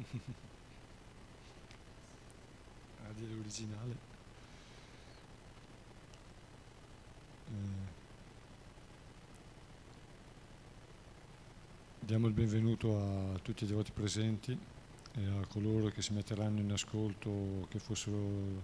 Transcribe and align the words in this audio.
a 3.06 3.12
dire 3.14 3.34
originale. 3.34 4.08
Eh, 7.48 7.52
diamo 11.98 12.28
il 12.28 12.32
benvenuto 12.32 12.96
a 12.98 13.38
tutti 13.40 13.64
i 13.64 13.66
devoti 13.66 13.92
presenti 13.92 14.58
e 15.12 15.26
a 15.26 15.46
coloro 15.48 15.88
che 15.88 16.00
si 16.02 16.12
metteranno 16.14 16.60
in 16.60 16.72
ascolto, 16.72 17.66
che 17.68 17.78
fossero, 17.78 18.62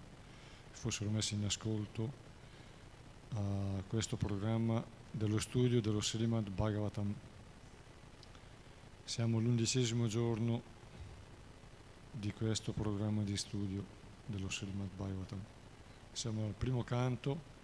fossero 0.71 1.11
messi 1.11 1.35
in 1.35 1.45
ascolto 1.45 2.25
a 3.35 3.83
questo 3.89 4.17
programma 4.17 4.83
dello 5.11 5.39
studio 5.39 5.83
dello 5.83 6.01
Srimad 6.01 6.49
Bhagavatam. 6.49 7.15
Siamo 9.05 9.39
all'undicesimo 9.39 10.07
giorno 10.07 10.75
di 12.19 12.33
questo 12.33 12.73
programma 12.73 13.23
di 13.23 13.37
studio 13.37 13.85
dello 14.25 14.49
Srimad 14.49 14.89
Bhagavatam. 14.97 15.39
Siamo 16.13 16.47
al 16.47 16.55
primo 16.57 16.83
canto 16.83 17.55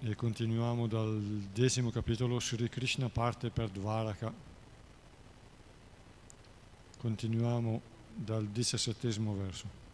e 0.00 0.14
continuiamo 0.14 0.86
dal 0.86 1.18
decimo 1.52 1.90
capitolo 1.90 2.38
Sri 2.38 2.68
Krishna 2.68 3.08
parte 3.08 3.48
per 3.48 3.70
Dvaraka. 3.70 4.30
Continuiamo 6.98 7.80
dal 8.14 8.46
diciassettesimo 8.46 9.34
verso. 9.34 9.84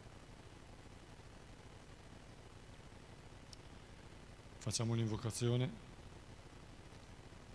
Facciamo 4.59 4.93
un'invocazione. 4.93 5.92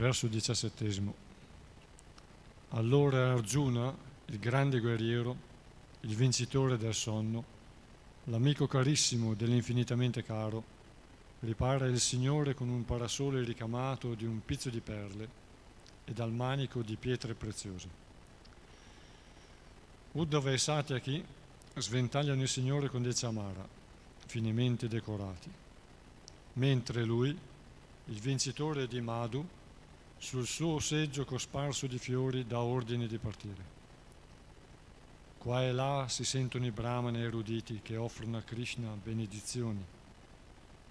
Verso 0.00 0.28
diciassettesimo. 0.28 1.14
Allora 2.70 3.32
Arjuna, 3.32 3.94
il 4.28 4.38
grande 4.38 4.80
guerriero, 4.80 5.36
il 6.00 6.16
vincitore 6.16 6.78
del 6.78 6.94
sonno, 6.94 7.44
l'amico 8.24 8.66
carissimo 8.66 9.34
dell'infinitamente 9.34 10.22
caro, 10.22 10.64
ripara 11.40 11.84
il 11.84 12.00
Signore 12.00 12.54
con 12.54 12.70
un 12.70 12.86
parasole 12.86 13.44
ricamato 13.44 14.14
di 14.14 14.24
un 14.24 14.42
pizzo 14.42 14.70
di 14.70 14.80
perle 14.80 15.28
e 16.06 16.12
dal 16.14 16.32
manico 16.32 16.80
di 16.80 16.96
pietre 16.96 17.34
preziose. 17.34 17.88
Uddhava 20.12 20.50
e 20.50 20.56
Satyaki 20.56 21.22
sventagliano 21.76 22.40
il 22.40 22.48
Signore 22.48 22.88
con 22.88 23.02
dei 23.02 23.12
chamara, 23.12 23.68
finemente 24.24 24.88
decorati, 24.88 25.50
mentre 26.54 27.04
lui, 27.04 27.28
il 28.06 28.18
vincitore 28.18 28.88
di 28.88 29.02
Madhu, 29.02 29.46
sul 30.22 30.46
suo 30.46 30.78
seggio 30.80 31.24
cosparso 31.24 31.86
di 31.86 31.96
fiori 31.96 32.46
dà 32.46 32.60
ordine 32.60 33.06
di 33.06 33.16
partire. 33.16 33.78
Qua 35.38 35.62
e 35.62 35.72
là 35.72 36.04
si 36.08 36.24
sentono 36.24 36.66
i 36.66 36.70
brahmani 36.70 37.22
eruditi 37.22 37.80
che 37.82 37.96
offrono 37.96 38.36
a 38.36 38.42
Krishna 38.42 38.90
benedizioni, 39.02 39.82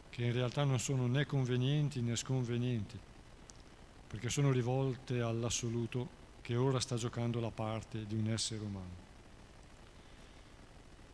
che 0.09 0.25
in 0.25 0.34
realtà 0.34 0.63
non 0.63 0.79
sono 0.79 1.06
né 1.06 1.28
convenienti 1.28 2.01
né 2.01 2.16
sconvenienti, 2.16 2.97
perché 4.07 4.31
sono 4.31 4.51
rivolte 4.51 5.22
all'assoluto 5.22 6.17
che 6.41 6.56
ora 6.56 6.79
sta 6.79 6.96
giocando 6.96 7.40
la 7.40 7.51
parte 7.51 8.07
di 8.07 8.16
un 8.16 8.29
essere 8.29 8.61
umano. 8.61 9.07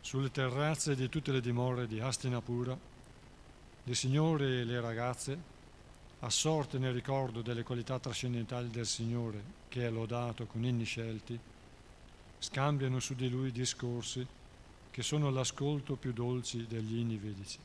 Sulle 0.00 0.30
terrazze 0.30 0.94
di 0.96 1.10
tutte 1.10 1.32
le 1.32 1.42
dimore 1.42 1.86
di 1.86 2.00
Hastinapura, 2.00 2.76
le 3.84 3.94
signore 3.94 4.60
e 4.60 4.64
le 4.64 4.80
ragazze, 4.80 5.54
assorte 6.20 6.78
nel 6.78 6.92
ricordo 6.92 7.42
delle 7.42 7.62
qualità 7.62 7.98
trascendentali 7.98 8.70
del 8.70 8.86
Signore, 8.86 9.42
che 9.68 9.86
è 9.86 9.90
lodato 9.90 10.46
con 10.46 10.64
inni 10.64 10.84
scelti, 10.84 11.38
scambiano 12.38 13.00
su 13.00 13.14
di 13.14 13.28
lui 13.28 13.52
discorsi 13.52 14.26
che 14.90 15.02
sono 15.02 15.30
l'ascolto 15.30 15.96
più 15.96 16.12
dolci 16.12 16.66
degli 16.66 16.98
inni 16.98 17.16
vedici. 17.16 17.58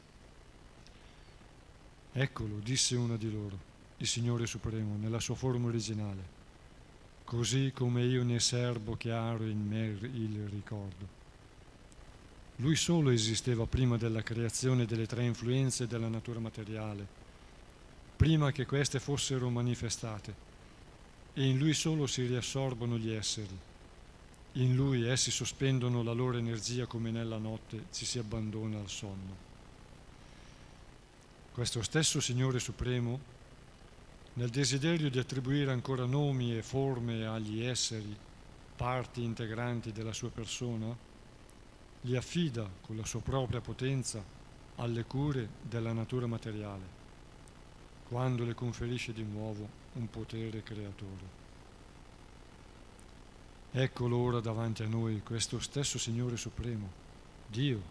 Eccolo, 2.13 2.57
disse 2.57 2.95
una 2.95 3.15
di 3.15 3.31
loro, 3.31 3.57
il 3.97 4.07
Signore 4.07 4.45
Supremo, 4.45 4.97
nella 4.97 5.21
sua 5.21 5.35
forma 5.35 5.67
originale, 5.67 6.39
così 7.23 7.71
come 7.73 8.03
io 8.03 8.23
ne 8.23 8.39
serbo 8.41 8.97
chiaro 8.97 9.45
in 9.45 9.65
me 9.65 9.85
il 9.85 10.47
ricordo. 10.49 11.19
Lui 12.57 12.75
solo 12.75 13.11
esisteva 13.11 13.65
prima 13.65 13.95
della 13.95 14.21
creazione 14.21 14.85
delle 14.85 15.07
tre 15.07 15.23
influenze 15.23 15.87
della 15.87 16.09
natura 16.09 16.39
materiale, 16.39 17.20
prima 18.21 18.51
che 18.51 18.67
queste 18.67 18.99
fossero 18.99 19.49
manifestate, 19.49 20.35
e 21.33 21.43
in 21.43 21.57
lui 21.57 21.73
solo 21.73 22.05
si 22.05 22.23
riassorbono 22.27 22.95
gli 22.95 23.09
esseri. 23.09 23.57
In 24.51 24.75
lui 24.75 25.07
essi 25.07 25.31
sospendono 25.31 26.03
la 26.03 26.11
loro 26.11 26.37
energia 26.37 26.85
come 26.85 27.09
nella 27.09 27.39
notte 27.39 27.85
ci 27.91 28.05
si 28.05 28.19
abbandona 28.19 28.77
al 28.77 28.89
sonno. 28.89 29.35
Questo 31.51 31.81
stesso 31.81 32.19
Signore 32.19 32.59
Supremo, 32.59 33.19
nel 34.33 34.49
desiderio 34.49 35.09
di 35.09 35.17
attribuire 35.17 35.71
ancora 35.71 36.05
nomi 36.05 36.55
e 36.55 36.61
forme 36.61 37.25
agli 37.25 37.63
esseri, 37.63 38.15
parti 38.75 39.23
integranti 39.23 39.91
della 39.91 40.13
sua 40.13 40.29
persona, 40.29 40.95
li 42.01 42.15
affida 42.15 42.69
con 42.81 42.95
la 42.97 43.05
sua 43.05 43.21
propria 43.21 43.61
potenza 43.61 44.23
alle 44.75 45.05
cure 45.05 45.49
della 45.63 45.91
natura 45.91 46.27
materiale, 46.27 47.00
quando 48.11 48.43
le 48.43 48.53
conferisce 48.53 49.13
di 49.13 49.23
nuovo 49.23 49.65
un 49.93 50.09
potere 50.09 50.61
creatore. 50.63 51.39
Eccolo 53.71 54.17
ora 54.17 54.41
davanti 54.41 54.83
a 54.83 54.87
noi 54.87 55.21
questo 55.21 55.61
stesso 55.61 55.97
Signore 55.97 56.35
Supremo, 56.35 56.89
Dio, 57.47 57.81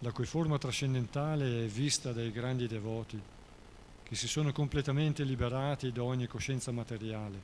la 0.00 0.12
cui 0.12 0.26
forma 0.26 0.58
trascendentale 0.58 1.64
è 1.64 1.68
vista 1.68 2.12
dai 2.12 2.30
grandi 2.32 2.66
devoti, 2.66 3.18
che 4.02 4.14
si 4.14 4.28
sono 4.28 4.52
completamente 4.52 5.24
liberati 5.24 5.90
da 5.90 6.02
ogni 6.02 6.26
coscienza 6.26 6.70
materiale, 6.70 7.40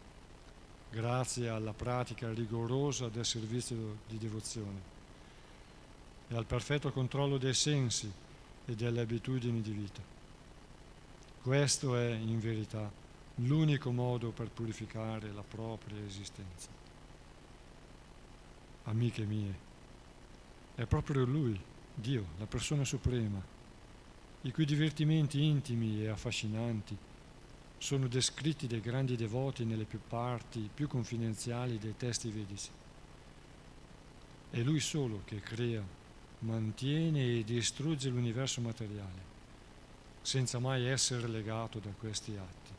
grazie 0.90 1.48
alla 1.48 1.72
pratica 1.72 2.30
rigorosa 2.30 3.08
del 3.08 3.24
servizio 3.24 4.00
di 4.06 4.19
devozione 4.19 4.80
e 6.28 6.36
al 6.36 6.44
perfetto 6.44 6.92
controllo 6.92 7.38
dei 7.38 7.54
sensi 7.54 8.12
e 8.66 8.74
delle 8.74 9.00
abitudini 9.00 9.62
di 9.62 9.72
vita. 9.72 10.19
Questo 11.42 11.96
è, 11.96 12.10
in 12.10 12.38
verità, 12.38 12.90
l'unico 13.36 13.90
modo 13.90 14.30
per 14.30 14.50
purificare 14.50 15.32
la 15.32 15.42
propria 15.42 15.98
esistenza 16.04 16.80
amiche 18.84 19.24
mie, 19.24 19.68
è 20.75 20.84
proprio 20.84 21.25
Lui, 21.25 21.58
Dio, 21.94 22.26
la 22.38 22.46
persona 22.46 22.84
suprema, 22.84 23.40
i 24.42 24.52
cui 24.52 24.64
divertimenti 24.64 25.42
intimi 25.42 26.02
e 26.02 26.08
affascinanti 26.08 26.96
sono 27.78 28.08
descritti 28.08 28.66
dai 28.66 28.81
grandi 28.81 29.16
devoti 29.16 29.64
nelle 29.64 29.84
più 29.84 30.00
parti 30.06 30.69
più 30.72 30.88
confidenziali 30.88 31.78
dei 31.78 31.96
testi 31.96 32.31
vedici. 32.31 32.70
È 34.50 34.60
Lui 34.60 34.81
solo 34.81 35.22
che 35.25 35.40
crea, 35.40 35.82
mantiene 36.40 37.38
e 37.38 37.44
distrugge 37.44 38.08
l'universo 38.08 38.60
materiale, 38.60 39.30
senza 40.22 40.58
mai 40.58 40.87
essere 40.87 41.26
legato 41.26 41.78
da 41.78 41.90
questi 41.99 42.37
atti. 42.37 42.70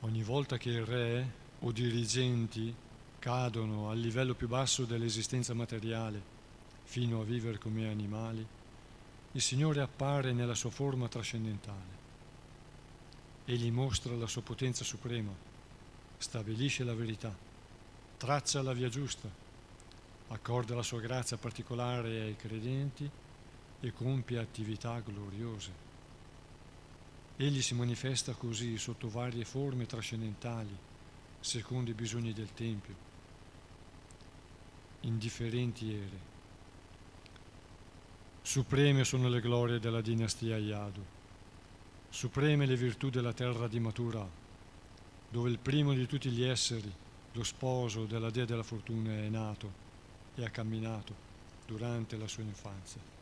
Ogni 0.00 0.22
volta 0.22 0.58
che 0.58 0.70
il 0.70 0.84
re 0.84 1.32
o 1.60 1.72
dirigenti 1.72 2.74
cadono 3.18 3.88
al 3.88 3.98
livello 3.98 4.34
più 4.34 4.48
basso 4.48 4.84
dell'esistenza 4.84 5.54
materiale 5.54 6.32
fino 6.84 7.20
a 7.20 7.24
vivere 7.24 7.58
come 7.58 7.88
animali, 7.88 8.46
il 9.32 9.40
Signore 9.40 9.80
appare 9.80 10.32
nella 10.32 10.54
sua 10.54 10.70
forma 10.70 11.08
trascendentale. 11.08 12.02
Egli 13.46 13.70
mostra 13.70 14.14
la 14.14 14.26
sua 14.26 14.42
potenza 14.42 14.84
suprema, 14.84 15.32
stabilisce 16.18 16.84
la 16.84 16.94
verità, 16.94 17.34
traccia 18.16 18.62
la 18.62 18.72
via 18.72 18.88
giusta, 18.88 19.28
accorda 20.28 20.74
la 20.74 20.82
sua 20.82 21.00
grazia 21.00 21.36
particolare 21.36 22.20
ai 22.20 22.36
credenti 22.36 23.10
e 23.84 23.92
compie 23.92 24.38
attività 24.38 24.98
gloriose. 25.00 25.82
Egli 27.36 27.60
si 27.60 27.74
manifesta 27.74 28.32
così 28.32 28.78
sotto 28.78 29.10
varie 29.10 29.44
forme 29.44 29.84
trascendentali 29.84 30.74
secondo 31.38 31.90
i 31.90 31.94
bisogni 31.94 32.32
del 32.32 32.54
Tempio, 32.54 32.94
indifferenti 35.00 35.92
ere. 35.92 36.32
Supreme 38.40 39.04
sono 39.04 39.28
le 39.28 39.40
glorie 39.40 39.78
della 39.78 40.00
dinastia 40.00 40.56
Yadu, 40.56 41.04
supreme 42.08 42.64
le 42.64 42.76
virtù 42.76 43.10
della 43.10 43.34
terra 43.34 43.68
di 43.68 43.80
Matura, 43.80 44.26
dove 45.28 45.50
il 45.50 45.58
primo 45.58 45.92
di 45.92 46.06
tutti 46.06 46.30
gli 46.30 46.42
esseri, 46.42 46.90
lo 47.32 47.44
sposo 47.44 48.06
della 48.06 48.30
dea 48.30 48.46
della 48.46 48.62
fortuna, 48.62 49.12
è 49.12 49.28
nato 49.28 49.82
e 50.36 50.44
ha 50.44 50.48
camminato 50.48 51.14
durante 51.66 52.16
la 52.16 52.28
sua 52.28 52.44
infanzia. 52.44 53.13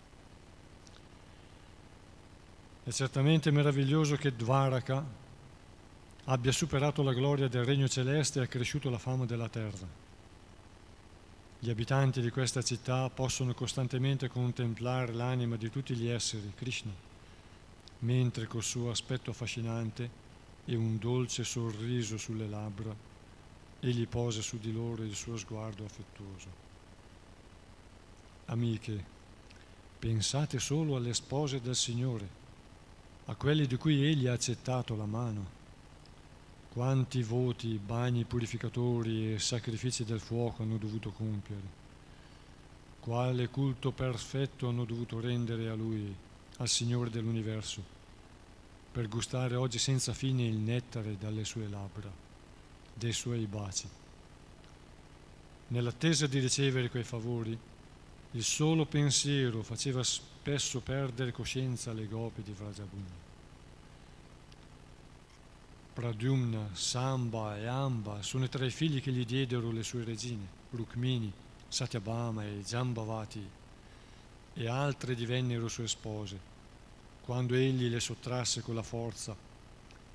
È 2.84 2.90
certamente 2.90 3.52
meraviglioso 3.52 4.17
che 4.17 4.34
Dvaraka 4.34 5.06
abbia 6.25 6.50
superato 6.50 7.05
la 7.05 7.12
gloria 7.12 7.46
del 7.46 7.64
regno 7.64 7.87
celeste 7.87 8.40
e 8.40 8.43
accresciuto 8.43 8.90
la 8.90 8.99
fama 8.99 9.25
della 9.25 9.49
terra. 9.49 9.87
Gli 11.61 11.70
abitanti 11.70 12.20
di 12.20 12.31
questa 12.31 12.61
città 12.61 13.08
possono 13.08 13.55
costantemente 13.55 14.26
contemplare 14.26 15.12
l'anima 15.12 15.55
di 15.55 15.70
tutti 15.70 15.94
gli 15.94 16.08
esseri, 16.08 16.52
Krishna, 16.56 16.90
mentre 18.00 18.49
col 18.49 18.64
suo 18.64 18.90
aspetto 18.90 19.31
affascinante 19.31 20.11
e 20.64 20.75
un 20.75 20.99
dolce 20.99 21.44
sorriso 21.44 22.19
sulle 22.19 22.49
labbra, 22.49 22.93
egli 23.78 24.08
posa 24.08 24.43
su 24.43 24.58
di 24.58 24.73
loro 24.73 25.05
il 25.05 25.14
suo 25.14 25.37
sguardo 25.37 25.85
affettuoso. 25.85 26.49
Amiche, 28.46 29.05
pensate 30.00 30.58
solo 30.58 30.96
alle 30.96 31.14
spose 31.14 31.61
del 31.61 31.76
Signore, 31.76 32.40
a 33.27 33.35
quelli 33.35 33.67
di 33.67 33.77
cui 33.77 34.05
egli 34.05 34.27
ha 34.27 34.33
accettato 34.33 34.97
la 34.97 35.07
mano. 35.07 35.61
Quanti 36.71 37.23
voti, 37.23 37.79
bagni 37.79 38.25
purificatori 38.25 39.35
e 39.35 39.39
sacrifici 39.39 40.05
del 40.05 40.21
fuoco 40.21 40.63
hanno 40.63 40.77
dovuto 40.77 41.11
compiere. 41.11 41.81
Quale 43.01 43.49
culto 43.49 43.91
perfetto 43.91 44.69
hanno 44.69 44.85
dovuto 44.85 45.21
rendere 45.21 45.69
a 45.69 45.75
Lui, 45.75 46.15
al 46.59 46.69
Signore 46.69 47.11
dell'universo 47.11 48.01
per 48.93 49.09
gustare 49.09 49.57
oggi 49.57 49.79
senza 49.79 50.13
fine 50.13 50.45
il 50.45 50.57
nettare 50.57 51.17
dalle 51.19 51.47
sue 51.47 51.67
labbra, 51.67 52.13
dei 52.93 53.13
suoi 53.15 53.47
baci. 53.47 53.89
Nell'attesa 55.69 56.27
di 56.27 56.39
ricevere 56.39 56.91
quei 56.91 57.03
favori, 57.03 57.59
il 58.33 58.45
solo 58.45 58.85
pensiero 58.85 59.63
faceva 59.63 60.03
spesso 60.43 60.81
perdere 60.81 61.31
coscienza 61.31 61.93
alle 61.93 62.09
gopi 62.09 62.43
di 62.43 62.50
Vrajabhumi. 62.50 63.21
Pradyumna, 65.93 66.71
Samba 66.73 67.56
e 67.59 67.67
Amba 67.67 68.23
sono 68.23 68.43
i 68.43 68.49
tre 68.49 68.69
figli 68.71 69.00
che 69.00 69.12
gli 69.12 69.25
diedero 69.25 69.71
le 69.71 69.85
sue 69.85 70.03
regine, 70.03 70.44
Rukmini, 70.71 71.33
Satyabhama 71.69 72.44
e 72.44 72.61
Jambavati, 72.65 73.49
e 74.55 74.67
altre 74.67 75.15
divennero 75.15 75.69
sue 75.69 75.87
spose 75.87 76.37
quando 77.21 77.55
egli 77.55 77.88
le 77.88 78.00
sottrasse 78.00 78.62
con 78.62 78.75
la 78.75 78.83
forza 78.83 79.37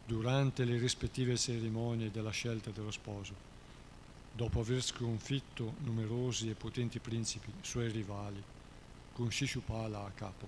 durante 0.06 0.66
le 0.66 0.78
rispettive 0.78 1.38
cerimonie 1.38 2.12
della 2.12 2.32
scelta 2.32 2.70
dello 2.72 2.92
sposo, 2.92 3.34
dopo 4.34 4.60
aver 4.60 4.84
sconfitto 4.84 5.76
numerosi 5.86 6.50
e 6.50 6.54
potenti 6.54 7.00
principi, 7.00 7.50
suoi 7.62 7.90
rivali, 7.90 8.44
con 9.18 9.30
Shishupala 9.32 10.06
a 10.06 10.12
capo. 10.12 10.48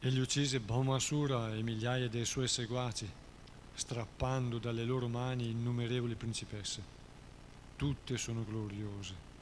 Egli 0.00 0.18
uccise 0.18 0.58
Bhaumasura 0.58 1.54
e 1.54 1.62
migliaia 1.62 2.08
dei 2.08 2.24
suoi 2.24 2.48
seguaci, 2.48 3.08
strappando 3.74 4.58
dalle 4.58 4.84
loro 4.84 5.06
mani 5.06 5.50
innumerevoli 5.50 6.16
principesse. 6.16 6.82
Tutte 7.76 8.16
sono 8.16 8.44
gloriose 8.44 9.32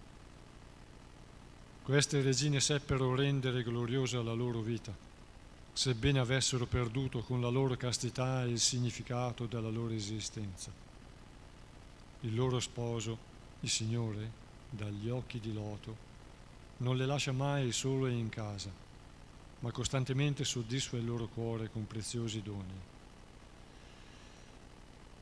queste 1.82 2.22
regine 2.22 2.60
seppero 2.60 3.16
rendere 3.16 3.64
gloriosa 3.64 4.22
la 4.22 4.34
loro 4.34 4.60
vita, 4.60 4.94
sebbene 5.72 6.20
avessero 6.20 6.64
perduto 6.64 7.22
con 7.22 7.40
la 7.40 7.48
loro 7.48 7.76
castità 7.76 8.42
il 8.44 8.60
significato 8.60 9.46
della 9.46 9.68
loro 9.68 9.92
esistenza. 9.92 10.70
Il 12.20 12.36
loro 12.36 12.60
sposo, 12.60 13.18
il 13.60 13.68
Signore, 13.68 14.30
dagli 14.70 15.08
occhi 15.08 15.40
di 15.40 15.52
loto, 15.52 16.10
non 16.82 16.96
le 16.96 17.06
lascia 17.06 17.30
mai 17.30 17.70
sole 17.70 18.10
in 18.12 18.28
casa, 18.28 18.70
ma 19.60 19.70
costantemente 19.70 20.44
soddisfa 20.44 20.96
il 20.96 21.04
loro 21.04 21.28
cuore 21.28 21.70
con 21.70 21.86
preziosi 21.86 22.42
doni. 22.42 22.90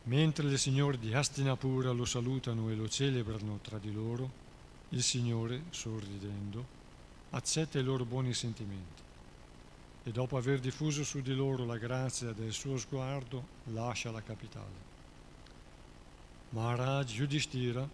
Mentre 0.05 0.47
le 0.47 0.57
signore 0.57 0.99
di 0.99 1.13
Hastinapura 1.13 1.91
lo 1.91 2.07
salutano 2.07 2.71
e 2.71 2.75
lo 2.75 2.89
celebrano 2.89 3.59
tra 3.63 3.77
di 3.77 3.93
loro, 3.93 4.49
il 4.91 5.03
Signore, 5.03 5.65
sorridendo, 5.71 6.67
accetta 7.31 7.79
i 7.79 7.85
loro 7.85 8.05
buoni 8.05 8.33
sentimenti 8.33 9.03
e 10.03 10.11
dopo 10.11 10.39
aver 10.39 10.59
diffuso 10.59 11.05
su 11.05 11.21
di 11.21 11.35
loro 11.35 11.67
la 11.67 11.77
grazia 11.77 12.33
del 12.33 12.53
suo 12.53 12.79
sguardo, 12.79 13.47
lascia 13.65 14.11
la 14.11 14.23
capitale. 14.23 14.89
Maharaj 16.49 17.19
Yudhishthira, 17.19 17.87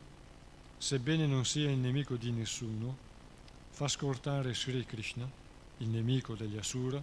sebbene 0.78 1.26
non 1.26 1.44
sia 1.44 1.68
il 1.68 1.78
nemico 1.78 2.14
di 2.14 2.30
nessuno, 2.30 3.05
fa 3.76 3.88
scortare 3.88 4.54
Sri 4.54 4.86
Krishna, 4.86 5.30
il 5.76 5.88
nemico 5.88 6.34
degli 6.34 6.56
Asura, 6.56 6.98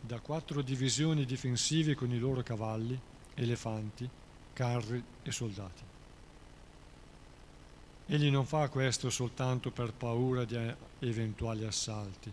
da 0.00 0.20
quattro 0.20 0.62
divisioni 0.62 1.26
difensive 1.26 1.94
con 1.94 2.10
i 2.10 2.18
loro 2.18 2.42
cavalli, 2.42 2.98
elefanti, 3.34 4.08
carri 4.54 5.04
e 5.22 5.30
soldati. 5.30 5.82
Egli 8.06 8.30
non 8.30 8.46
fa 8.46 8.70
questo 8.70 9.10
soltanto 9.10 9.70
per 9.70 9.92
paura 9.92 10.46
di 10.46 10.56
eventuali 11.00 11.66
assalti, 11.66 12.32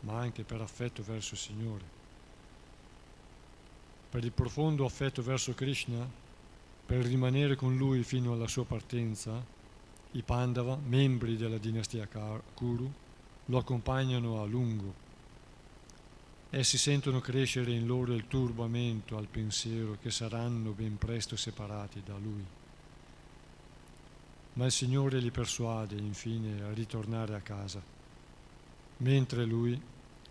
ma 0.00 0.18
anche 0.18 0.42
per 0.42 0.60
affetto 0.60 1.04
verso 1.04 1.34
il 1.34 1.40
Signore. 1.40 1.84
Per 4.10 4.24
il 4.24 4.32
profondo 4.32 4.84
affetto 4.84 5.22
verso 5.22 5.54
Krishna, 5.54 6.04
per 6.84 7.04
rimanere 7.04 7.54
con 7.54 7.76
lui 7.76 8.02
fino 8.02 8.32
alla 8.32 8.48
sua 8.48 8.64
partenza, 8.64 9.60
i 10.12 10.22
Pandava, 10.22 10.76
membri 10.76 11.36
della 11.36 11.58
dinastia 11.58 12.08
Kuru, 12.54 12.90
lo 13.46 13.58
accompagnano 13.58 14.40
a 14.40 14.44
lungo. 14.46 14.94
Essi 16.50 16.78
sentono 16.78 17.20
crescere 17.20 17.72
in 17.72 17.86
loro 17.86 18.12
il 18.12 18.28
turbamento 18.28 19.16
al 19.16 19.26
pensiero 19.26 19.96
che 20.00 20.10
saranno 20.10 20.72
ben 20.72 20.98
presto 20.98 21.36
separati 21.36 22.02
da 22.04 22.16
lui 22.18 22.44
ma 24.54 24.66
il 24.66 24.72
Signore 24.72 25.18
li 25.18 25.30
persuade 25.30 25.96
infine 25.96 26.62
a 26.62 26.72
ritornare 26.72 27.34
a 27.34 27.40
casa, 27.40 27.80
mentre 28.98 29.44
lui, 29.44 29.80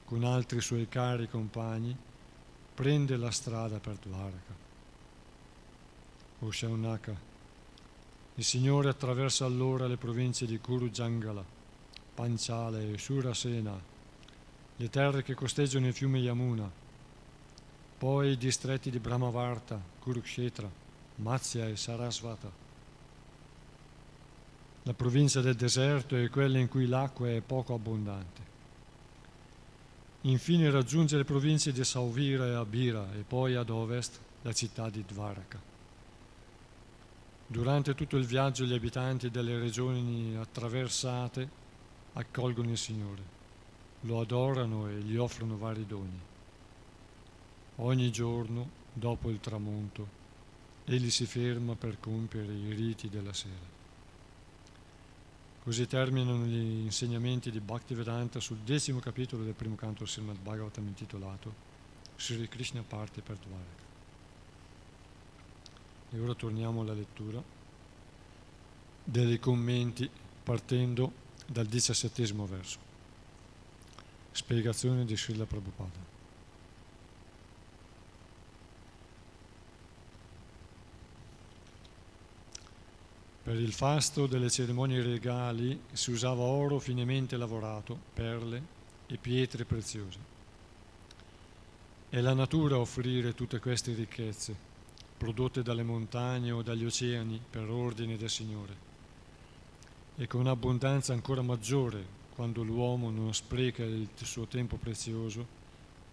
con 0.06 0.24
altri 0.24 0.62
suoi 0.62 0.88
cari 0.88 1.27
compagni, 1.27 1.96
prende 2.75 3.17
la 3.17 3.32
strada 3.32 3.79
per 3.79 3.96
Dvaraka. 3.96 4.70
O 6.39 6.51
Shaunaka, 6.51 7.20
il 8.36 8.44
Signore 8.44 8.90
attraversa 8.90 9.46
allora 9.46 9.88
le 9.88 9.98
province 9.98 10.46
di 10.46 10.60
Kuru 10.60 10.90
Jangala, 10.90 11.44
Panchala 12.14 12.80
e 12.80 12.98
Surasena, 12.98 13.80
le 14.78 14.90
terre 14.90 15.22
che 15.22 15.34
costeggiano 15.34 15.88
il 15.88 15.94
fiume 15.94 16.20
Yamuna, 16.20 16.70
poi 17.98 18.32
i 18.32 18.38
distretti 18.38 18.90
di 18.90 19.00
Brahmavarta, 19.00 19.80
Kurukshetra, 20.00 20.70
Matsya 21.16 21.68
e 21.68 21.76
Sarasvata, 21.76 22.50
la 24.84 24.94
provincia 24.94 25.42
del 25.42 25.56
deserto 25.56 26.16
è 26.16 26.28
quella 26.30 26.58
in 26.58 26.68
cui 26.68 26.88
l'acqua 26.88 27.30
è 27.30 27.42
poco 27.42 27.76
abbondante. 27.76 28.50
Infine 30.22 30.72
raggiunge 30.72 31.18
le 31.18 31.24
province 31.24 31.72
di 31.72 31.84
Sauvira 31.84 32.48
e 32.48 32.54
Abira 32.54 33.08
e 33.14 33.24
poi 33.28 33.56
ad 33.56 33.70
ovest 33.70 34.20
la 34.42 34.54
città 34.54 34.90
di 34.90 35.04
Dvaraka. 35.06 35.71
Durante 37.51 37.96
tutto 37.96 38.15
il 38.15 38.25
viaggio 38.25 38.63
gli 38.63 38.74
abitanti 38.74 39.29
delle 39.29 39.60
regioni 39.60 40.38
attraversate 40.38 41.50
accolgono 42.13 42.72
il 42.72 42.77
Signore, 42.77 43.22
lo 44.03 44.22
adorano 44.22 44.88
e 44.88 45.00
gli 45.00 45.17
offrono 45.17 45.58
vari 45.58 45.86
doni. 45.86 46.17
Ogni 47.75 48.10
giorno, 48.10 48.70
dopo 48.93 49.29
il 49.29 49.41
tramonto, 49.41 50.08
egli 50.86 51.10
si 51.10 51.25
ferma 51.25 51.75
per 51.75 52.00
compiere 52.00 52.53
i 52.53 52.74
riti 52.74 53.10
della 53.10 53.34
sera. 53.34 53.67
Così 55.62 55.86
terminano 55.88 56.46
gli 56.46 56.84
insegnamenti 56.86 57.51
di 57.51 57.60
Bhaktivedanta 57.60 58.39
sul 58.39 58.60
decimo 58.60 59.00
capitolo 59.00 59.43
del 59.43 59.55
primo 59.55 59.75
canto 59.75 60.05
del 60.05 60.08
Srimad 60.08 60.39
Bhagavatam 60.39 60.88
intitolato 60.88 61.53
Sri 62.15 62.48
Krishna 62.48 62.81
parte 62.81 63.20
per 63.20 63.36
Dvaraka. 63.36 63.90
E 66.13 66.20
ora 66.20 66.34
torniamo 66.36 66.82
alla 66.82 66.94
lettura 66.94 67.41
dei 69.03 69.39
commenti 69.39 70.10
partendo 70.44 71.13
dal 71.48 71.65
diciassettesimo 71.65 72.46
verso. 72.46 72.80
Spiegazione 74.32 75.06
di 75.06 75.15
Srila 75.15 75.46
Prabhupada. 75.46 76.10
Per 83.44 83.56
il 83.56 83.74
fasto 83.74 84.27
delle 84.27 84.50
cerimonie 84.50 85.01
regali 85.01 85.82
si 85.91 86.12
usava 86.12 86.44
oro 86.44 86.80
finemente 86.80 87.38
lavorato, 87.38 87.98
perle 88.13 88.63
e 89.08 89.18
pietre 89.18 89.65
preziose. 89.65 90.20
È 92.08 92.20
la 92.20 92.34
natura 92.34 92.75
a 92.75 92.80
offrire 92.80 93.34
tutte 93.34 93.60
queste 93.60 93.94
ricchezze, 93.94 94.70
prodotte 95.22 95.62
dalle 95.62 95.84
montagne 95.84 96.50
o 96.50 96.63
dagli 96.63 96.84
oceani 96.84 97.40
per 97.48 97.70
ordine 97.70 98.18
del 98.18 98.28
Signore, 98.28 98.75
e 100.16 100.25
con 100.25 100.48
abbondanza 100.48 101.13
ancora 101.13 101.44
maggiore 101.44 102.04
quando 102.34 102.63
l'uomo 102.63 103.12
non 103.12 103.32
spreca 103.32 103.84
il 103.84 104.10
suo 104.16 104.48
tempo 104.48 104.78
prezioso 104.78 105.46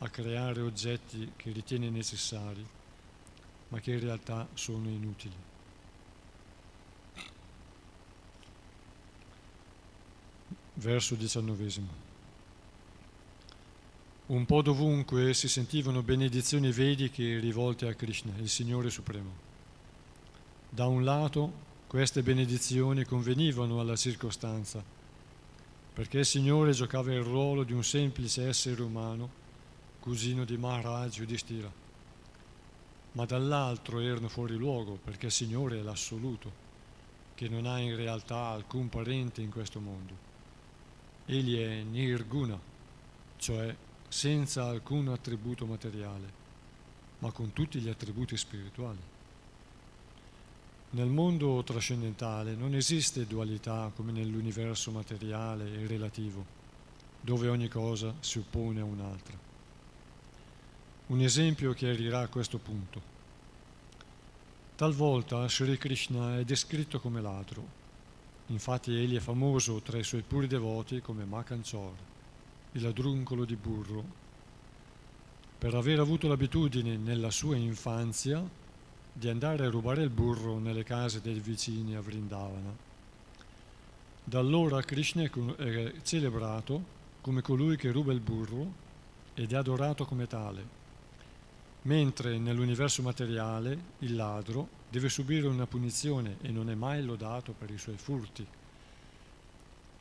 a 0.00 0.10
creare 0.10 0.60
oggetti 0.60 1.32
che 1.36 1.52
ritiene 1.52 1.88
necessari, 1.88 2.62
ma 3.68 3.80
che 3.80 3.92
in 3.92 4.00
realtà 4.00 4.46
sono 4.52 4.90
inutili. 4.90 5.36
Verso 10.74 11.14
diciannovesimo. 11.14 12.07
Un 14.28 14.44
po' 14.44 14.60
dovunque 14.60 15.32
si 15.32 15.48
sentivano 15.48 16.02
benedizioni 16.02 16.70
vediche 16.70 17.38
rivolte 17.38 17.88
a 17.88 17.94
Krishna, 17.94 18.34
il 18.36 18.50
Signore 18.50 18.90
Supremo. 18.90 19.30
Da 20.68 20.86
un 20.86 21.02
lato 21.02 21.50
queste 21.86 22.22
benedizioni 22.22 23.06
convenivano 23.06 23.80
alla 23.80 23.96
circostanza, 23.96 24.84
perché 25.94 26.18
il 26.18 26.26
Signore 26.26 26.72
giocava 26.72 27.10
il 27.10 27.22
ruolo 27.22 27.62
di 27.64 27.72
un 27.72 27.82
semplice 27.82 28.46
essere 28.46 28.82
umano 28.82 29.30
cugino 29.98 30.44
di 30.44 30.58
Maharaj 30.58 31.20
Yudhishthira, 31.20 31.72
ma 33.12 33.24
dall'altro 33.24 33.98
erano 34.00 34.28
fuori 34.28 34.56
luogo 34.56 34.98
perché 35.02 35.26
il 35.26 35.32
Signore 35.32 35.78
è 35.78 35.82
l'assoluto, 35.82 36.52
che 37.34 37.48
non 37.48 37.64
ha 37.64 37.78
in 37.80 37.96
realtà 37.96 38.48
alcun 38.48 38.90
parente 38.90 39.40
in 39.40 39.50
questo 39.50 39.80
mondo. 39.80 40.12
Egli 41.24 41.56
è 41.56 41.82
Nirguna, 41.82 42.60
cioè 43.38 43.74
senza 44.08 44.64
alcun 44.64 45.08
attributo 45.08 45.66
materiale, 45.66 46.32
ma 47.18 47.30
con 47.30 47.52
tutti 47.52 47.78
gli 47.78 47.88
attributi 47.88 48.36
spirituali. 48.36 48.98
Nel 50.90 51.08
mondo 51.08 51.62
trascendentale 51.62 52.54
non 52.54 52.74
esiste 52.74 53.26
dualità 53.26 53.92
come 53.94 54.10
nell'universo 54.10 54.90
materiale 54.90 55.70
e 55.70 55.86
relativo, 55.86 56.44
dove 57.20 57.48
ogni 57.48 57.68
cosa 57.68 58.14
si 58.20 58.38
oppone 58.38 58.80
a 58.80 58.84
un'altra. 58.84 59.36
Un 61.08 61.20
esempio 61.20 61.74
chiarirà 61.74 62.26
questo 62.28 62.58
punto. 62.58 63.16
Talvolta 64.76 65.46
Sri 65.48 65.76
Krishna 65.76 66.38
è 66.38 66.44
descritto 66.44 67.00
come 67.00 67.20
ladro. 67.20 67.76
Infatti 68.46 68.94
egli 68.94 69.16
è 69.16 69.20
famoso 69.20 69.80
tra 69.80 69.98
i 69.98 70.04
suoi 70.04 70.22
puri 70.22 70.46
devoti 70.46 71.02
come 71.02 71.24
Makanchor, 71.24 71.92
il 72.72 72.82
ladruncolo 72.82 73.44
di 73.44 73.56
burro, 73.56 74.04
per 75.58 75.74
aver 75.74 75.98
avuto 75.98 76.28
l'abitudine 76.28 76.96
nella 76.96 77.30
sua 77.30 77.56
infanzia 77.56 78.42
di 79.12 79.28
andare 79.28 79.66
a 79.66 79.70
rubare 79.70 80.02
il 80.02 80.10
burro 80.10 80.58
nelle 80.58 80.84
case 80.84 81.20
dei 81.20 81.40
vicini 81.40 81.96
a 81.96 82.00
Vrindavana. 82.00 82.76
Da 84.24 84.38
allora 84.38 84.82
Krishna 84.82 85.22
è 85.22 85.92
celebrato 86.02 86.96
come 87.20 87.42
colui 87.42 87.76
che 87.76 87.90
ruba 87.90 88.12
il 88.12 88.20
burro 88.20 88.72
ed 89.34 89.52
è 89.52 89.56
adorato 89.56 90.04
come 90.04 90.26
tale 90.26 90.78
mentre 91.82 92.38
nell'universo 92.38 93.02
materiale 93.02 93.78
il 94.00 94.14
ladro 94.14 94.68
deve 94.90 95.08
subire 95.08 95.46
una 95.46 95.66
punizione 95.66 96.36
e 96.42 96.50
non 96.50 96.70
è 96.70 96.74
mai 96.74 97.02
lodato 97.02 97.52
per 97.52 97.70
i 97.70 97.78
suoi 97.78 97.96
furti. 97.96 98.46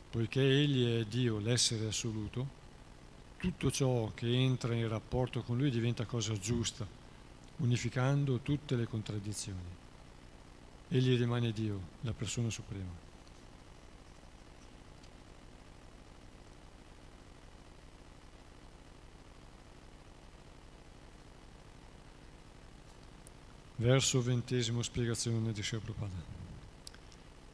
Poiché 0.09 0.41
egli 0.41 1.01
è 1.01 1.05
Dio, 1.05 1.39
l'essere 1.39 1.87
assoluto, 1.87 2.47
tutto 3.37 3.69
ciò 3.69 4.11
che 4.15 4.33
entra 4.33 4.73
in 4.73 4.87
rapporto 4.87 5.43
con 5.43 5.57
lui 5.57 5.69
diventa 5.69 6.05
cosa 6.05 6.33
giusta, 6.39 6.87
unificando 7.57 8.39
tutte 8.39 8.75
le 8.75 8.87
contraddizioni. 8.87 9.59
Egli 10.89 11.17
rimane 11.17 11.51
Dio, 11.51 11.79
la 12.01 12.13
persona 12.13 12.49
suprema. 12.49 13.05
Verso 23.75 24.21
ventesimo 24.21 24.81
spiegazione 24.81 25.51
di 25.51 25.61
Sri 25.61 25.79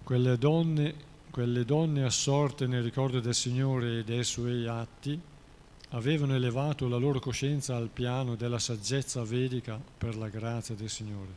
Quelle 0.04 0.38
donne, 0.38 1.12
quelle 1.34 1.66
donne 1.66 2.04
assorte 2.04 2.68
nel 2.68 2.84
ricordo 2.84 3.20
del 3.20 3.34
Signore 3.34 3.98
e 3.98 4.04
dei 4.04 4.24
Suoi 4.24 4.68
atti 4.68 5.20
avevano 5.90 6.36
elevato 6.36 6.88
la 6.88 6.98
loro 6.98 7.20
coscienza 7.20 7.76
al 7.76 7.90
piano 7.90 8.36
della 8.36 8.60
saggezza 8.60 9.24
vedica 9.24 9.82
per 9.98 10.16
la 10.16 10.30
grazia 10.30 10.76
del 10.76 10.92
Signore. 10.92 11.32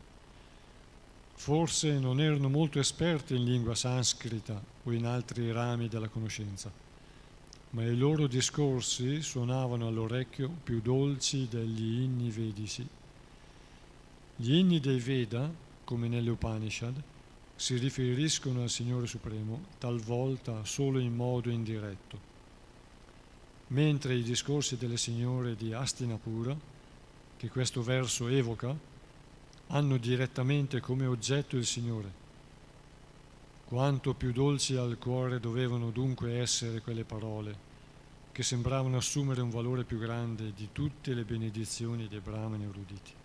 Forse 1.32 1.98
non 1.98 2.20
erano 2.20 2.50
molto 2.50 2.78
esperti 2.78 3.36
in 3.36 3.44
lingua 3.44 3.74
sanscrita 3.74 4.62
o 4.82 4.92
in 4.92 5.06
altri 5.06 5.50
rami 5.50 5.88
della 5.88 6.08
conoscenza, 6.08 6.70
ma 7.70 7.82
i 7.82 7.96
loro 7.96 8.26
discorsi 8.26 9.22
suonavano 9.22 9.86
all'orecchio 9.86 10.50
più 10.62 10.82
dolci 10.82 11.48
degli 11.48 12.02
inni 12.02 12.30
vedici 12.30 12.86
gli 14.38 14.56
inni 14.56 14.78
dei 14.80 15.00
Veda, 15.00 15.50
come 15.84 16.08
nelle 16.08 16.28
Upanishad, 16.28 17.02
si 17.56 17.78
riferiscono 17.78 18.62
al 18.62 18.68
Signore 18.68 19.06
Supremo 19.06 19.64
talvolta 19.78 20.62
solo 20.64 20.98
in 20.98 21.16
modo 21.16 21.48
indiretto, 21.48 22.34
mentre 23.68 24.14
i 24.14 24.22
discorsi 24.22 24.76
delle 24.76 24.98
signore 24.98 25.56
di 25.56 25.72
Astinapura, 25.72 26.54
che 27.38 27.48
questo 27.48 27.82
verso 27.82 28.28
evoca, 28.28 28.76
hanno 29.68 29.96
direttamente 29.96 30.80
come 30.80 31.06
oggetto 31.06 31.56
il 31.56 31.64
Signore. 31.64 32.25
Quanto 33.64 34.14
più 34.14 34.32
dolci 34.32 34.76
al 34.76 34.98
cuore 34.98 35.40
dovevano 35.40 35.90
dunque 35.90 36.38
essere 36.38 36.82
quelle 36.82 37.04
parole, 37.04 37.64
che 38.32 38.42
sembravano 38.42 38.98
assumere 38.98 39.40
un 39.40 39.50
valore 39.50 39.84
più 39.84 39.98
grande 39.98 40.52
di 40.54 40.68
tutte 40.72 41.14
le 41.14 41.25
benedizioni 41.25 42.06
dei 42.06 42.20
brahmani 42.20 42.64
eruditi 42.64 43.15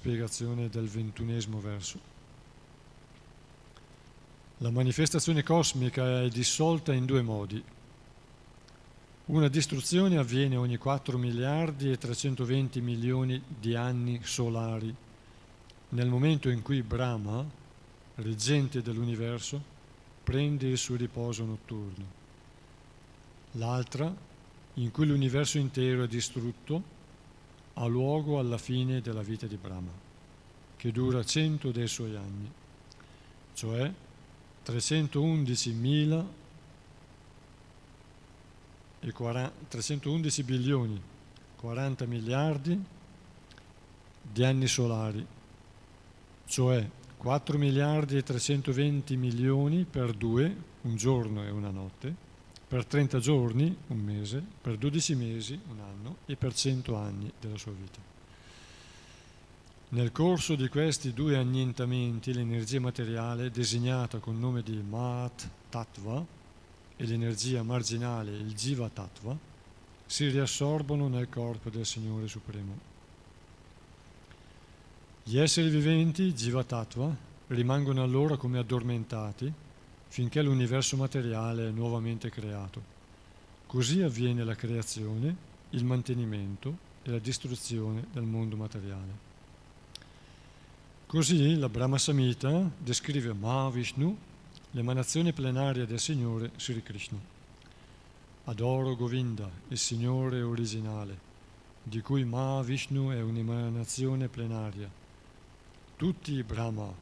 spiegazione 0.00 0.70
del 0.70 0.88
ventunesimo 0.88 1.60
verso. 1.60 2.00
La 4.58 4.70
manifestazione 4.70 5.42
cosmica 5.42 6.22
è 6.22 6.28
dissolta 6.30 6.94
in 6.94 7.04
due 7.04 7.20
modi. 7.20 7.62
Una 9.26 9.48
distruzione 9.48 10.16
avviene 10.16 10.56
ogni 10.56 10.78
4 10.78 11.18
miliardi 11.18 11.90
e 11.90 11.98
320 11.98 12.80
milioni 12.80 13.42
di 13.46 13.74
anni 13.74 14.20
solari, 14.24 14.94
nel 15.90 16.08
momento 16.08 16.48
in 16.48 16.62
cui 16.62 16.82
Brahma, 16.82 17.44
reggente 18.14 18.80
dell'universo, 18.80 19.62
prende 20.24 20.66
il 20.66 20.78
suo 20.78 20.96
riposo 20.96 21.44
notturno. 21.44 22.18
L'altra, 23.52 24.10
in 24.74 24.90
cui 24.92 25.06
l'universo 25.06 25.58
intero 25.58 26.04
è 26.04 26.08
distrutto 26.08 26.99
ha 27.80 27.86
luogo 27.86 28.38
alla 28.38 28.58
fine 28.58 29.00
della 29.00 29.22
vita 29.22 29.46
di 29.46 29.56
Brahma, 29.56 29.90
che 30.76 30.92
dura 30.92 31.24
100 31.24 31.70
dei 31.70 31.88
suoi 31.88 32.14
anni, 32.14 32.50
cioè 33.54 33.90
311.000 34.66 36.24
e 39.00 39.12
40, 39.12 39.52
311 39.68 40.42
bilioni, 40.42 41.00
40 41.56 42.04
miliardi 42.04 42.84
di 44.20 44.44
anni 44.44 44.66
solari, 44.66 45.26
cioè 46.44 46.86
4 47.16 47.56
miliardi 47.56 48.18
e 48.18 48.22
320 48.22 49.16
milioni 49.16 49.86
per 49.88 50.12
due, 50.12 50.54
un 50.82 50.96
giorno 50.96 51.42
e 51.42 51.48
una 51.48 51.70
notte, 51.70 52.28
per 52.70 52.86
30 52.86 53.18
giorni, 53.18 53.76
un 53.88 53.98
mese, 53.98 54.40
per 54.60 54.76
12 54.76 55.16
mesi, 55.16 55.58
un 55.70 55.80
anno 55.80 56.18
e 56.24 56.36
per 56.36 56.54
100 56.54 56.94
anni 56.94 57.28
della 57.40 57.58
sua 57.58 57.72
vita. 57.72 57.98
Nel 59.88 60.12
corso 60.12 60.54
di 60.54 60.68
questi 60.68 61.12
due 61.12 61.36
annientamenti 61.36 62.32
l'energia 62.32 62.78
materiale 62.78 63.50
designata 63.50 64.18
col 64.18 64.36
nome 64.36 64.62
di 64.62 64.80
Mahat 64.88 65.50
Tattva 65.68 66.24
e 66.94 67.06
l'energia 67.06 67.64
marginale, 67.64 68.36
il 68.36 68.54
Jiva 68.54 68.88
Tattva, 68.88 69.36
si 70.06 70.28
riassorbono 70.28 71.08
nel 71.08 71.28
corpo 71.28 71.70
del 71.70 71.84
Signore 71.84 72.28
Supremo. 72.28 72.78
Gli 75.24 75.40
esseri 75.40 75.70
viventi, 75.70 76.32
Jiva 76.34 76.62
Tattva, 76.62 77.12
rimangono 77.48 78.00
allora 78.00 78.36
come 78.36 78.60
addormentati 78.60 79.52
finché 80.10 80.42
l'universo 80.42 80.96
materiale 80.96 81.68
è 81.68 81.70
nuovamente 81.70 82.30
creato. 82.30 82.82
Così 83.66 84.02
avviene 84.02 84.42
la 84.42 84.56
creazione, 84.56 85.36
il 85.70 85.84
mantenimento 85.84 86.76
e 87.04 87.10
la 87.12 87.20
distruzione 87.20 88.06
del 88.12 88.24
mondo 88.24 88.56
materiale. 88.56 89.28
Così 91.06 91.54
la 91.54 91.68
Brahma 91.68 91.96
Samhita 91.96 92.68
descrive 92.76 93.32
Mahavishnu, 93.32 94.16
l'emanazione 94.72 95.32
plenaria 95.32 95.86
del 95.86 96.00
Signore 96.00 96.50
Sri 96.56 96.82
Krishna. 96.82 97.18
Adoro 98.46 98.96
Govinda, 98.96 99.48
il 99.68 99.78
Signore 99.78 100.42
originale, 100.42 101.16
di 101.84 102.00
cui 102.00 102.24
Mahavishnu 102.24 103.10
è 103.10 103.20
un'emanazione 103.20 104.26
plenaria. 104.26 104.90
Tutti 105.94 106.32
i 106.32 106.42
Brahma 106.42 106.92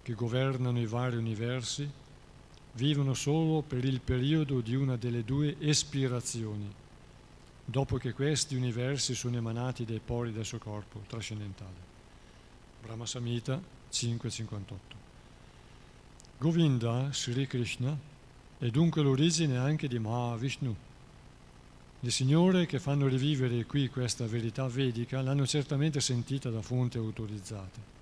che 0.00 0.14
governano 0.14 0.80
i 0.80 0.86
vari 0.86 1.16
universi 1.16 2.04
vivono 2.76 3.14
solo 3.14 3.62
per 3.62 3.84
il 3.84 4.00
periodo 4.00 4.60
di 4.60 4.74
una 4.74 4.96
delle 4.96 5.24
due 5.24 5.56
espirazioni, 5.58 6.70
dopo 7.64 7.96
che 7.96 8.12
questi 8.12 8.54
universi 8.54 9.14
sono 9.14 9.36
emanati 9.36 9.84
dai 9.84 10.00
pori 10.04 10.30
del 10.32 10.44
suo 10.44 10.58
corpo 10.58 11.02
trascendentale. 11.06 11.94
Brahma 12.82 13.06
Samhita 13.06 13.60
5.58. 13.90 14.74
Govinda, 16.38 17.08
Sri 17.12 17.46
Krishna, 17.46 17.98
è 18.58 18.68
dunque 18.68 19.02
l'origine 19.02 19.56
anche 19.56 19.88
di 19.88 19.98
Mahavishnu. 19.98 20.76
Le 22.00 22.10
signore 22.10 22.66
che 22.66 22.78
fanno 22.78 23.08
rivivere 23.08 23.64
qui 23.64 23.88
questa 23.88 24.26
verità 24.26 24.68
vedica 24.68 25.22
l'hanno 25.22 25.46
certamente 25.46 26.00
sentita 26.00 26.50
da 26.50 26.60
fonti 26.60 26.98
autorizzate. 26.98 27.95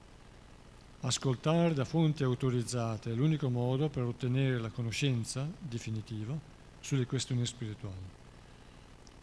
Ascoltare 1.07 1.75
da 1.75 1.85
fonti 1.85 2.23
autorizzate 2.23 3.11
è 3.11 3.15
l'unico 3.15 3.51
modo 3.51 3.91
per 3.91 4.05
ottenere 4.05 4.59
la 4.59 4.71
conoscenza 4.71 5.47
definitiva 5.59 6.35
sulle 6.81 7.05
questioni 7.05 7.45
spirituali. 7.45 8.09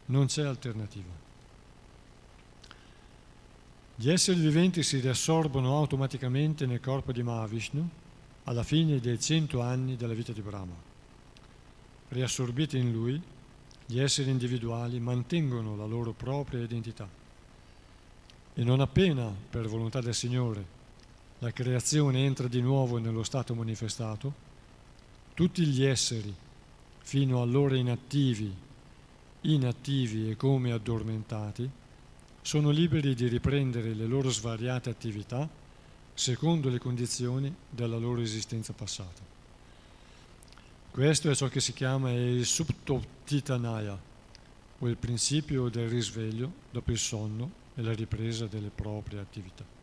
Non 0.06 0.28
c'è 0.28 0.44
alternativa. 0.44 1.10
Gli 3.96 4.12
esseri 4.12 4.40
viventi 4.40 4.84
si 4.84 5.00
riassorbono 5.00 5.76
automaticamente 5.76 6.68
nel 6.68 6.82
corpo 6.82 7.12
di 7.12 7.24
Mahavishnu 7.24 7.90
alla 8.44 8.64
fine 8.64 9.00
dei 9.00 9.20
cento 9.20 9.62
anni 9.62 9.96
della 9.96 10.14
vita 10.14 10.34
di 10.34 10.42
Brahma. 10.42 10.76
Riassorbiti 12.10 12.78
in 12.78 12.92
lui, 12.92 13.20
gli 13.88 14.00
esseri 14.00 14.30
individuali 14.30 15.00
mantengono 15.00 15.76
la 15.76 15.86
loro 15.86 16.12
propria 16.12 16.62
identità. 16.62 17.10
E 18.54 18.64
non 18.64 18.82
appena, 18.82 19.34
per 19.50 19.68
volontà 19.68 20.00
del 20.00 20.14
Signore, 20.14 20.80
la 21.43 21.51
creazione 21.51 22.24
entra 22.24 22.48
di 22.48 22.62
nuovo 22.62 23.00
nello 23.00 23.24
stato 23.24 23.55
manifestato, 23.55 24.31
tutti 25.33 25.65
gli 25.65 25.83
esseri, 25.83 26.31
fino 27.00 27.41
allora 27.41 27.75
inattivi, 27.75 28.53
inattivi 29.41 30.29
e 30.29 30.36
come 30.36 30.71
addormentati, 30.71 31.67
sono 32.43 32.69
liberi 32.69 33.15
di 33.15 33.27
riprendere 33.27 33.95
le 33.95 34.05
loro 34.05 34.29
svariate 34.29 34.91
attività 34.91 35.50
secondo 36.13 36.69
le 36.69 36.77
condizioni 36.77 37.53
della 37.67 37.98
loro 37.98 38.21
esistenza 38.21 38.74
passata. 38.74 39.21
Questo 40.91 41.31
è 41.31 41.36
ciò 41.36 41.48
che 41.48 41.60
si 41.60 41.74
chiama 41.74 42.12
il 42.12 42.45
subtotitanaya, 42.45 44.00
o 44.77 44.88
il 44.88 44.98
principio 44.98 45.69
del 45.69 45.89
risveglio 45.89 46.51
dopo 46.69 46.91
il 46.91 47.00
sonno 47.00 47.51
e 47.74 47.81
la 47.81 47.93
ripresa 47.93 48.45
delle 48.45 48.69
proprie 48.69 49.19
attività. 49.19 49.81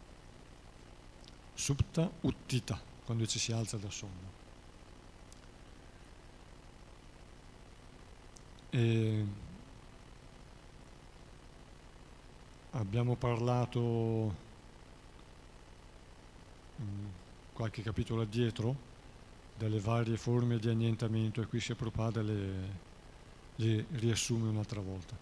Subta 1.59 2.09
uttita, 2.21 2.81
quando 3.05 3.27
ci 3.27 3.39
si 3.39 3.51
alza 3.53 3.77
da 3.79 3.91
sonno. 3.91 4.37
E 8.71 9.25
Abbiamo 12.73 13.17
parlato 13.17 14.35
mm, 16.81 17.07
qualche 17.55 17.83
capitolo 17.83 18.23
addietro 18.23 18.77
delle 19.57 19.81
varie 19.81 20.17
forme 20.17 20.59
di 20.59 20.69
annientamento 20.69 21.41
e 21.41 21.47
qui 21.47 21.61
Shri 21.61 21.75
Prabhupada 21.75 22.21
le, 22.21 22.53
le 23.57 23.87
riassume 23.93 24.49
un'altra 24.49 24.81
volta. 24.81 25.17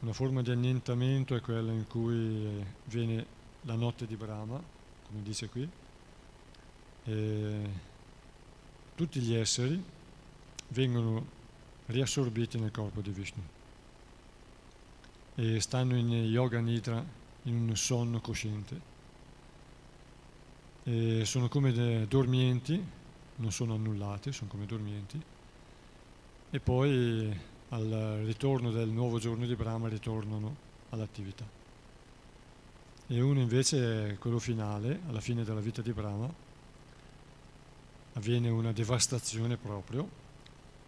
Una 0.00 0.12
forma 0.12 0.42
di 0.42 0.50
annientamento 0.52 1.34
è 1.34 1.40
quella 1.40 1.72
in 1.72 1.88
cui 1.88 2.64
viene 2.84 3.26
la 3.62 3.74
notte 3.74 4.06
di 4.06 4.14
Brahma, 4.14 4.62
come 5.08 5.22
dice 5.22 5.48
qui, 5.48 5.68
e 7.04 7.70
tutti 8.94 9.20
gli 9.20 9.34
esseri 9.34 9.82
vengono 10.68 11.26
riassorbiti 11.86 12.58
nel 12.58 12.70
corpo 12.70 13.00
di 13.00 13.10
Vishnu 13.10 13.42
e 15.40 15.60
stanno 15.60 15.96
in 15.96 16.10
yoga 16.10 16.58
nidra, 16.58 17.04
in 17.44 17.68
un 17.68 17.76
sonno 17.76 18.20
cosciente. 18.20 18.80
E 20.82 21.24
sono 21.24 21.48
come 21.48 22.08
dormienti, 22.08 22.84
non 23.36 23.52
sono 23.52 23.74
annullati, 23.74 24.32
sono 24.32 24.50
come 24.50 24.66
dormienti. 24.66 25.22
E 26.50 26.60
poi 26.60 27.40
al 27.68 28.22
ritorno 28.24 28.72
del 28.72 28.88
nuovo 28.88 29.20
giorno 29.20 29.46
di 29.46 29.54
Brahma 29.54 29.88
ritornano 29.88 30.56
all'attività. 30.88 31.57
E 33.10 33.20
uno 33.22 33.40
invece 33.40 34.10
è 34.10 34.18
quello 34.18 34.38
finale, 34.38 35.00
alla 35.08 35.20
fine 35.20 35.42
della 35.42 35.60
vita 35.60 35.80
di 35.80 35.92
Brahma, 35.92 36.30
avviene 38.12 38.50
una 38.50 38.72
devastazione 38.72 39.56
proprio. 39.56 40.06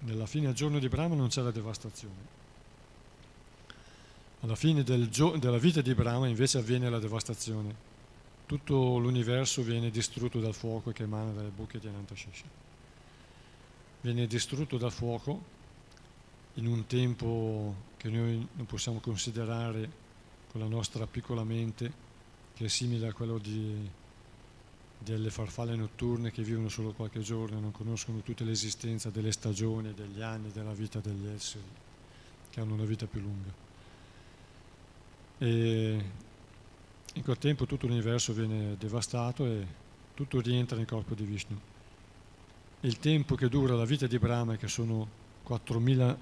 Nella 0.00 0.26
fine 0.26 0.46
del 0.46 0.54
giorno 0.54 0.78
di 0.78 0.88
Brahma 0.88 1.14
non 1.14 1.28
c'è 1.28 1.40
la 1.40 1.50
devastazione, 1.50 2.38
alla 4.40 4.54
fine 4.54 4.82
del 4.82 5.08
della 5.08 5.58
vita 5.58 5.80
di 5.80 5.94
Brahma 5.94 6.28
invece 6.28 6.58
avviene 6.58 6.90
la 6.90 6.98
devastazione. 6.98 7.88
Tutto 8.44 8.98
l'universo 8.98 9.62
viene 9.62 9.90
distrutto 9.90 10.40
dal 10.40 10.54
fuoco 10.54 10.90
che 10.90 11.04
emana 11.04 11.30
dalle 11.32 11.50
bocche 11.50 11.78
di 11.78 11.86
Anantashesha. 11.88 12.44
Viene 14.02 14.26
distrutto 14.26 14.76
dal 14.76 14.92
fuoco 14.92 15.42
in 16.54 16.66
un 16.66 16.86
tempo 16.86 17.74
che 17.96 18.08
noi 18.08 18.46
non 18.52 18.66
possiamo 18.66 18.98
considerare 18.98 19.90
con 20.50 20.60
la 20.60 20.66
nostra 20.66 21.06
piccola 21.06 21.44
mente, 21.44 22.08
che 22.60 22.66
è 22.66 22.68
simile 22.68 23.08
a 23.08 23.12
quello 23.14 23.38
di, 23.38 23.88
delle 24.98 25.30
farfalle 25.30 25.74
notturne 25.76 26.30
che 26.30 26.42
vivono 26.42 26.68
solo 26.68 26.92
qualche 26.92 27.20
giorno 27.20 27.56
e 27.56 27.60
non 27.62 27.70
conoscono 27.70 28.20
tutta 28.20 28.44
l'esistenza 28.44 29.08
delle 29.08 29.32
stagioni, 29.32 29.94
degli 29.94 30.20
anni, 30.20 30.52
della 30.52 30.74
vita 30.74 31.00
degli 31.00 31.26
esseri, 31.26 31.64
che 32.50 32.60
hanno 32.60 32.74
una 32.74 32.84
vita 32.84 33.06
più 33.06 33.20
lunga. 33.22 33.50
E 35.38 36.04
in 37.14 37.22
quel 37.22 37.38
tempo 37.38 37.64
tutto 37.64 37.86
l'universo 37.86 38.34
viene 38.34 38.76
devastato 38.76 39.46
e 39.46 39.66
tutto 40.12 40.38
rientra 40.42 40.76
nel 40.76 40.84
corpo 40.84 41.14
di 41.14 41.24
Vishnu. 41.24 41.58
Il 42.80 42.98
tempo 42.98 43.36
che 43.36 43.48
dura 43.48 43.74
la 43.74 43.86
vita 43.86 44.06
di 44.06 44.18
Brahma, 44.18 44.58
che 44.58 44.68
sono 44.68 45.08
4.000 45.48 46.16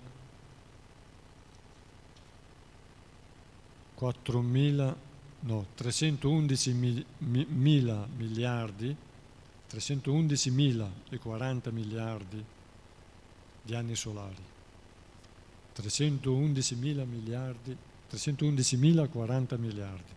4.000 3.98 5.06
no, 5.40 5.66
311 5.74 6.72
mil, 6.72 7.04
mi, 7.18 7.46
mila 7.48 8.06
miliardi 8.16 8.94
311.000 9.70 10.88
e 11.10 11.18
40 11.18 11.70
miliardi 11.70 12.44
di 13.62 13.74
anni 13.74 13.94
solari 13.94 14.42
311.000 15.76 17.06
miliardi 17.06 17.76
311.040 18.10 19.58
miliardi. 19.58 20.16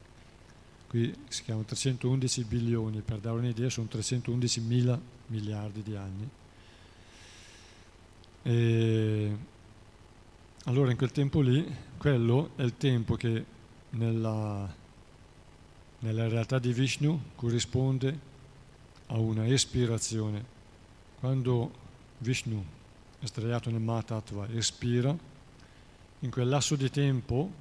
Qui 0.87 1.13
si 1.27 1.43
chiamano 1.43 1.65
311 1.65 2.43
bilioni, 2.45 3.01
per 3.01 3.19
dare 3.19 3.37
un'idea 3.37 3.69
sono 3.69 3.87
311.000 3.91 4.99
miliardi 5.27 5.83
di 5.83 5.95
anni. 5.95 6.29
E 8.43 9.37
allora 10.65 10.91
in 10.91 10.97
quel 10.97 11.11
tempo 11.11 11.41
lì, 11.41 11.65
quello 11.97 12.51
è 12.55 12.63
il 12.63 12.77
tempo 12.77 13.15
che 13.15 13.45
nella, 13.91 14.73
nella 16.01 16.27
realtà 16.27 16.59
di 16.59 16.73
Vishnu 16.73 17.19
corrisponde 17.35 18.19
a 19.07 19.17
una 19.17 19.47
espirazione. 19.47 20.59
Quando 21.19 21.71
Vishnu, 22.19 22.63
estraiato 23.19 23.69
nel 23.69 23.81
Mahatattva, 23.81 24.47
espira, 24.49 25.15
in 26.19 26.29
quel 26.29 26.47
lasso 26.47 26.75
di 26.75 26.89
tempo 26.89 27.51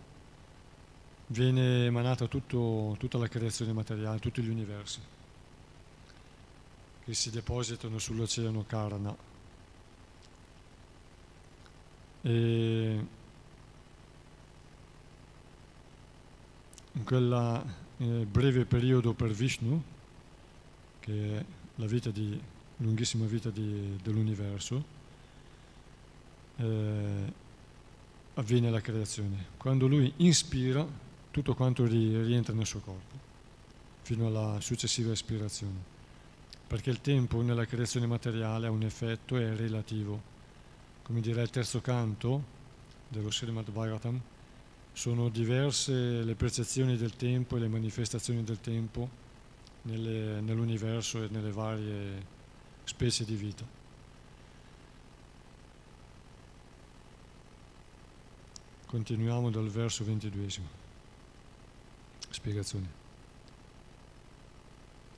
viene 1.29 1.87
emanata 1.87 2.27
tutto, 2.27 2.97
tutta 2.99 3.19
la 3.19 3.29
creazione 3.29 3.73
materiale, 3.73 4.19
tutti 4.19 4.43
gli 4.43 4.49
universi 4.49 5.01
che 7.05 7.15
si 7.15 7.31
depositano 7.31 7.99
sull'oceano 7.99 8.65
Karna. 8.67 9.17
E 12.23 13.07
in 16.93 17.05
quel 17.05 17.65
breve 18.07 18.65
periodo 18.65 19.13
per 19.13 19.31
Vishnu, 19.33 19.83
che 21.01 21.37
è 21.37 21.45
la 21.77 21.87
vita 21.87 22.11
di, 22.11 22.41
lunghissima 22.79 23.27
vita 23.27 23.51
dell'universo, 23.51 24.85
eh, 26.57 27.33
avviene 28.35 28.71
la 28.71 28.81
creazione. 28.81 29.47
Quando 29.57 29.87
lui 29.87 30.13
inspira, 30.19 30.87
tutto 31.31 31.55
quanto 31.55 31.87
rientra 31.87 32.55
nel 32.55 32.67
suo 32.67 32.81
corpo. 32.81 33.29
fino 34.03 34.27
alla 34.27 34.61
successiva 34.61 35.13
espirazione. 35.13 35.99
Perché 36.67 36.91
il 36.91 37.01
tempo 37.01 37.43
nella 37.43 37.65
creazione 37.65 38.07
materiale 38.07 38.67
ha 38.67 38.71
un 38.71 38.83
effetto 38.83 39.37
e 39.37 39.53
è 39.53 39.55
relativo. 39.55 40.21
Come 41.03 41.21
dirà 41.21 41.43
il 41.43 41.51
terzo 41.51 41.81
canto 41.81 42.43
dello 43.09 43.31
Srimad 43.31 43.71
Bhagavatam, 43.71 44.21
sono 44.93 45.29
diverse 45.29 46.23
le 46.23 46.35
percezioni 46.35 46.97
del 46.97 47.17
tempo 47.17 47.57
e 47.57 47.61
le 47.61 47.69
manifestazioni 47.69 48.45
del 48.45 48.61
tempo 48.61 49.09
nell'universo 49.83 51.23
e 51.23 51.29
nelle 51.31 51.53
varie 51.53 52.27
specie 52.85 53.25
di 53.25 53.35
vita. 53.35 53.65
Continuiamo 58.87 59.51
dal 59.51 59.69
verso 59.69 60.05
ventiduesimo. 60.05 60.67
Spiegazione. 62.29 62.99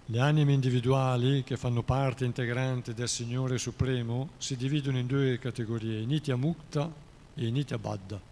Le 0.07 0.21
anime 0.21 0.53
individuali 0.53 1.43
che 1.43 1.57
fanno 1.57 1.83
parte 1.83 2.27
integrante 2.27 2.93
del 2.93 3.09
Signore 3.09 3.57
Supremo 3.57 4.31
si 4.37 4.57
dividono 4.57 4.99
in 4.99 5.07
due 5.07 5.39
categorie, 5.39 6.05
Nitya 6.05 6.37
Mukta 6.37 6.93
e 7.35 7.51
Nitya 7.51 7.79
Baddha. 7.79 8.32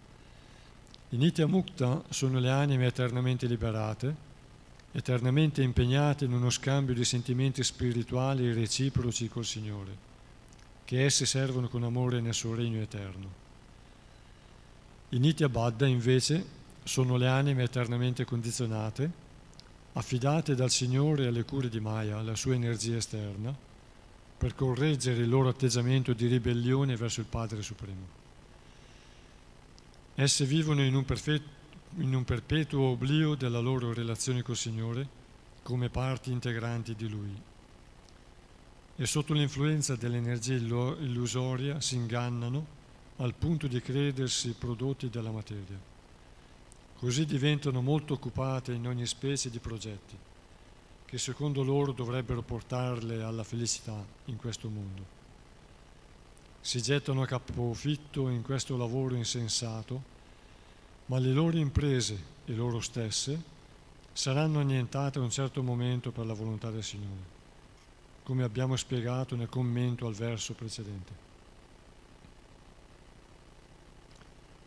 I 1.13 1.17
Nitya 1.17 1.45
Mukta 1.45 2.01
sono 2.07 2.39
le 2.39 2.49
anime 2.49 2.85
eternamente 2.85 3.45
liberate, 3.45 4.15
eternamente 4.93 5.61
impegnate 5.61 6.23
in 6.23 6.31
uno 6.31 6.49
scambio 6.49 6.93
di 6.93 7.03
sentimenti 7.03 7.65
spirituali 7.65 8.53
reciproci 8.53 9.27
col 9.27 9.43
Signore, 9.43 9.91
che 10.85 11.03
esse 11.03 11.25
servono 11.25 11.67
con 11.67 11.83
amore 11.83 12.21
nel 12.21 12.33
suo 12.33 12.55
regno 12.55 12.79
eterno. 12.79 13.29
I 15.09 15.19
Nitya 15.19 15.49
Baddha 15.49 15.85
invece 15.85 16.45
sono 16.83 17.17
le 17.17 17.27
anime 17.27 17.63
eternamente 17.63 18.23
condizionate, 18.23 19.11
affidate 19.91 20.55
dal 20.55 20.71
Signore 20.71 21.27
alle 21.27 21.43
cure 21.43 21.67
di 21.67 21.81
Maya, 21.81 22.21
la 22.21 22.35
sua 22.37 22.53
energia 22.53 22.95
esterna, 22.95 23.53
per 24.37 24.55
correggere 24.55 25.23
il 25.23 25.29
loro 25.29 25.49
atteggiamento 25.49 26.13
di 26.13 26.27
ribellione 26.27 26.95
verso 26.95 27.19
il 27.19 27.25
Padre 27.25 27.61
Supremo. 27.61 28.20
Esse 30.15 30.45
vivono 30.45 30.83
in 30.83 30.95
un, 30.95 31.05
in 31.97 32.13
un 32.13 32.23
perpetuo 32.23 32.89
oblio 32.89 33.35
della 33.35 33.59
loro 33.59 33.93
relazione 33.93 34.41
col 34.41 34.57
Signore 34.57 35.19
come 35.63 35.89
parti 35.89 36.31
integranti 36.31 36.95
di 36.95 37.07
Lui 37.07 37.41
e 38.95 39.05
sotto 39.05 39.33
l'influenza 39.33 39.95
dell'energia 39.95 40.53
illusoria 40.53 41.79
si 41.79 41.95
ingannano 41.95 42.79
al 43.17 43.33
punto 43.33 43.67
di 43.67 43.81
credersi 43.81 44.53
prodotti 44.53 45.09
della 45.09 45.31
materia. 45.31 45.79
Così 46.97 47.25
diventano 47.25 47.81
molto 47.81 48.13
occupate 48.13 48.73
in 48.73 48.85
ogni 48.87 49.07
specie 49.07 49.49
di 49.49 49.59
progetti 49.59 50.17
che 51.05 51.17
secondo 51.17 51.63
loro 51.63 51.93
dovrebbero 51.93 52.41
portarle 52.41 53.21
alla 53.23 53.43
felicità 53.43 54.05
in 54.25 54.37
questo 54.37 54.69
mondo. 54.69 55.20
Si 56.61 56.81
gettano 56.81 57.23
a 57.23 57.25
capofitto 57.25 58.29
in 58.29 58.43
questo 58.43 58.77
lavoro 58.77 59.15
insensato, 59.15 60.01
ma 61.07 61.17
le 61.17 61.31
loro 61.31 61.57
imprese 61.57 62.23
e 62.45 62.53
loro 62.53 62.79
stesse 62.79 63.41
saranno 64.13 64.59
annientate 64.59 65.19
a 65.19 65.23
un 65.23 65.31
certo 65.31 65.63
momento 65.63 66.11
per 66.11 66.25
la 66.25 66.33
volontà 66.33 66.69
del 66.69 66.83
Signore, 66.83 67.39
come 68.23 68.43
abbiamo 68.43 68.75
spiegato 68.75 69.35
nel 69.35 69.49
commento 69.49 70.05
al 70.05 70.13
verso 70.13 70.53
precedente. 70.53 71.29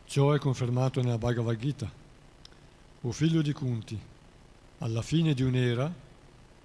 Ciò 0.07 0.33
è 0.33 0.39
confermato 0.39 1.01
nella 1.01 1.19
Bhagavad 1.19 1.57
Gita. 1.57 1.91
O 3.01 3.13
figlio 3.13 3.43
di 3.43 3.53
Kunti, 3.53 3.99
alla 4.79 5.03
fine 5.03 5.35
di 5.35 5.43
un'era, 5.43 5.93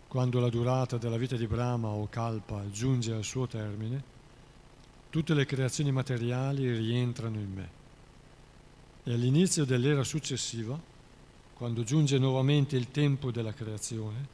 quando 0.08 0.40
la 0.40 0.50
durata 0.50 0.98
della 0.98 1.18
vita 1.18 1.36
di 1.36 1.48
Brahma 1.48 1.90
o 1.90 2.08
Kalpa 2.10 2.70
giunge 2.70 3.14
al 3.14 3.24
suo 3.24 3.48
termine, 3.48 4.18
tutte 5.10 5.34
le 5.34 5.46
creazioni 5.46 5.92
materiali 5.92 6.72
rientrano 6.72 7.38
in 7.40 7.52
me. 7.52 7.70
E 9.04 9.14
all'inizio 9.14 9.66
dell'era 9.66 10.04
successiva, 10.04 10.80
quando 11.54 11.84
giunge 11.84 12.18
nuovamente 12.18 12.76
il 12.76 12.92
tempo 12.92 13.32
della 13.32 13.54
creazione, 13.54 14.28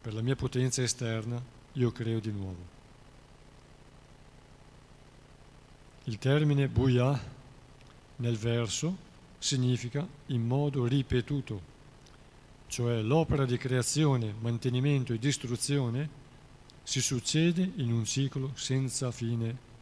per 0.00 0.14
la 0.14 0.22
mia 0.22 0.36
potenza 0.36 0.82
esterna 0.82 1.40
io 1.72 1.92
creo 1.92 2.20
di 2.20 2.30
nuovo. 2.30 2.72
Il 6.04 6.18
termine 6.18 6.68
Bhuya 6.68 7.18
nel 8.16 8.36
verso 8.36 8.96
significa 9.38 10.06
in 10.26 10.46
modo 10.46 10.86
ripetuto, 10.86 11.72
cioè 12.66 13.00
l'opera 13.00 13.44
di 13.44 13.56
creazione, 13.56 14.34
mantenimento 14.40 15.12
e 15.12 15.18
distruzione 15.18 16.22
si 16.82 17.00
succede 17.00 17.72
in 17.76 17.92
un 17.92 18.04
ciclo 18.04 18.52
senza 18.54 19.10
fine. 19.10 19.72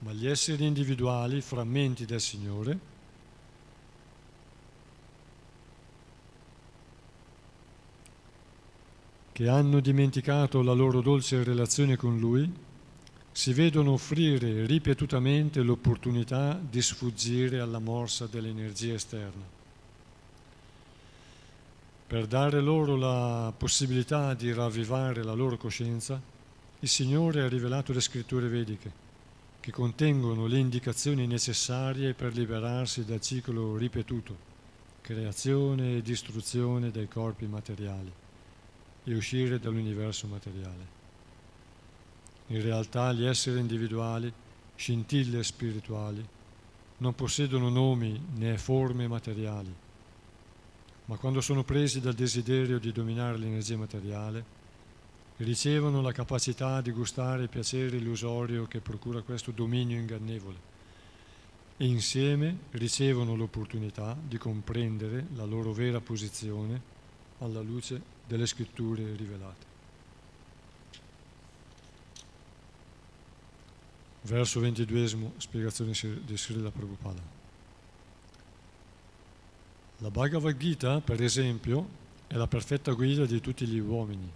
Ma 0.00 0.12
gli 0.12 0.28
esseri 0.28 0.64
individuali, 0.64 1.40
frammenti 1.40 2.04
del 2.04 2.20
Signore, 2.20 2.78
che 9.32 9.48
hanno 9.48 9.80
dimenticato 9.80 10.62
la 10.62 10.72
loro 10.72 11.00
dolce 11.00 11.44
relazione 11.44 11.96
con 11.96 12.18
Lui, 12.18 12.52
si 13.30 13.52
vedono 13.52 13.92
offrire 13.92 14.66
ripetutamente 14.66 15.62
l'opportunità 15.62 16.58
di 16.60 16.82
sfuggire 16.82 17.60
alla 17.60 17.78
morsa 17.78 18.26
dell'energia 18.26 18.94
esterna. 18.94 19.44
Per 22.08 22.26
dare 22.26 22.60
loro 22.60 22.96
la 22.96 23.52
possibilità 23.56 24.34
di 24.34 24.52
ravvivare 24.52 25.22
la 25.22 25.34
loro 25.34 25.56
coscienza, 25.56 26.20
il 26.80 26.88
Signore 26.88 27.42
ha 27.42 27.48
rivelato 27.48 27.92
le 27.92 28.00
scritture 28.00 28.48
vediche, 28.48 29.06
che 29.68 29.74
contengono 29.74 30.46
le 30.46 30.56
indicazioni 30.56 31.26
necessarie 31.26 32.14
per 32.14 32.34
liberarsi 32.34 33.04
dal 33.04 33.20
ciclo 33.20 33.76
ripetuto, 33.76 34.34
creazione 35.02 35.98
e 35.98 36.02
distruzione 36.02 36.90
dei 36.90 37.06
corpi 37.06 37.46
materiali, 37.46 38.10
e 39.04 39.14
uscire 39.14 39.58
dall'universo 39.58 40.26
materiale. 40.26 40.86
In 42.46 42.62
realtà 42.62 43.12
gli 43.12 43.26
esseri 43.26 43.60
individuali, 43.60 44.32
scintille 44.74 45.44
spirituali, 45.44 46.26
non 46.96 47.14
possiedono 47.14 47.68
nomi 47.68 48.18
né 48.36 48.56
forme 48.56 49.06
materiali, 49.06 49.74
ma 51.04 51.16
quando 51.16 51.42
sono 51.42 51.62
presi 51.62 52.00
dal 52.00 52.14
desiderio 52.14 52.78
di 52.78 52.90
dominare 52.90 53.36
l'energia 53.36 53.76
materiale, 53.76 54.42
ricevono 55.38 56.00
la 56.00 56.12
capacità 56.12 56.80
di 56.80 56.90
gustare 56.90 57.42
il 57.42 57.48
piacere 57.48 57.96
illusorio 57.96 58.66
che 58.66 58.80
procura 58.80 59.22
questo 59.22 59.50
dominio 59.50 59.98
ingannevole 59.98 60.76
e 61.76 61.86
insieme 61.86 62.58
ricevono 62.72 63.34
l'opportunità 63.34 64.16
di 64.20 64.38
comprendere 64.38 65.26
la 65.34 65.44
loro 65.44 65.72
vera 65.72 66.00
posizione 66.00 66.80
alla 67.38 67.60
luce 67.60 68.00
delle 68.26 68.46
scritture 68.46 69.14
rivelate. 69.14 69.68
verso 74.28 74.60
22 74.60 75.32
spiegazione 75.38 75.92
di 76.24 76.36
Srila 76.36 76.70
Prabhupada. 76.70 77.22
La 79.98 80.10
Bhagavad 80.10 80.56
Gita, 80.56 81.00
per 81.00 81.22
esempio, 81.22 81.88
è 82.26 82.34
la 82.34 82.46
perfetta 82.46 82.92
guida 82.92 83.24
di 83.24 83.40
tutti 83.40 83.66
gli 83.66 83.78
uomini, 83.78 84.30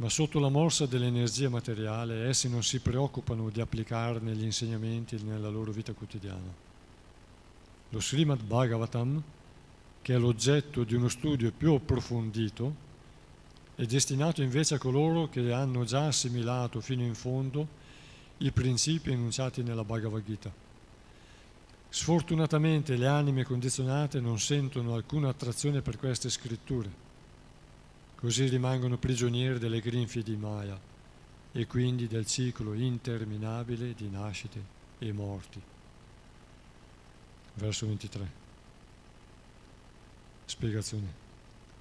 ma 0.00 0.08
sotto 0.08 0.38
la 0.38 0.48
morsa 0.48 0.86
dell'energia 0.86 1.50
materiale 1.50 2.26
essi 2.26 2.48
non 2.48 2.62
si 2.62 2.80
preoccupano 2.80 3.50
di 3.50 3.60
applicarne 3.60 4.34
gli 4.34 4.44
insegnamenti 4.44 5.22
nella 5.22 5.50
loro 5.50 5.72
vita 5.72 5.92
quotidiana. 5.92 6.68
Lo 7.90 8.00
Srimad 8.00 8.42
Bhagavatam, 8.42 9.22
che 10.00 10.14
è 10.14 10.16
l'oggetto 10.18 10.84
di 10.84 10.94
uno 10.94 11.08
studio 11.08 11.52
più 11.52 11.74
approfondito, 11.74 12.88
è 13.74 13.84
destinato 13.84 14.40
invece 14.40 14.76
a 14.76 14.78
coloro 14.78 15.28
che 15.28 15.52
hanno 15.52 15.84
già 15.84 16.06
assimilato 16.06 16.80
fino 16.80 17.02
in 17.02 17.14
fondo 17.14 17.68
i 18.38 18.52
principi 18.52 19.10
enunciati 19.12 19.62
nella 19.62 19.84
Bhagavad 19.84 20.24
Gita. 20.24 20.50
Sfortunatamente 21.90 22.96
le 22.96 23.06
anime 23.06 23.44
condizionate 23.44 24.18
non 24.18 24.40
sentono 24.40 24.94
alcuna 24.94 25.28
attrazione 25.28 25.82
per 25.82 25.98
queste 25.98 26.30
scritture, 26.30 27.08
così 28.20 28.46
rimangono 28.46 28.98
prigionieri 28.98 29.58
delle 29.58 29.80
grinfie 29.80 30.22
di 30.22 30.36
Maya 30.36 30.78
e 31.52 31.66
quindi 31.66 32.06
del 32.06 32.26
ciclo 32.26 32.74
interminabile 32.74 33.94
di 33.94 34.08
nascite 34.08 34.62
e 34.98 35.12
morti. 35.12 35.60
Verso 37.54 37.86
23. 37.86 38.30
Spiegazione. 40.44 41.28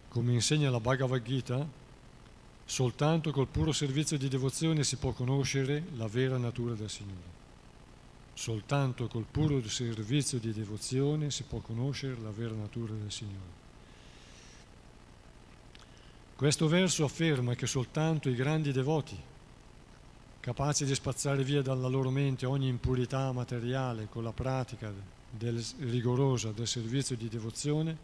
Come 0.07 0.33
insegna 0.33 0.71
la 0.71 0.79
Bhagavad 0.79 1.21
Gita, 1.21 1.67
Soltanto 2.69 3.31
col 3.31 3.47
puro 3.47 3.71
servizio 3.71 4.15
di 4.15 4.27
devozione 4.27 4.83
si 4.83 4.97
può 4.97 5.11
conoscere 5.11 5.85
la 5.95 6.05
vera 6.05 6.37
natura 6.37 6.75
del 6.75 6.87
Signore. 6.87 7.37
Soltanto 8.35 9.07
col 9.07 9.25
puro 9.25 9.59
servizio 9.67 10.37
di 10.37 10.53
devozione 10.53 11.31
si 11.31 11.41
può 11.45 11.61
conoscere 11.61 12.15
la 12.21 12.29
vera 12.29 12.53
natura 12.53 12.93
del 12.93 13.11
Signore. 13.11 13.58
Questo 16.39 16.69
verso 16.69 17.03
afferma 17.03 17.53
che 17.53 17.67
soltanto 17.67 18.29
i 18.29 18.33
grandi 18.33 18.71
devoti, 18.71 19.19
capaci 20.39 20.85
di 20.85 20.95
spazzare 20.95 21.43
via 21.43 21.61
dalla 21.61 21.89
loro 21.89 22.11
mente 22.11 22.45
ogni 22.45 22.69
impurità 22.69 23.29
materiale 23.33 24.07
con 24.09 24.23
la 24.23 24.31
pratica 24.31 24.89
del, 25.29 25.61
rigorosa 25.79 26.53
del 26.53 26.65
servizio 26.65 27.17
di 27.17 27.27
devozione, 27.27 27.97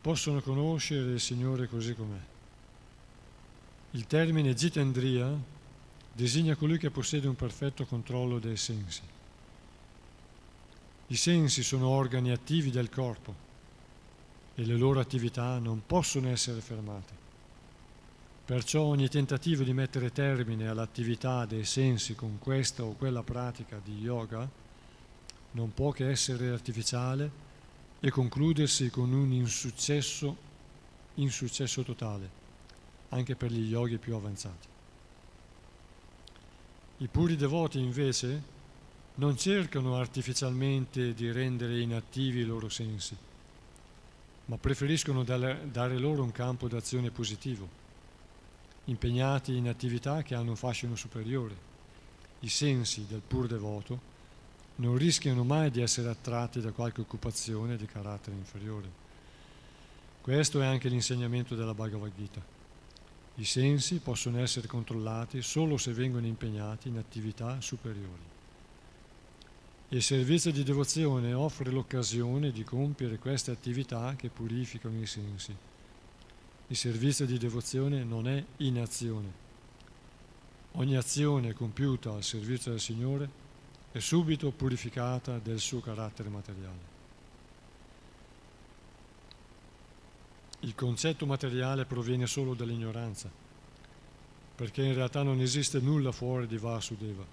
possono 0.00 0.40
conoscere 0.42 1.14
il 1.14 1.20
Signore 1.20 1.66
così 1.66 1.92
com'è. 1.96 2.20
Il 3.90 4.06
termine 4.06 4.54
Jitendriya 4.54 5.36
designa 6.12 6.54
colui 6.54 6.78
che 6.78 6.90
possiede 6.90 7.26
un 7.26 7.34
perfetto 7.34 7.84
controllo 7.84 8.38
dei 8.38 8.56
sensi. 8.56 9.02
I 11.08 11.16
sensi 11.16 11.64
sono 11.64 11.88
organi 11.88 12.30
attivi 12.30 12.70
del 12.70 12.90
corpo 12.90 13.34
e 14.54 14.64
le 14.64 14.76
loro 14.76 15.00
attività 15.00 15.58
non 15.58 15.82
possono 15.84 16.28
essere 16.28 16.60
fermate. 16.60 17.23
Perciò 18.44 18.82
ogni 18.82 19.08
tentativo 19.08 19.62
di 19.62 19.72
mettere 19.72 20.12
termine 20.12 20.68
all'attività 20.68 21.46
dei 21.46 21.64
sensi 21.64 22.14
con 22.14 22.38
questa 22.38 22.82
o 22.82 22.92
quella 22.92 23.22
pratica 23.22 23.80
di 23.82 23.98
yoga 24.00 24.46
non 25.52 25.72
può 25.72 25.92
che 25.92 26.10
essere 26.10 26.50
artificiale 26.50 27.30
e 28.00 28.10
concludersi 28.10 28.90
con 28.90 29.14
un 29.14 29.32
insuccesso, 29.32 30.36
insuccesso 31.14 31.82
totale, 31.84 32.28
anche 33.08 33.34
per 33.34 33.50
gli 33.50 33.70
yogi 33.70 33.96
più 33.96 34.14
avanzati. 34.14 34.68
I 36.98 37.08
puri 37.08 37.36
devoti 37.36 37.78
invece 37.78 38.42
non 39.14 39.38
cercano 39.38 39.96
artificialmente 39.96 41.14
di 41.14 41.32
rendere 41.32 41.80
inattivi 41.80 42.40
i 42.40 42.44
loro 42.44 42.68
sensi, 42.68 43.16
ma 44.44 44.58
preferiscono 44.58 45.24
dare 45.24 45.98
loro 45.98 46.22
un 46.22 46.30
campo 46.30 46.68
d'azione 46.68 47.10
positivo, 47.10 47.82
impegnati 48.86 49.56
in 49.56 49.68
attività 49.68 50.22
che 50.22 50.34
hanno 50.34 50.50
un 50.50 50.56
fascino 50.56 50.96
superiore. 50.96 51.72
I 52.40 52.48
sensi 52.48 53.06
del 53.06 53.22
pur 53.26 53.46
devoto 53.46 54.12
non 54.76 54.96
rischiano 54.96 55.44
mai 55.44 55.70
di 55.70 55.80
essere 55.80 56.08
attratti 56.08 56.60
da 56.60 56.72
qualche 56.72 57.00
occupazione 57.00 57.76
di 57.76 57.86
carattere 57.86 58.36
inferiore. 58.36 59.02
Questo 60.20 60.60
è 60.60 60.66
anche 60.66 60.88
l'insegnamento 60.88 61.54
della 61.54 61.74
Bhagavad 61.74 62.12
Gita. 62.16 62.42
I 63.36 63.44
sensi 63.44 63.98
possono 63.98 64.40
essere 64.40 64.66
controllati 64.66 65.42
solo 65.42 65.76
se 65.76 65.92
vengono 65.92 66.26
impegnati 66.26 66.88
in 66.88 66.98
attività 66.98 67.60
superiori. 67.60 68.32
Il 69.88 70.02
servizio 70.02 70.50
di 70.50 70.62
devozione 70.62 71.34
offre 71.34 71.70
l'occasione 71.70 72.50
di 72.50 72.64
compiere 72.64 73.18
queste 73.18 73.50
attività 73.50 74.14
che 74.16 74.28
purificano 74.28 75.00
i 75.00 75.06
sensi. 75.06 75.54
Il 76.68 76.76
servizio 76.76 77.26
di 77.26 77.36
devozione 77.36 78.04
non 78.04 78.26
è 78.26 78.42
inazione. 78.58 79.42
Ogni 80.72 80.96
azione 80.96 81.52
compiuta 81.52 82.12
al 82.12 82.24
servizio 82.24 82.70
del 82.70 82.80
Signore 82.80 83.28
è 83.92 83.98
subito 83.98 84.50
purificata 84.50 85.38
del 85.38 85.60
suo 85.60 85.80
carattere 85.80 86.28
materiale. 86.30 86.92
Il 90.60 90.74
concetto 90.74 91.26
materiale 91.26 91.84
proviene 91.84 92.26
solo 92.26 92.54
dall'ignoranza, 92.54 93.30
perché 94.56 94.82
in 94.82 94.94
realtà 94.94 95.22
non 95.22 95.40
esiste 95.40 95.78
nulla 95.80 96.12
fuori 96.12 96.46
di 96.46 96.56
Vasudeva. 96.56 97.24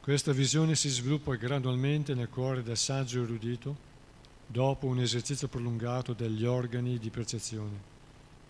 Questa 0.00 0.32
visione 0.32 0.76
si 0.76 0.90
sviluppa 0.90 1.34
gradualmente 1.34 2.14
nel 2.14 2.28
cuore 2.28 2.62
del 2.62 2.76
saggio 2.76 3.22
erudito 3.22 3.94
dopo 4.46 4.86
un 4.86 5.00
esercizio 5.00 5.48
prolungato 5.48 6.12
degli 6.12 6.44
organi 6.44 6.98
di 6.98 7.10
percezione, 7.10 7.94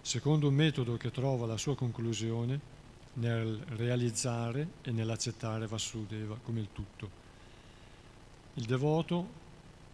secondo 0.03 0.49
un 0.49 0.55
metodo 0.55 0.97
che 0.97 1.11
trova 1.11 1.47
la 1.47 1.57
sua 1.57 1.75
conclusione 1.75 2.75
nel 3.15 3.59
realizzare 3.69 4.69
e 4.83 4.91
nell'accettare 4.91 5.67
Vasudeva 5.67 6.39
come 6.43 6.61
il 6.61 6.69
tutto. 6.73 7.25
Il 8.55 8.65
devoto, 8.65 9.45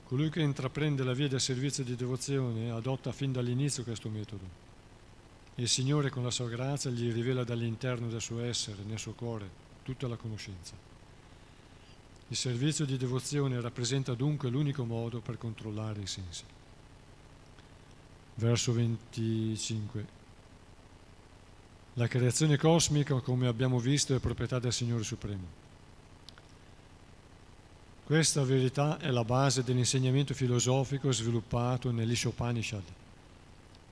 colui 0.05 0.29
che 0.29 0.41
intraprende 0.41 1.05
la 1.05 1.15
via 1.15 1.29
del 1.29 1.41
servizio 1.41 1.85
di 1.85 1.95
devozione, 1.95 2.71
adotta 2.71 3.13
fin 3.13 3.33
dall'inizio 3.33 3.85
questo 3.85 4.09
metodo. 4.09 4.61
Il 5.57 5.69
Signore 5.69 6.11
con 6.11 6.23
la 6.25 6.31
sua 6.31 6.49
grazia 6.49 6.91
gli 6.91 7.13
rivela 7.13 7.45
dall'interno 7.45 8.09
del 8.09 8.21
suo 8.21 8.41
essere, 8.41 8.83
nel 8.85 8.99
suo 8.99 9.13
cuore, 9.13 9.49
tutta 9.83 10.09
la 10.09 10.17
conoscenza. 10.17 10.92
Il 12.33 12.39
servizio 12.39 12.87
di 12.87 12.97
devozione 12.97 13.61
rappresenta 13.61 14.15
dunque 14.15 14.49
l'unico 14.49 14.87
modo 14.87 15.21
per 15.21 15.37
controllare 15.37 16.01
i 16.01 16.07
sensi. 16.07 16.45
Verso 18.37 18.73
25. 18.73 20.07
La 21.93 22.09
creazione 22.09 22.57
cosmica, 22.57 23.21
come 23.21 23.47
abbiamo 23.49 23.79
visto, 23.79 24.15
è 24.15 24.19
proprietà 24.19 24.59
del 24.59 24.73
Signore 24.73 25.05
Supremo. 25.05 25.47
Questa 28.03 28.43
verità 28.45 28.97
è 28.97 29.11
la 29.11 29.25
base 29.25 29.63
dell'insegnamento 29.63 30.33
filosofico 30.33 31.13
sviluppato 31.13 31.91
nell'Ishopanishad. 31.91 32.85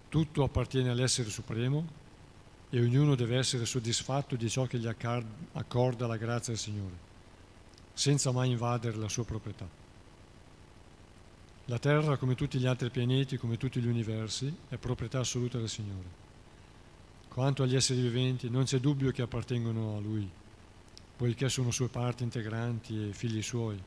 Tutto 0.08 0.42
appartiene 0.44 0.88
all'essere 0.88 1.28
supremo 1.28 1.86
e 2.70 2.80
ognuno 2.80 3.14
deve 3.16 3.36
essere 3.36 3.66
soddisfatto 3.66 4.34
di 4.34 4.48
ciò 4.48 4.64
che 4.64 4.78
gli 4.78 4.86
accorda 4.86 6.06
la 6.06 6.16
grazia 6.16 6.54
del 6.54 6.62
Signore, 6.62 7.08
senza 7.92 8.30
mai 8.30 8.50
invadere 8.50 8.96
la 8.96 9.08
sua 9.08 9.24
proprietà. 9.24 9.68
La 11.66 11.78
Terra, 11.78 12.16
come 12.16 12.34
tutti 12.34 12.58
gli 12.58 12.66
altri 12.66 12.90
pianeti, 12.90 13.36
come 13.36 13.56
tutti 13.56 13.80
gli 13.80 13.86
universi, 13.86 14.52
è 14.68 14.76
proprietà 14.76 15.20
assoluta 15.20 15.58
del 15.58 15.68
Signore. 15.68 16.18
Quanto 17.28 17.62
agli 17.62 17.76
esseri 17.76 18.00
viventi, 18.00 18.50
non 18.50 18.64
c'è 18.64 18.80
dubbio 18.80 19.12
che 19.12 19.22
appartengono 19.22 19.96
a 19.96 20.00
Lui, 20.00 20.28
poiché 21.16 21.48
sono 21.48 21.70
sue 21.70 21.88
parti 21.88 22.24
integranti 22.24 23.08
e 23.08 23.12
figli 23.12 23.40
suoi. 23.40 23.80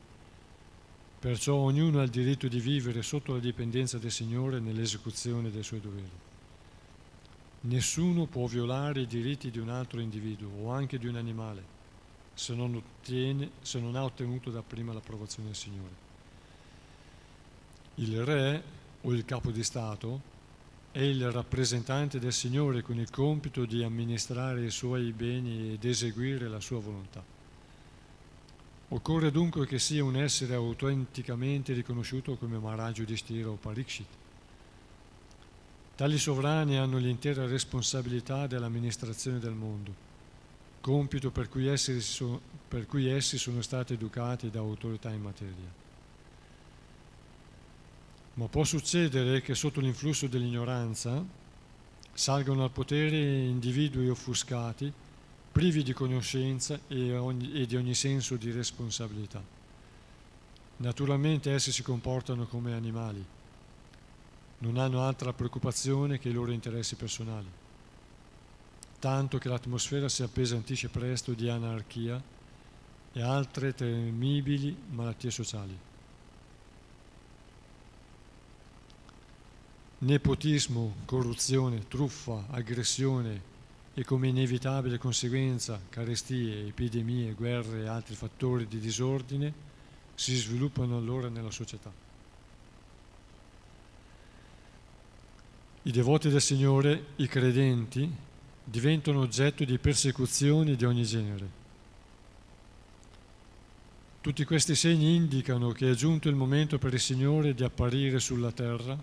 Perciò 1.18 1.56
ognuno 1.56 2.00
ha 2.00 2.04
il 2.04 2.10
diritto 2.10 2.48
di 2.48 2.60
vivere 2.60 3.02
sotto 3.02 3.34
la 3.34 3.38
dipendenza 3.38 3.98
del 3.98 4.10
Signore 4.10 4.60
nell'esecuzione 4.60 5.50
dei 5.50 5.62
suoi 5.62 5.80
doveri. 5.80 6.10
Nessuno 7.60 8.24
può 8.26 8.46
violare 8.46 9.02
i 9.02 9.06
diritti 9.06 9.50
di 9.50 9.58
un 9.58 9.68
altro 9.68 10.00
individuo 10.00 10.50
o 10.62 10.70
anche 10.70 10.98
di 10.98 11.06
un 11.06 11.16
animale 11.16 11.73
se 12.34 12.54
non, 12.54 12.74
ottiene, 12.74 13.50
se 13.62 13.80
non 13.80 13.96
ha 13.96 14.04
ottenuto 14.04 14.50
dapprima 14.50 14.92
l'approvazione 14.92 15.48
del 15.48 15.56
Signore. 15.56 16.02
Il 17.96 18.24
re 18.24 18.62
o 19.02 19.12
il 19.12 19.24
capo 19.24 19.50
di 19.50 19.62
Stato 19.62 20.32
è 20.90 21.00
il 21.00 21.30
rappresentante 21.30 22.18
del 22.18 22.32
Signore 22.32 22.82
con 22.82 22.98
il 22.98 23.10
compito 23.10 23.64
di 23.64 23.82
amministrare 23.82 24.64
i 24.64 24.70
suoi 24.70 25.12
beni 25.12 25.72
ed 25.72 25.84
eseguire 25.84 26.48
la 26.48 26.60
sua 26.60 26.80
volontà. 26.80 27.22
Occorre 28.88 29.30
dunque 29.32 29.66
che 29.66 29.78
sia 29.78 30.04
un 30.04 30.16
essere 30.16 30.54
autenticamente 30.54 31.72
riconosciuto 31.72 32.36
come 32.36 32.58
Maharaj 32.58 32.98
Yudhishthira 32.98 33.48
o 33.48 33.54
Parikshit. 33.54 34.06
Tali 35.96 36.18
sovrani 36.18 36.76
hanno 36.76 36.98
l'intera 36.98 37.46
responsabilità 37.46 38.46
dell'amministrazione 38.46 39.38
del 39.38 39.54
mondo, 39.54 40.03
compito 40.84 41.30
per 41.30 41.48
cui, 41.48 41.66
essi, 41.66 41.98
per 42.68 42.84
cui 42.84 43.08
essi 43.08 43.38
sono 43.38 43.62
stati 43.62 43.94
educati 43.94 44.50
da 44.50 44.58
autorità 44.58 45.08
in 45.08 45.22
materia. 45.22 45.72
Ma 48.34 48.48
può 48.48 48.64
succedere 48.64 49.40
che 49.40 49.54
sotto 49.54 49.80
l'influsso 49.80 50.26
dell'ignoranza 50.26 51.24
salgano 52.12 52.64
al 52.64 52.70
potere 52.70 53.16
individui 53.16 54.10
offuscati, 54.10 54.92
privi 55.50 55.82
di 55.82 55.94
conoscenza 55.94 56.78
e, 56.86 57.16
ogni, 57.16 57.54
e 57.54 57.64
di 57.64 57.76
ogni 57.76 57.94
senso 57.94 58.36
di 58.36 58.50
responsabilità. 58.50 59.42
Naturalmente 60.76 61.50
essi 61.50 61.72
si 61.72 61.82
comportano 61.82 62.44
come 62.44 62.74
animali, 62.74 63.24
non 64.58 64.76
hanno 64.76 65.00
altra 65.00 65.32
preoccupazione 65.32 66.18
che 66.18 66.28
i 66.28 66.32
loro 66.32 66.52
interessi 66.52 66.94
personali, 66.94 67.48
tanto 69.04 69.36
che 69.36 69.50
l'atmosfera 69.50 70.08
si 70.08 70.22
appesantisce 70.22 70.88
presto 70.88 71.32
di 71.32 71.50
anarchia 71.50 72.18
e 73.12 73.22
altre 73.22 73.74
temibili 73.74 74.74
malattie 74.92 75.30
sociali. 75.30 75.78
nepotismo, 79.98 80.96
corruzione, 81.04 81.86
truffa, 81.88 82.46
aggressione 82.50 83.52
e 83.94 84.04
come 84.04 84.28
inevitabile 84.28 84.98
conseguenza 84.98 85.80
carestie, 85.88 86.66
epidemie, 86.66 87.32
guerre 87.32 87.82
e 87.82 87.88
altri 87.88 88.14
fattori 88.14 88.66
di 88.66 88.80
disordine 88.80 89.52
si 90.14 90.34
sviluppano 90.34 90.96
allora 90.96 91.28
nella 91.28 91.50
società. 91.50 91.90
I 95.82 95.90
devoti 95.90 96.28
del 96.28 96.40
Signore, 96.42 97.04
i 97.16 97.26
credenti, 97.26 98.10
diventano 98.64 99.20
oggetto 99.20 99.64
di 99.64 99.78
persecuzioni 99.78 100.74
di 100.74 100.84
ogni 100.86 101.04
genere. 101.04 101.62
Tutti 104.22 104.44
questi 104.44 104.74
segni 104.74 105.14
indicano 105.14 105.70
che 105.72 105.90
è 105.90 105.94
giunto 105.94 106.30
il 106.30 106.34
momento 106.34 106.78
per 106.78 106.94
il 106.94 107.00
Signore 107.00 107.52
di 107.52 107.62
apparire 107.62 108.18
sulla 108.20 108.52
terra 108.52 108.98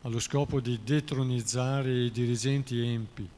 allo 0.00 0.18
scopo 0.18 0.60
di 0.60 0.80
detronizzare 0.82 2.04
i 2.04 2.10
dirigenti 2.10 2.80
empi 2.80 3.28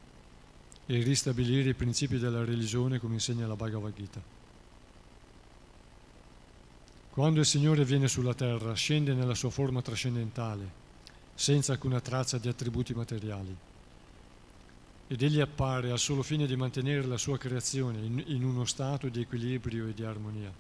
e 0.87 1.03
ristabilire 1.03 1.71
i 1.71 1.75
principi 1.75 2.19
della 2.19 2.45
religione 2.45 3.01
come 3.01 3.15
insegna 3.15 3.49
la 3.49 3.57
Bhagavad 3.57 3.95
Gita. 3.95 4.23
Quando 7.11 7.41
il 7.41 7.47
Signore 7.47 7.85
viene 7.85 8.07
sulla 8.07 8.35
terra, 8.35 8.75
scende 8.75 9.13
nella 9.13 9.35
sua 9.35 9.51
forma 9.51 9.83
trascendentale, 9.83 10.71
senza 11.35 11.73
alcuna 11.73 12.01
traccia 12.01 12.39
di 12.39 12.47
attributi 12.47 12.95
materiali 12.95 13.66
ed 15.09 15.23
egli 15.23 15.41
appare 15.41 15.91
al 15.91 15.99
solo 15.99 16.23
fine 16.23 16.47
di 16.47 16.57
mantenere 16.57 17.07
la 17.07 17.17
sua 17.17 17.39
creazione 17.39 17.99
in, 17.99 18.23
in 18.27 18.45
uno 18.45 18.65
stato 18.65 19.09
di 19.09 19.21
equilibrio 19.21 19.87
e 19.87 19.95
di 19.95 20.05
armonia. 20.05 20.53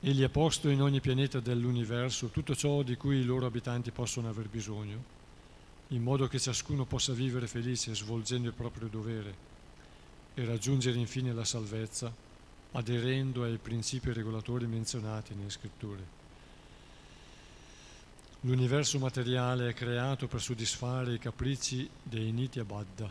Egli 0.00 0.24
ha 0.24 0.28
posto 0.28 0.68
in 0.68 0.82
ogni 0.82 1.00
pianeta 1.00 1.38
dell'universo 1.38 2.28
tutto 2.28 2.56
ciò 2.56 2.82
di 2.82 2.96
cui 2.96 3.18
i 3.18 3.24
loro 3.24 3.46
abitanti 3.46 3.92
possono 3.92 4.28
aver 4.28 4.48
bisogno, 4.48 5.20
in 5.88 6.02
modo 6.02 6.26
che 6.26 6.40
ciascuno 6.40 6.84
possa 6.84 7.12
vivere 7.12 7.46
felice 7.46 7.94
svolgendo 7.94 8.48
il 8.48 8.54
proprio 8.54 8.88
dovere 8.88 9.50
e 10.34 10.44
raggiungere 10.44 10.98
infine 10.98 11.32
la 11.32 11.44
salvezza 11.44 12.12
aderendo 12.72 13.44
ai 13.44 13.58
principi 13.58 14.12
regolatori 14.12 14.66
menzionati 14.66 15.34
nelle 15.34 15.50
scritture. 15.50 16.21
L'universo 18.44 18.98
materiale 18.98 19.68
è 19.68 19.72
creato 19.72 20.26
per 20.26 20.40
soddisfare 20.40 21.14
i 21.14 21.18
capricci 21.20 21.88
dei 22.02 22.32
Nitya 22.32 22.64
Baddha, 22.64 23.08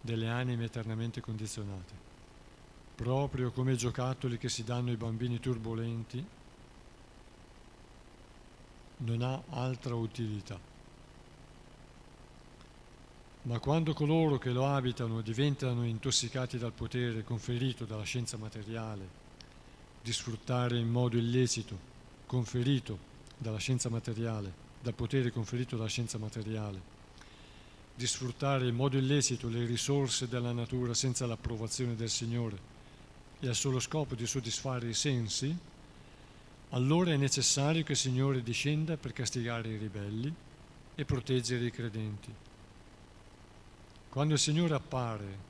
delle 0.00 0.28
anime 0.28 0.66
eternamente 0.66 1.20
condizionate, 1.20 1.92
proprio 2.94 3.50
come 3.50 3.72
i 3.72 3.76
giocattoli 3.76 4.38
che 4.38 4.48
si 4.48 4.62
danno 4.62 4.90
ai 4.90 4.96
bambini 4.96 5.40
turbolenti 5.40 6.24
non 8.98 9.22
ha 9.22 9.42
altra 9.48 9.96
utilità. 9.96 10.56
Ma 13.42 13.58
quando 13.58 13.92
coloro 13.92 14.38
che 14.38 14.50
lo 14.50 14.68
abitano 14.68 15.20
diventano 15.20 15.84
intossicati 15.84 16.58
dal 16.58 16.72
potere 16.72 17.24
conferito 17.24 17.86
dalla 17.86 18.04
scienza 18.04 18.36
materiale, 18.36 19.08
di 20.00 20.12
sfruttare 20.12 20.78
in 20.78 20.88
modo 20.88 21.16
illecito, 21.16 21.76
conferito 22.26 23.09
dalla 23.40 23.58
scienza 23.58 23.88
materiale, 23.88 24.52
dal 24.82 24.92
potere 24.92 25.30
conferito 25.30 25.76
dalla 25.76 25.88
scienza 25.88 26.18
materiale, 26.18 26.98
di 27.94 28.06
sfruttare 28.06 28.68
in 28.68 28.74
modo 28.74 28.98
illecito 28.98 29.48
le 29.48 29.64
risorse 29.64 30.28
della 30.28 30.52
natura 30.52 30.92
senza 30.92 31.24
l'approvazione 31.26 31.96
del 31.96 32.10
Signore 32.10 32.58
e 33.40 33.48
al 33.48 33.54
solo 33.54 33.80
scopo 33.80 34.14
di 34.14 34.26
soddisfare 34.26 34.88
i 34.88 34.94
sensi, 34.94 35.56
allora 36.70 37.12
è 37.12 37.16
necessario 37.16 37.82
che 37.82 37.92
il 37.92 37.98
Signore 37.98 38.42
discenda 38.42 38.98
per 38.98 39.14
castigare 39.14 39.70
i 39.70 39.78
ribelli 39.78 40.32
e 40.94 41.04
proteggere 41.06 41.64
i 41.64 41.70
credenti. 41.70 42.32
Quando 44.10 44.34
il 44.34 44.40
Signore 44.40 44.74
appare 44.74 45.48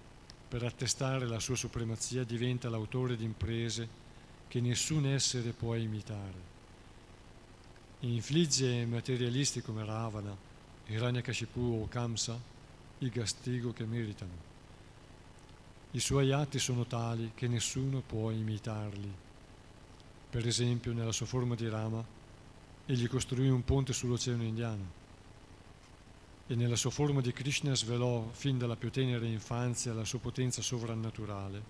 per 0.48 0.62
attestare 0.62 1.26
la 1.26 1.40
sua 1.40 1.56
supremazia, 1.56 2.22
diventa 2.22 2.68
l'autore 2.68 3.16
di 3.16 3.24
imprese 3.24 3.88
che 4.46 4.60
nessun 4.60 5.06
essere 5.06 5.50
può 5.50 5.74
imitare 5.74 6.49
infligge 8.00 8.86
materialisti 8.86 9.60
come 9.60 9.84
Ravana, 9.84 10.34
Hiranyakashipu 10.86 11.80
o 11.82 11.88
Kamsa 11.88 12.38
il 12.98 13.10
castigo 13.10 13.72
che 13.72 13.84
meritano. 13.84 14.48
I 15.92 16.00
suoi 16.00 16.32
atti 16.32 16.58
sono 16.58 16.86
tali 16.86 17.32
che 17.34 17.48
nessuno 17.48 18.00
può 18.00 18.30
imitarli. 18.30 19.12
Per 20.30 20.46
esempio, 20.46 20.92
nella 20.92 21.12
sua 21.12 21.26
forma 21.26 21.54
di 21.54 21.68
Rama, 21.68 22.04
egli 22.86 23.08
costruì 23.08 23.48
un 23.48 23.64
ponte 23.64 23.92
sull'oceano 23.92 24.42
indiano 24.42 24.98
e 26.46 26.54
nella 26.56 26.76
sua 26.76 26.90
forma 26.90 27.20
di 27.20 27.32
Krishna 27.32 27.76
svelò 27.76 28.28
fin 28.32 28.58
dalla 28.58 28.76
più 28.76 28.90
tenera 28.90 29.24
infanzia 29.24 29.92
la 29.92 30.04
sua 30.04 30.18
potenza 30.18 30.62
sovrannaturale, 30.62 31.62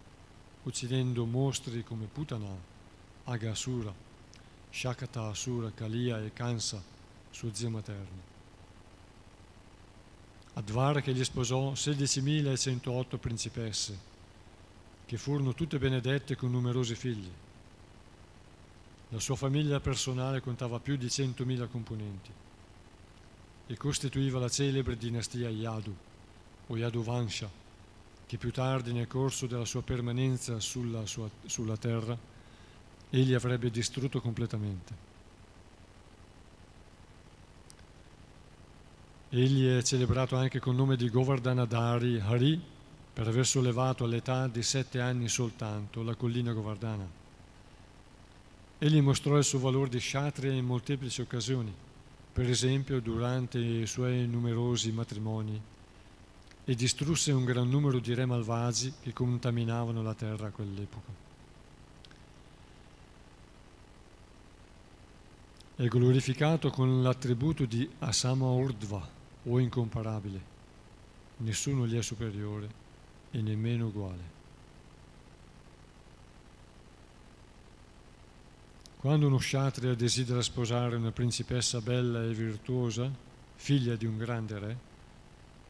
uccidendo 0.63 1.27
mostri 1.27 1.85
come 1.85 2.07
Putana, 2.07 2.57
Agasura, 3.25 3.93
Shakata, 4.71 5.27
Asura, 5.27 5.71
Kalia 5.73 6.21
e 6.21 6.33
Kansa, 6.33 6.83
suo 7.31 7.53
zio 7.53 7.71
materno. 7.71 8.29
Advara 10.55 11.01
che 11.01 11.13
gli 11.13 11.25
sposò 11.25 11.73
16.108 11.73 13.19
principesse, 13.19 13.99
che 15.07 15.17
furono 15.17 15.55
tutte 15.55 15.79
benedette 15.79 16.37
con 16.37 16.51
numerosi 16.51 16.95
figli. 16.95 17.31
La 19.09 19.19
sua 19.19 19.37
famiglia 19.37 19.81
personale 19.81 20.41
contava 20.41 20.79
più 20.79 20.97
di 20.97 21.07
100.000 21.07 21.69
componenti 21.69 22.31
e 23.67 23.77
costituiva 23.77 24.39
la 24.39 24.49
celebre 24.49 24.97
dinastia 24.97 25.49
Yadu 25.49 25.95
o 26.69 26.77
Yaduvansha, 26.77 27.51
che 28.27 28.37
più 28.37 28.53
tardi 28.53 28.93
nel 28.93 29.09
corso 29.09 29.47
della 29.47 29.65
sua 29.65 29.83
permanenza 29.83 30.61
sulla, 30.61 31.05
sua, 31.07 31.29
sulla 31.47 31.77
terra 31.77 32.30
egli 33.11 33.35
avrebbe 33.35 33.71
distrutto 33.71 34.21
completamente. 34.21 35.09
Egli 39.31 39.69
è 39.69 39.83
celebrato 39.83 40.37
anche 40.37 40.59
col 40.59 40.75
nome 40.75 40.97
di 40.97 41.09
Govardhanadari 41.09 42.19
Hari 42.19 42.61
per 43.13 43.29
aver 43.29 43.47
sollevato 43.47 44.05
all'età 44.05 44.49
di 44.49 44.63
sette 44.63 45.01
anni 45.01 45.29
soltanto 45.29 46.03
la 46.03 46.15
collina 46.15 46.53
Govardhana. 46.53 47.07
Egli 48.79 49.01
mostrò 49.01 49.37
il 49.37 49.45
suo 49.45 49.59
valore 49.59 49.91
di 49.91 49.99
kshatriya 49.99 50.53
in 50.53 50.65
molteplici 50.65 51.21
occasioni, 51.21 51.73
per 52.33 52.49
esempio 52.49 53.01
durante 53.01 53.59
i 53.59 53.87
suoi 53.87 54.27
numerosi 54.27 54.91
matrimoni, 54.91 55.61
e 56.65 56.75
distrusse 56.75 57.31
un 57.33 57.45
gran 57.45 57.69
numero 57.69 57.99
di 57.99 58.15
re 58.15 58.27
malvagi 58.27 58.95
che 59.01 59.13
contaminavano 59.13 60.03
la 60.03 60.15
terra 60.15 60.47
a 60.47 60.51
quell'epoca. 60.51 61.30
È 65.81 65.87
glorificato 65.87 66.69
con 66.69 67.03
l'attributo 67.03 67.65
di 67.65 67.89
Asama 68.01 68.45
Urdva 68.51 69.09
o 69.45 69.59
incomparabile. 69.59 70.39
Nessuno 71.39 71.87
gli 71.87 71.97
è 71.97 72.03
superiore 72.03 72.69
e 73.31 73.41
nemmeno 73.41 73.87
uguale. 73.87 74.39
Quando 78.99 79.27
uno 79.27 79.39
kshatriya 79.39 79.95
desidera 79.95 80.43
sposare 80.43 80.97
una 80.97 81.13
principessa 81.13 81.81
bella 81.81 82.25
e 82.25 82.35
virtuosa, 82.35 83.11
figlia 83.55 83.97
di 83.97 84.05
un 84.05 84.19
grande 84.19 84.59
re, 84.59 84.79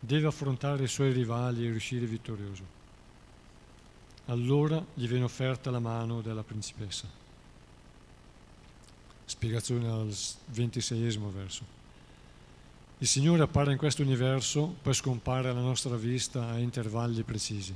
deve 0.00 0.26
affrontare 0.26 0.82
i 0.82 0.88
suoi 0.88 1.12
rivali 1.12 1.64
e 1.64 1.70
uscire 1.70 2.06
vittorioso. 2.06 2.64
Allora 4.24 4.84
gli 4.92 5.06
viene 5.06 5.22
offerta 5.22 5.70
la 5.70 5.78
mano 5.78 6.20
della 6.20 6.42
principessa 6.42 7.20
spiegazione 9.30 9.88
al 9.88 10.12
ventiseiesimo 10.46 11.30
verso. 11.30 11.78
Il 12.98 13.06
Signore 13.06 13.42
appare 13.42 13.70
in 13.72 13.78
questo 13.78 14.02
universo, 14.02 14.74
poi 14.82 14.92
scompare 14.92 15.48
alla 15.48 15.60
nostra 15.60 15.96
vista 15.96 16.48
a 16.48 16.58
intervalli 16.58 17.22
precisi. 17.22 17.74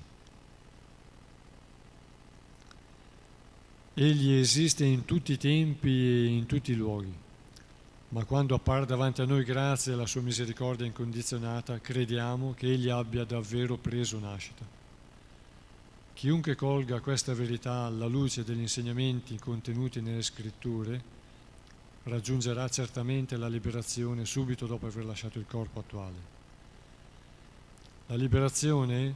Egli 3.95 4.33
esiste 4.33 4.85
in 4.85 5.05
tutti 5.05 5.33
i 5.33 5.39
tempi 5.39 5.89
e 5.89 6.25
in 6.27 6.47
tutti 6.47 6.73
i 6.73 6.77
luoghi, 6.77 7.15
ma 8.09 8.25
quando 8.25 8.57
appare 8.57 8.85
davanti 8.85 9.23
a 9.23 9.25
noi 9.25 9.45
grazie 9.45 9.93
alla 9.93 10.07
sua 10.07 10.21
misericordia 10.21 10.85
incondizionata, 10.85 11.79
crediamo 11.79 12.53
che 12.55 12.67
Egli 12.67 12.89
abbia 12.89 13.25
davvero 13.25 13.77
preso 13.77 14.19
nascita. 14.19 14.67
Chiunque 16.13 16.55
colga 16.55 17.01
questa 17.01 17.35
verità 17.35 17.85
alla 17.85 18.07
luce 18.07 18.45
degli 18.45 18.61
insegnamenti 18.61 19.39
contenuti 19.39 20.01
nelle 20.01 20.23
scritture, 20.23 21.14
raggiungerà 22.05 22.69
certamente 22.69 23.37
la 23.37 23.49
liberazione 23.49 24.25
subito 24.25 24.67
dopo 24.67 24.87
aver 24.87 25.05
lasciato 25.05 25.39
il 25.39 25.47
corpo 25.47 25.81
attuale. 25.81 26.33
La 28.07 28.17
liberazione 28.17 29.15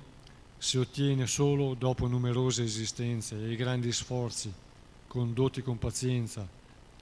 si 0.57 0.79
ottiene 0.79 1.27
solo 1.27 1.75
dopo 1.75 2.07
numerose 2.07 2.65
esistenze 2.65 3.51
e 3.51 3.57
grandi 3.57 3.93
sforzi 3.93 4.53
condotti 5.07 5.63
con 5.63 5.79
pazienza 5.79 6.47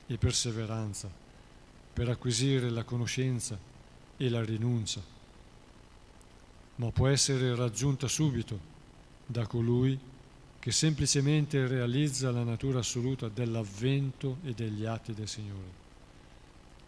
e 0.06 0.16
perseveranza 0.18 1.10
per 1.92 2.08
acquisire 2.08 2.70
la 2.70 2.84
conoscenza 2.84 3.58
e 4.16 4.28
la 4.28 4.44
rinuncia, 4.44 5.00
ma 6.76 6.90
può 6.90 7.08
essere 7.08 7.54
raggiunta 7.54 8.08
subito 8.08 8.74
da 9.26 9.46
colui 9.46 9.98
che 10.66 10.72
semplicemente 10.72 11.64
realizza 11.68 12.32
la 12.32 12.42
natura 12.42 12.80
assoluta 12.80 13.28
dell'avvento 13.28 14.38
e 14.42 14.50
degli 14.50 14.84
atti 14.84 15.14
del 15.14 15.28
Signore. 15.28 15.70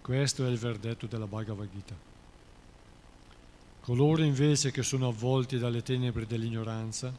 Questo 0.03 0.45
è 0.45 0.51
il 0.51 0.59
verdetto 0.59 1.07
della 1.07 1.29
Bhagavad 1.29 1.69
Gita. 1.73 1.95
Coloro 3.79 4.25
invece 4.25 4.73
che 4.73 4.83
sono 4.83 5.07
avvolti 5.07 5.59
dalle 5.59 5.85
tenebre 5.85 6.27
dell'ignoranza 6.27 7.17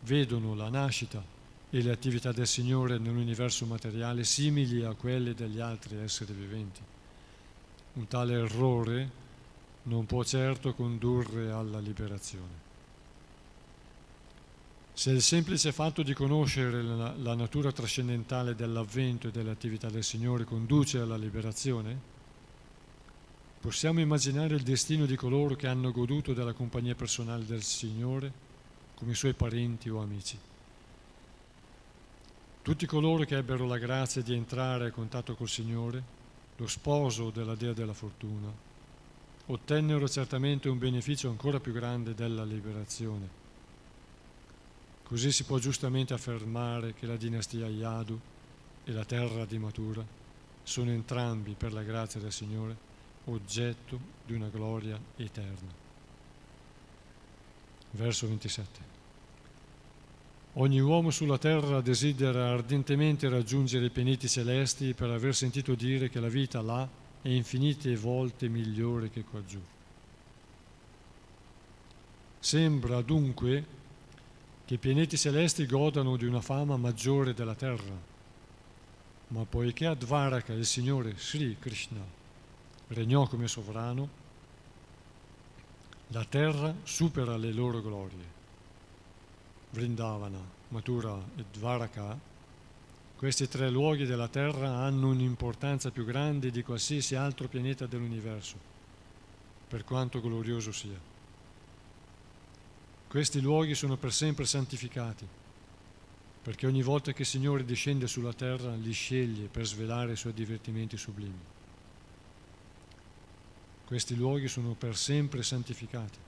vedono 0.00 0.54
la 0.54 0.68
nascita 0.68 1.24
e 1.70 1.80
le 1.80 1.92
attività 1.92 2.30
del 2.30 2.46
Signore 2.46 2.98
nell'universo 2.98 3.64
materiale 3.64 4.22
simili 4.24 4.84
a 4.84 4.92
quelle 4.92 5.34
degli 5.34 5.60
altri 5.60 5.96
esseri 5.96 6.34
viventi 6.34 6.80
un 7.94 8.06
tale 8.06 8.34
errore 8.34 9.10
non 9.84 10.04
può 10.04 10.22
certo 10.24 10.74
condurre 10.74 11.50
alla 11.50 11.78
liberazione. 11.78 12.68
Se 14.92 15.10
il 15.10 15.22
semplice 15.22 15.72
fatto 15.72 16.02
di 16.02 16.12
conoscere 16.12 16.82
la, 16.82 17.14
la 17.16 17.34
natura 17.34 17.72
trascendentale 17.72 18.54
dell'avvento 18.54 19.28
e 19.28 19.30
dell'attività 19.30 19.88
del 19.88 20.04
Signore 20.04 20.44
conduce 20.44 20.98
alla 20.98 21.16
liberazione, 21.16 21.98
possiamo 23.60 24.00
immaginare 24.00 24.56
il 24.56 24.62
destino 24.62 25.06
di 25.06 25.16
coloro 25.16 25.54
che 25.54 25.68
hanno 25.68 25.90
goduto 25.90 26.34
della 26.34 26.52
compagnia 26.52 26.94
personale 26.94 27.46
del 27.46 27.62
Signore 27.62 28.48
come 28.94 29.14
suoi 29.14 29.32
parenti 29.32 29.88
o 29.88 30.02
amici. 30.02 30.38
Tutti 32.60 32.84
coloro 32.84 33.24
che 33.24 33.38
ebbero 33.38 33.66
la 33.66 33.78
grazia 33.78 34.20
di 34.20 34.34
entrare 34.34 34.88
a 34.88 34.90
contatto 34.90 35.34
col 35.34 35.48
Signore, 35.48 36.02
lo 36.56 36.66
sposo 36.66 37.30
della 37.30 37.54
Dea 37.54 37.72
della 37.72 37.94
Fortuna, 37.94 38.52
ottennero 39.46 40.06
certamente 40.06 40.68
un 40.68 40.78
beneficio 40.78 41.30
ancora 41.30 41.58
più 41.58 41.72
grande 41.72 42.14
della 42.14 42.44
liberazione 42.44 43.39
Così 45.10 45.32
si 45.32 45.42
può 45.42 45.58
giustamente 45.58 46.14
affermare 46.14 46.94
che 46.94 47.04
la 47.04 47.16
dinastia 47.16 47.66
Yadu 47.66 48.16
e 48.84 48.92
la 48.92 49.04
terra 49.04 49.44
di 49.44 49.58
Matura 49.58 50.06
sono 50.62 50.90
entrambi, 50.92 51.56
per 51.58 51.72
la 51.72 51.82
grazia 51.82 52.20
del 52.20 52.30
Signore, 52.30 52.76
oggetto 53.24 53.98
di 54.24 54.34
una 54.34 54.46
gloria 54.46 54.96
eterna. 55.16 55.74
Verso 57.90 58.28
27. 58.28 58.80
Ogni 60.52 60.78
uomo 60.78 61.10
sulla 61.10 61.38
terra 61.38 61.80
desidera 61.80 62.48
ardentemente 62.48 63.28
raggiungere 63.28 63.86
i 63.86 63.90
pianeti 63.90 64.28
celesti 64.28 64.94
per 64.94 65.10
aver 65.10 65.34
sentito 65.34 65.74
dire 65.74 66.08
che 66.08 66.20
la 66.20 66.28
vita 66.28 66.62
là 66.62 66.88
è 67.20 67.28
infinite 67.28 67.96
volte 67.96 68.48
migliore 68.48 69.10
che 69.10 69.24
qua 69.24 69.44
giù. 69.44 69.60
Sembra 72.38 73.02
dunque 73.02 73.78
che 74.70 74.76
i 74.76 74.78
pianeti 74.78 75.18
celesti 75.18 75.66
godano 75.66 76.16
di 76.16 76.26
una 76.26 76.40
fama 76.40 76.76
maggiore 76.76 77.34
della 77.34 77.56
terra. 77.56 77.92
Ma 79.26 79.44
poiché 79.44 79.86
a 79.86 79.96
Dvaraka 79.96 80.52
il 80.52 80.64
Signore 80.64 81.14
Sri 81.16 81.56
Krishna 81.58 82.00
regnò 82.86 83.26
come 83.26 83.48
sovrano, 83.48 84.08
la 86.06 86.24
terra 86.24 86.72
supera 86.84 87.36
le 87.36 87.50
loro 87.50 87.82
glorie. 87.82 88.24
Vrindavana, 89.70 90.38
Mathura 90.68 91.18
e 91.34 91.44
Dvaraka, 91.50 92.16
questi 93.16 93.48
tre 93.48 93.70
luoghi 93.70 94.06
della 94.06 94.28
terra 94.28 94.68
hanno 94.68 95.08
un'importanza 95.08 95.90
più 95.90 96.04
grande 96.04 96.52
di 96.52 96.62
qualsiasi 96.62 97.16
altro 97.16 97.48
pianeta 97.48 97.86
dell'universo, 97.86 98.54
per 99.66 99.82
quanto 99.82 100.20
glorioso 100.20 100.70
sia. 100.70 101.09
Questi 103.10 103.40
luoghi 103.40 103.74
sono 103.74 103.96
per 103.96 104.12
sempre 104.12 104.44
santificati, 104.44 105.26
perché 106.42 106.68
ogni 106.68 106.80
volta 106.80 107.12
che 107.12 107.22
il 107.22 107.26
Signore 107.26 107.64
discende 107.64 108.06
sulla 108.06 108.32
terra 108.32 108.72
li 108.76 108.92
sceglie 108.92 109.48
per 109.48 109.66
svelare 109.66 110.12
i 110.12 110.16
suoi 110.16 110.32
divertimenti 110.32 110.96
sublimi. 110.96 111.40
Questi 113.84 114.14
luoghi 114.14 114.46
sono 114.46 114.74
per 114.74 114.96
sempre 114.96 115.42
santificati, 115.42 116.18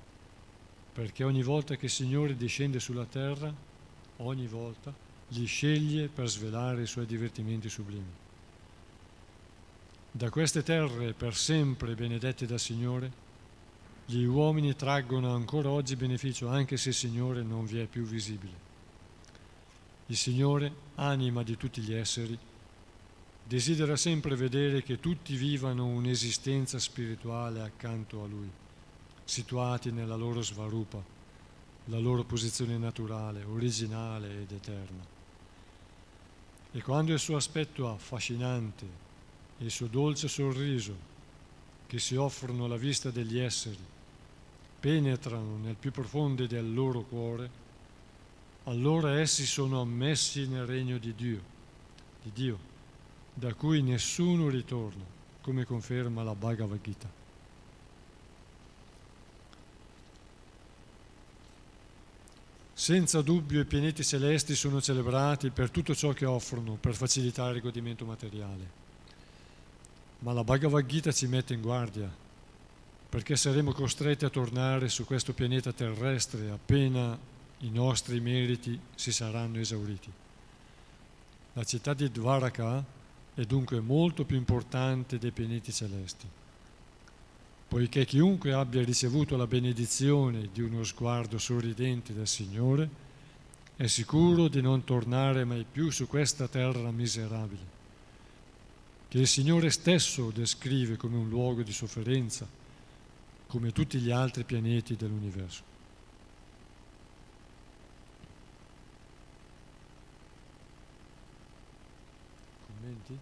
perché 0.92 1.22
ogni 1.22 1.44
volta 1.44 1.76
che 1.76 1.84
il 1.84 1.90
Signore 1.92 2.36
discende 2.36 2.80
sulla 2.80 3.06
terra, 3.06 3.54
ogni 4.16 4.48
volta 4.48 4.92
li 5.28 5.44
sceglie 5.44 6.08
per 6.08 6.28
svelare 6.28 6.82
i 6.82 6.88
suoi 6.88 7.06
divertimenti 7.06 7.68
sublimi. 7.68 8.12
Da 10.10 10.30
queste 10.30 10.64
terre 10.64 11.12
per 11.12 11.36
sempre 11.36 11.94
benedette 11.94 12.44
dal 12.44 12.58
Signore, 12.58 13.30
gli 14.04 14.24
uomini 14.24 14.74
traggono 14.74 15.32
ancora 15.34 15.70
oggi 15.70 15.96
beneficio 15.96 16.48
anche 16.48 16.76
se 16.76 16.90
il 16.90 16.94
Signore 16.94 17.42
non 17.42 17.64
vi 17.64 17.78
è 17.78 17.86
più 17.86 18.02
visibile. 18.02 18.70
Il 20.06 20.16
Signore, 20.16 20.72
anima 20.96 21.42
di 21.42 21.56
tutti 21.56 21.80
gli 21.80 21.94
esseri, 21.94 22.38
desidera 23.44 23.96
sempre 23.96 24.34
vedere 24.34 24.82
che 24.82 25.00
tutti 25.00 25.36
vivano 25.36 25.86
un'esistenza 25.86 26.78
spirituale 26.78 27.60
accanto 27.60 28.22
a 28.22 28.26
Lui, 28.26 28.50
situati 29.24 29.90
nella 29.90 30.16
loro 30.16 30.42
svarupa, 30.42 31.02
la 31.86 31.98
loro 31.98 32.24
posizione 32.24 32.76
naturale, 32.76 33.44
originale 33.44 34.42
ed 34.42 34.52
eterna. 34.52 35.04
E 36.72 36.82
quando 36.82 37.12
il 37.12 37.18
suo 37.18 37.36
aspetto 37.36 37.88
affascinante 37.88 38.86
e 39.58 39.64
il 39.64 39.70
suo 39.70 39.86
dolce 39.86 40.28
sorriso, 40.28 41.10
che 41.92 41.98
si 41.98 42.16
offrono 42.16 42.64
alla 42.64 42.78
vista 42.78 43.10
degli 43.10 43.38
esseri, 43.38 43.76
penetrano 44.80 45.58
nel 45.58 45.74
più 45.74 45.90
profondo 45.90 46.46
del 46.46 46.72
loro 46.72 47.02
cuore, 47.02 47.50
allora 48.64 49.20
essi 49.20 49.44
sono 49.44 49.78
ammessi 49.82 50.48
nel 50.48 50.64
regno 50.64 50.96
di 50.96 51.14
Dio, 51.14 51.42
di 52.22 52.30
Dio, 52.32 52.58
da 53.34 53.52
cui 53.52 53.82
nessuno 53.82 54.48
ritorna, 54.48 55.04
come 55.42 55.66
conferma 55.66 56.22
la 56.22 56.34
Bhagavad 56.34 56.80
Gita. 56.80 57.10
Senza 62.72 63.20
dubbio 63.20 63.60
i 63.60 63.66
pianeti 63.66 64.02
celesti 64.02 64.54
sono 64.54 64.80
celebrati 64.80 65.50
per 65.50 65.70
tutto 65.70 65.94
ciò 65.94 66.14
che 66.14 66.24
offrono 66.24 66.78
per 66.80 66.94
facilitare 66.94 67.56
il 67.56 67.62
godimento 67.62 68.06
materiale. 68.06 68.91
Ma 70.22 70.32
la 70.32 70.44
Bhagavad 70.44 70.86
Gita 70.86 71.10
ci 71.12 71.26
mette 71.26 71.52
in 71.52 71.60
guardia 71.60 72.10
perché 73.08 73.36
saremo 73.36 73.72
costretti 73.72 74.24
a 74.24 74.30
tornare 74.30 74.88
su 74.88 75.04
questo 75.04 75.34
pianeta 75.34 75.72
terrestre 75.72 76.48
appena 76.48 77.18
i 77.58 77.70
nostri 77.70 78.20
meriti 78.20 78.78
si 78.94 79.12
saranno 79.12 79.58
esauriti. 79.58 80.10
La 81.54 81.64
città 81.64 81.92
di 81.92 82.10
Dvaraka 82.10 82.82
è 83.34 83.42
dunque 83.44 83.80
molto 83.80 84.24
più 84.24 84.36
importante 84.36 85.18
dei 85.18 85.32
pianeti 85.32 85.72
celesti, 85.72 86.26
poiché 87.68 88.04
chiunque 88.06 88.52
abbia 88.52 88.82
ricevuto 88.82 89.36
la 89.36 89.46
benedizione 89.46 90.48
di 90.52 90.62
uno 90.62 90.84
sguardo 90.84 91.36
sorridente 91.36 92.14
del 92.14 92.28
Signore 92.28 92.88
è 93.76 93.86
sicuro 93.88 94.48
di 94.48 94.60
non 94.60 94.84
tornare 94.84 95.44
mai 95.44 95.66
più 95.70 95.90
su 95.90 96.06
questa 96.06 96.48
terra 96.48 96.90
miserabile, 96.90 97.71
che 99.12 99.18
il 99.18 99.28
Signore 99.28 99.68
stesso 99.68 100.30
descrive 100.30 100.96
come 100.96 101.18
un 101.18 101.28
luogo 101.28 101.62
di 101.62 101.70
sofferenza 101.70 102.48
come 103.46 103.70
tutti 103.70 103.98
gli 103.98 104.10
altri 104.10 104.42
pianeti 104.44 104.96
dell'universo. 104.96 105.62
Commenti? 112.66 113.18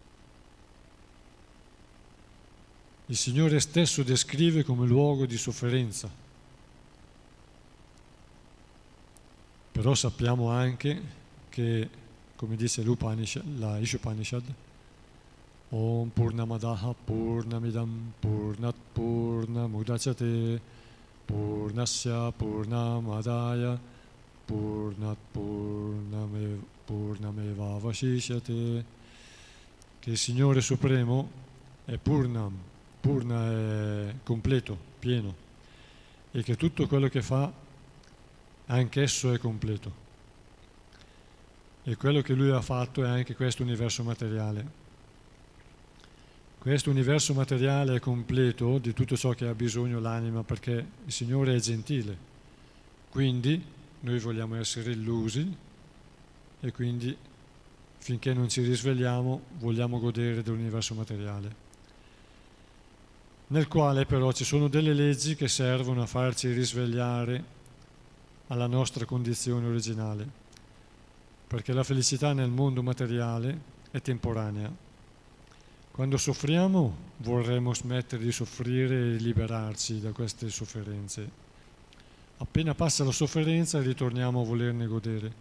Il 3.06 3.16
Signore 3.16 3.58
stesso 3.58 4.04
descrive 4.04 4.62
come 4.62 4.86
luogo 4.86 5.26
di 5.26 5.36
sofferenza, 5.36 6.08
però 9.72 9.96
sappiamo 9.96 10.50
anche 10.50 11.02
che, 11.48 11.90
come 12.36 12.54
dice 12.54 12.84
la 12.84 13.76
Ishopanishad, 13.78 14.54
Purnat 18.18 18.74
Purnamudacate 18.92 20.60
Purnasya 21.24 22.32
Purnamadaya 22.32 23.78
Purnat 24.44 25.16
Purname, 25.30 26.58
Purnameva 26.84 27.78
Vashishyate 27.78 28.84
che 30.00 30.10
il 30.10 30.18
Signore 30.18 30.60
Supremo 30.60 31.30
è 31.84 31.96
Purnam, 31.98 32.52
Purna 33.00 33.48
è 33.48 34.14
completo, 34.24 34.76
pieno 34.98 35.34
e 36.32 36.42
che 36.42 36.56
tutto 36.56 36.88
quello 36.88 37.06
che 37.06 37.22
fa 37.22 37.52
anch'esso 38.66 39.32
è 39.32 39.38
completo. 39.38 40.08
E 41.84 41.96
quello 41.96 42.22
che 42.22 42.34
Lui 42.34 42.50
ha 42.50 42.60
fatto 42.60 43.04
è 43.04 43.08
anche 43.08 43.36
questo 43.36 43.62
universo 43.62 44.02
materiale 44.02 44.88
questo 46.60 46.90
universo 46.90 47.32
materiale 47.32 47.94
è 47.94 48.00
completo 48.00 48.76
di 48.76 48.92
tutto 48.92 49.16
ciò 49.16 49.30
che 49.30 49.46
ha 49.48 49.54
bisogno 49.54 49.98
l'anima 49.98 50.42
perché 50.42 50.72
il 51.06 51.10
Signore 51.10 51.54
è 51.54 51.58
gentile. 51.58 52.14
Quindi 53.08 53.64
noi 54.00 54.18
vogliamo 54.18 54.56
essere 54.56 54.90
illusi 54.90 55.56
e 56.60 56.72
quindi 56.72 57.16
finché 57.96 58.34
non 58.34 58.50
ci 58.50 58.60
risvegliamo 58.60 59.40
vogliamo 59.58 59.98
godere 60.00 60.42
dell'universo 60.42 60.94
materiale, 60.94 61.56
nel 63.46 63.66
quale 63.66 64.04
però 64.04 64.30
ci 64.32 64.44
sono 64.44 64.68
delle 64.68 64.92
leggi 64.92 65.36
che 65.36 65.48
servono 65.48 66.02
a 66.02 66.06
farci 66.06 66.52
risvegliare 66.52 67.42
alla 68.48 68.66
nostra 68.66 69.06
condizione 69.06 69.66
originale, 69.66 70.28
perché 71.46 71.72
la 71.72 71.84
felicità 71.84 72.34
nel 72.34 72.50
mondo 72.50 72.82
materiale 72.82 73.60
è 73.90 74.02
temporanea 74.02 74.88
Quando 75.92 76.16
soffriamo 76.16 76.96
vorremmo 77.18 77.74
smettere 77.74 78.22
di 78.22 78.32
soffrire 78.32 78.94
e 78.94 79.16
liberarci 79.16 80.00
da 80.00 80.12
queste 80.12 80.48
sofferenze. 80.48 81.28
Appena 82.38 82.74
passa 82.74 83.04
la 83.04 83.10
sofferenza 83.10 83.82
ritorniamo 83.82 84.40
a 84.40 84.44
volerne 84.44 84.86
godere. 84.86 85.32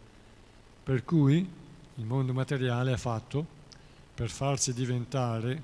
Per 0.83 1.05
cui 1.05 1.47
il 1.95 2.05
mondo 2.05 2.33
materiale 2.33 2.93
è 2.93 2.97
fatto 2.97 3.45
per 4.15 4.29
farci 4.29 4.73
diventare 4.73 5.61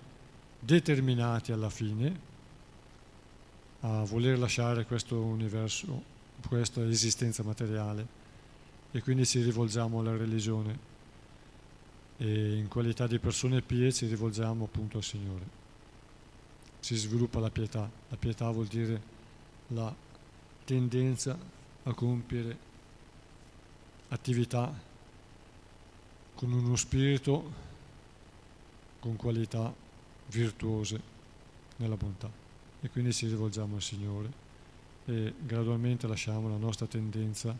determinati 0.59 1.51
alla 1.51 1.69
fine 1.69 2.19
a 3.81 4.03
voler 4.03 4.37
lasciare 4.39 4.85
questo 4.85 5.19
universo, 5.19 6.03
questa 6.47 6.85
esistenza 6.87 7.43
materiale 7.43 8.23
e 8.91 9.01
quindi 9.01 9.25
ci 9.25 9.41
rivolgiamo 9.41 9.99
alla 9.99 10.15
religione 10.15 10.93
e 12.17 12.57
in 12.57 12.67
qualità 12.67 13.07
di 13.07 13.19
persone 13.19 13.61
pie 13.61 13.91
ci 13.91 14.05
rivolgiamo 14.07 14.65
appunto 14.65 14.97
al 14.97 15.03
Signore. 15.03 15.63
Si 16.79 16.95
sviluppa 16.95 17.39
la 17.39 17.49
pietà. 17.49 17.89
La 18.09 18.15
pietà 18.15 18.49
vuol 18.51 18.67
dire 18.67 19.13
la 19.67 19.93
tendenza 20.63 21.37
a 21.83 21.93
compiere 21.93 22.57
attività 24.09 24.73
con 26.35 26.51
uno 26.51 26.75
spirito 26.75 27.63
con 28.99 29.15
qualità 29.15 29.73
virtuose 30.27 31.01
nella 31.77 31.95
bontà. 31.95 32.31
E 32.81 32.89
quindi 32.89 33.13
ci 33.13 33.27
rivolgiamo 33.27 33.75
al 33.75 33.81
Signore 33.81 34.43
e 35.05 35.33
gradualmente 35.39 36.07
lasciamo 36.07 36.49
la 36.49 36.57
nostra 36.57 36.87
tendenza 36.87 37.55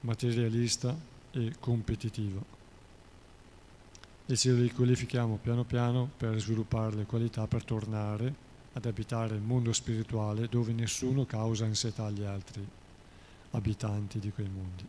materialista 0.00 0.96
e 1.32 1.54
competitiva 1.58 2.63
e 4.26 4.36
ci 4.36 4.50
riqualifichiamo 4.52 5.38
piano 5.42 5.64
piano 5.64 6.10
per 6.16 6.38
sviluppare 6.38 6.96
le 6.96 7.04
qualità 7.04 7.46
per 7.46 7.64
tornare 7.64 8.34
ad 8.72 8.86
abitare 8.86 9.34
il 9.34 9.42
mondo 9.42 9.72
spirituale 9.72 10.48
dove 10.48 10.72
nessuno 10.72 11.26
causa 11.26 11.64
ansietà 11.64 12.06
agli 12.06 12.24
altri 12.24 12.66
abitanti 13.50 14.18
di 14.18 14.30
quei 14.30 14.48
mondi, 14.48 14.86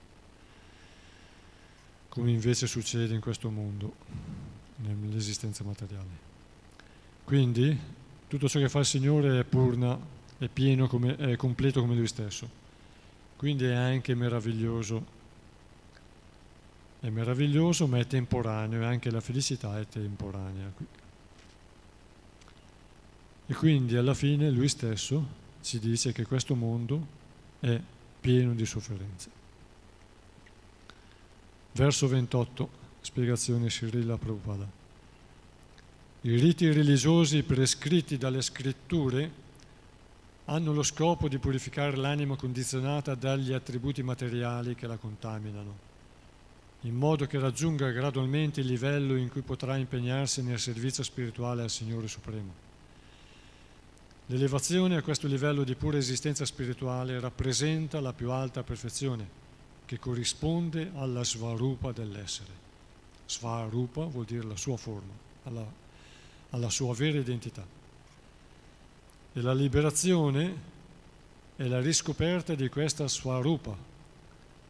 come 2.09 2.31
invece 2.31 2.65
succede 2.65 3.13
in 3.13 3.19
questo 3.19 3.49
mondo, 3.49 3.95
nell'esistenza 4.77 5.63
materiale. 5.63 6.23
Quindi 7.23 7.77
tutto 8.27 8.47
ciò 8.47 8.59
che 8.59 8.69
fa 8.69 8.79
il 8.79 8.85
Signore 8.85 9.39
è 9.39 9.43
purna, 9.43 9.97
è 10.37 10.47
pieno, 10.47 10.87
come, 10.87 11.15
è 11.15 11.35
completo 11.35 11.81
come 11.81 11.95
Lui 11.95 12.07
stesso, 12.07 12.49
quindi 13.35 13.65
è 13.65 13.73
anche 13.73 14.15
meraviglioso 14.15 15.13
è 17.05 17.09
meraviglioso 17.11 17.85
ma 17.85 17.99
è 17.99 18.07
temporaneo 18.07 18.81
e 18.81 18.85
anche 18.85 19.11
la 19.11 19.21
felicità 19.21 19.79
è 19.79 19.87
temporanea. 19.87 20.73
E 23.45 23.53
quindi 23.53 23.95
alla 23.95 24.15
fine 24.15 24.49
lui 24.49 24.67
stesso 24.67 25.23
ci 25.61 25.77
dice 25.77 26.11
che 26.11 26.25
questo 26.25 26.55
mondo 26.55 27.05
è 27.59 27.79
pieno 28.19 28.55
di 28.55 28.65
sofferenze. 28.65 29.29
Verso 31.73 32.07
28, 32.07 32.69
spiegazione 33.01 33.69
Srila 33.69 34.17
Prabhupada. 34.17 34.67
I 36.21 36.39
riti 36.39 36.71
religiosi 36.71 37.43
prescritti 37.43 38.17
dalle 38.17 38.41
scritture 38.41 39.43
hanno 40.45 40.73
lo 40.73 40.81
scopo 40.81 41.27
di 41.27 41.37
purificare 41.37 41.97
l'anima 41.97 42.35
condizionata 42.35 43.13
dagli 43.13 43.53
attributi 43.53 44.01
materiali 44.01 44.73
che 44.73 44.87
la 44.87 44.97
contaminano 44.97 45.93
in 46.85 46.95
modo 46.95 47.25
che 47.25 47.39
raggiunga 47.39 47.89
gradualmente 47.89 48.59
il 48.59 48.67
livello 48.67 49.15
in 49.15 49.29
cui 49.29 49.41
potrà 49.41 49.75
impegnarsi 49.75 50.43
nel 50.43 50.59
servizio 50.59 51.01
spirituale 51.01 51.63
al 51.63 51.71
Signore 51.71 52.07
Supremo. 52.07 52.53
L'elevazione 54.27 54.95
a 54.95 55.01
questo 55.01 55.25
livello 55.25 55.63
di 55.63 55.73
pura 55.73 55.97
esistenza 55.97 56.45
spirituale 56.45 57.19
rappresenta 57.19 57.99
la 57.99 58.13
più 58.13 58.29
alta 58.29 58.61
perfezione, 58.61 59.43
che 59.85 59.97
corrisponde 59.97 60.91
alla 60.95 61.23
svarupa 61.23 61.91
dell'essere. 61.91 62.63
Svarupa 63.25 64.05
vuol 64.05 64.25
dire 64.25 64.43
la 64.43 64.57
sua 64.57 64.77
forma, 64.77 65.13
alla, 65.43 65.65
alla 66.51 66.69
sua 66.69 66.93
vera 66.93 67.17
identità. 67.17 67.65
E 69.33 69.41
la 69.41 69.53
liberazione 69.53 70.73
è 71.55 71.63
la 71.63 71.79
riscoperta 71.79 72.53
di 72.53 72.69
questa 72.69 73.07
svarupa. 73.07 73.75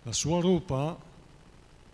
La 0.04 0.14
svarupa 0.14 1.05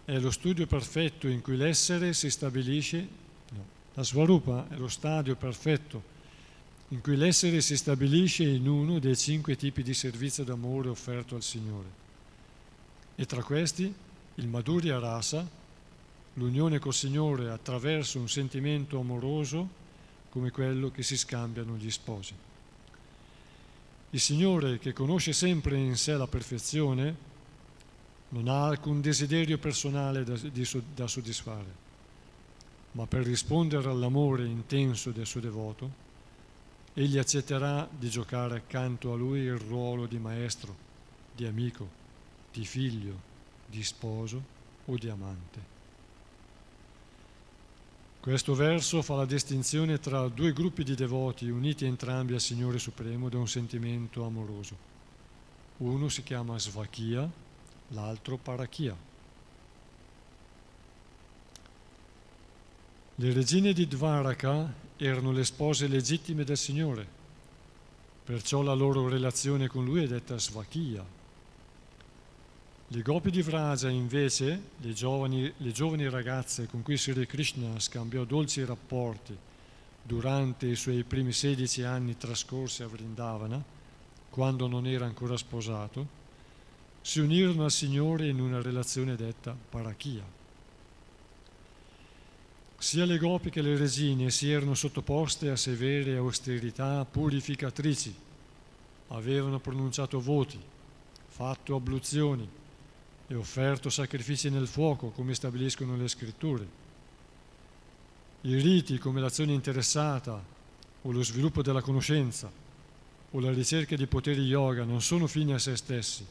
è 0.06 0.18
lo 0.20 0.32
studio 0.32 0.68
perfetto 0.68 1.28
in 1.28 1.42
cui 1.42 1.56
l'essere 1.56 2.14
si 2.14 2.30
stabilisce, 2.30 3.08
no, 3.52 3.66
la 3.94 4.04
svarupa 4.04 4.68
è 4.70 4.76
lo 4.76 4.88
stadio 4.88 5.36
perfetto 5.36 6.12
in 6.90 7.02
cui 7.02 7.16
l'essere 7.16 7.62
si 7.62 7.78
stabilisce 7.78 8.44
in 8.44 8.68
uno 8.68 9.00
dei 9.00 9.16
cinque 9.16 9.56
tipi 9.56 9.82
di 9.82 9.94
servizio 9.94 10.44
d'amore 10.44 10.90
offerto 10.90 11.36
al 11.36 11.44
Signore. 11.44 12.00
E 13.16 13.26
tra 13.26 13.42
questi 13.44 13.94
il 14.36 14.48
Madhurya 14.48 15.00
Rasa, 15.00 15.48
l'unione 16.34 16.80
col 16.80 16.94
Signore 16.94 17.50
attraverso 17.50 18.20
un 18.20 18.28
sentimento 18.28 19.00
amoroso 19.00 19.80
come 20.30 20.52
quello 20.52 20.92
che 20.92 21.04
si 21.04 21.18
scambiano 21.18 21.78
gli 21.78 21.90
sposi. 21.90 22.34
Il 24.10 24.20
Signore 24.20 24.78
che 24.78 24.92
conosce 24.92 25.32
sempre 25.32 25.78
in 25.78 25.96
sé 25.96 26.18
la 26.18 26.28
perfezione 26.28 27.30
non 28.32 28.48
ha 28.48 28.66
alcun 28.66 29.02
desiderio 29.02 29.58
personale 29.58 30.24
da, 30.24 30.36
di, 30.36 30.68
da 30.94 31.08
soddisfare, 31.08 31.90
ma 32.94 33.06
per 33.06 33.24
rispondere 33.24 33.90
all'amore 33.90 34.46
intenso 34.46 35.12
del 35.12 35.26
suo 35.26 35.40
devoto, 35.40 36.10
egli 36.94 37.18
accetterà 37.18 37.88
di 37.90 38.10
giocare 38.10 38.58
accanto 38.58 39.14
a 39.14 39.16
lui 39.16 39.42
il 39.42 39.58
ruolo 39.58 40.06
di 40.06 40.18
maestro, 40.18 40.76
di 41.36 41.46
amico, 41.46 41.88
di 42.52 42.66
figlio, 42.66 43.30
di 43.66 43.84
sposo 43.84 44.44
o 44.86 44.98
di 44.98 45.10
amante. 45.10 45.80
Questo 48.22 48.54
verso 48.54 49.02
fa 49.02 49.16
la 49.16 49.26
distinzione 49.26 50.00
tra 50.00 50.28
due 50.28 50.54
gruppi 50.54 50.84
di 50.84 50.94
devoti 50.94 51.50
uniti 51.50 51.86
entrambi 51.86 52.34
al 52.34 52.40
Signore 52.40 52.78
Supremo 52.78 53.30
da 53.30 53.40
un 53.40 53.48
sentimento 53.48 54.24
amoroso. 54.24 54.90
Uno 55.78 56.08
si 56.08 56.22
chiama 56.22 56.60
Svakia, 56.60 57.28
l'altro 57.92 58.38
Parachia. 58.38 58.96
Le 63.16 63.34
regine 63.34 63.74
di 63.74 63.88
Dvaraka 63.88 64.74
erano 64.98 65.32
le 65.32 65.44
spose 65.44 65.88
legittime 65.88 66.44
del 66.44 66.58
Signore, 66.58 67.06
perciò 68.24 68.62
la 68.62 68.74
loro 68.74 69.08
relazione 69.08 69.68
con 69.68 69.86
lui 69.86 70.04
è 70.04 70.08
detta 70.08 70.38
Svakia. 70.40 71.06
Le 72.88 73.02
gopi 73.02 73.32
di 73.32 73.42
Vraja 73.42 73.90
invece, 73.90 74.62
le 74.78 74.94
giovani, 74.94 75.54
le 75.56 75.72
giovani 75.72 76.10
ragazze 76.10 76.68
con 76.68 76.82
cui 76.82 76.98
Sri 76.98 77.26
Krishna 77.26 77.80
scambiò 77.80 78.26
dolci 78.26 78.66
rapporti 78.66 79.38
durante 80.04 80.68
i 80.68 80.76
suoi 80.76 81.04
primi 81.04 81.32
16 81.32 81.84
anni 81.84 82.18
trascorsi 82.18 82.84
a 82.84 82.88
Vrindavana, 82.88 83.64
quando 84.30 84.68
non 84.68 84.88
era 84.88 85.06
ancora 85.06 85.38
sposato, 85.38 86.20
si 87.02 87.20
unirono 87.20 87.64
al 87.64 87.72
Signore 87.72 88.28
in 88.28 88.40
una 88.40 88.62
relazione 88.62 89.16
detta 89.16 89.56
parachia. 89.70 90.24
Sia 92.78 93.06
le 93.06 93.18
gopi 93.18 93.50
che 93.50 93.62
le 93.62 93.78
regine 93.78 94.30
si 94.30 94.52
erano 94.52 94.74
sottoposte 94.76 95.50
a 95.50 95.56
severe 95.56 96.16
austerità 96.16 97.06
purificatrici, 97.06 98.14
avevano 99.10 99.60
pronunciato 99.60 100.20
voti, 100.20 100.60
fatto 101.28 101.76
abluzioni 101.76 102.48
e 103.28 103.36
offerto 103.36 103.90
sacrifici 103.90 104.50
nel 104.50 104.68
fuoco, 104.68 105.10
come 105.10 105.34
stabiliscono 105.34 105.96
le 105.96 106.08
scritture. 106.08 106.80
I 108.42 108.56
riti 108.56 108.98
come 108.98 109.22
l'azione 109.22 109.54
interessata 109.54 110.44
o 111.04 111.12
lo 111.12 111.24
sviluppo 111.24 111.62
della 111.62 111.82
conoscenza 111.82 112.52
o 113.34 113.40
la 113.40 113.52
ricerca 113.52 113.96
di 113.96 114.08
poteri 114.08 114.42
yoga 114.42 114.84
non 114.84 115.02
sono 115.02 115.28
fini 115.28 115.54
a 115.54 115.60
se 115.60 115.76
stessi, 115.76 116.26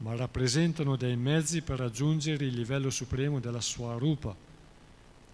ma 0.00 0.14
rappresentano 0.16 0.96
dei 0.96 1.16
mezzi 1.16 1.60
per 1.62 1.78
raggiungere 1.78 2.46
il 2.46 2.54
livello 2.54 2.90
supremo 2.90 3.38
della 3.38 3.60
sua 3.60 3.94
rupa 3.96 4.34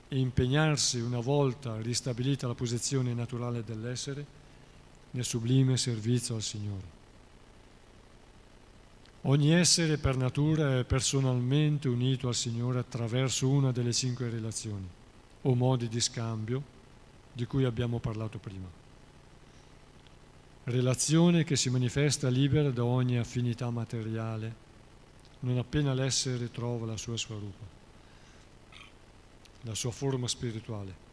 e 0.09 0.19
impegnarsi 0.19 1.01
una 1.01 1.21
volta 1.21 1.81
ristabilita 1.81 2.47
la 2.47 2.55
posizione 2.55 3.15
naturale 3.15 3.63
dell'essere 3.63 4.25
nel 5.13 5.25
sublime 5.25 5.77
servizio 5.77 6.35
al 6.35 6.43
Signore. 6.43 6.95
Ogni 9.23 9.53
essere 9.53 9.99
per 9.99 10.17
natura 10.17 10.79
è 10.79 10.85
personalmente 10.85 11.89
unito 11.89 12.29
al 12.29 12.35
Signore 12.35 12.79
attraverso 12.79 13.49
una 13.49 13.73
delle 13.73 13.93
cinque 13.93 14.29
relazioni 14.29 14.89
o 15.43 15.55
modi 15.55 15.89
di 15.89 16.01
scambio 16.01 16.63
di 17.33 17.45
cui 17.47 17.65
abbiamo 17.65 17.99
parlato 17.99 18.39
prima 18.39 18.86
relazione 20.67 21.45
che 21.45 21.55
si 21.55 21.71
manifesta 21.71 22.29
libera 22.29 22.71
da 22.71 22.85
ogni 22.85 23.19
affinità 23.19 23.71
materiale, 23.71 24.65
non 25.41 25.59
appena 25.59 25.95
l'essere 25.95 26.51
trova 26.51 26.87
la 26.87 26.97
sua 26.97 27.17
svarupa, 27.17 27.65
la 29.63 29.75
sua 29.75 29.91
forma 29.91 30.27
spirituale. 30.27 31.05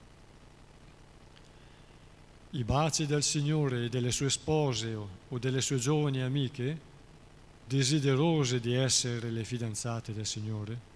i 2.55 2.63
baci 2.63 3.07
del 3.07 3.23
Signore 3.23 3.85
e 3.85 3.89
delle 3.89 4.11
sue 4.11 4.29
spose 4.29 4.93
o 4.93 5.39
delle 5.39 5.59
sue 5.59 5.77
giovani 5.77 6.21
amiche, 6.21 6.79
desiderose 7.65 8.59
di 8.59 8.75
essere 8.75 9.31
le 9.31 9.43
fidanzate 9.43 10.13
del 10.13 10.27
Signore, 10.27 10.91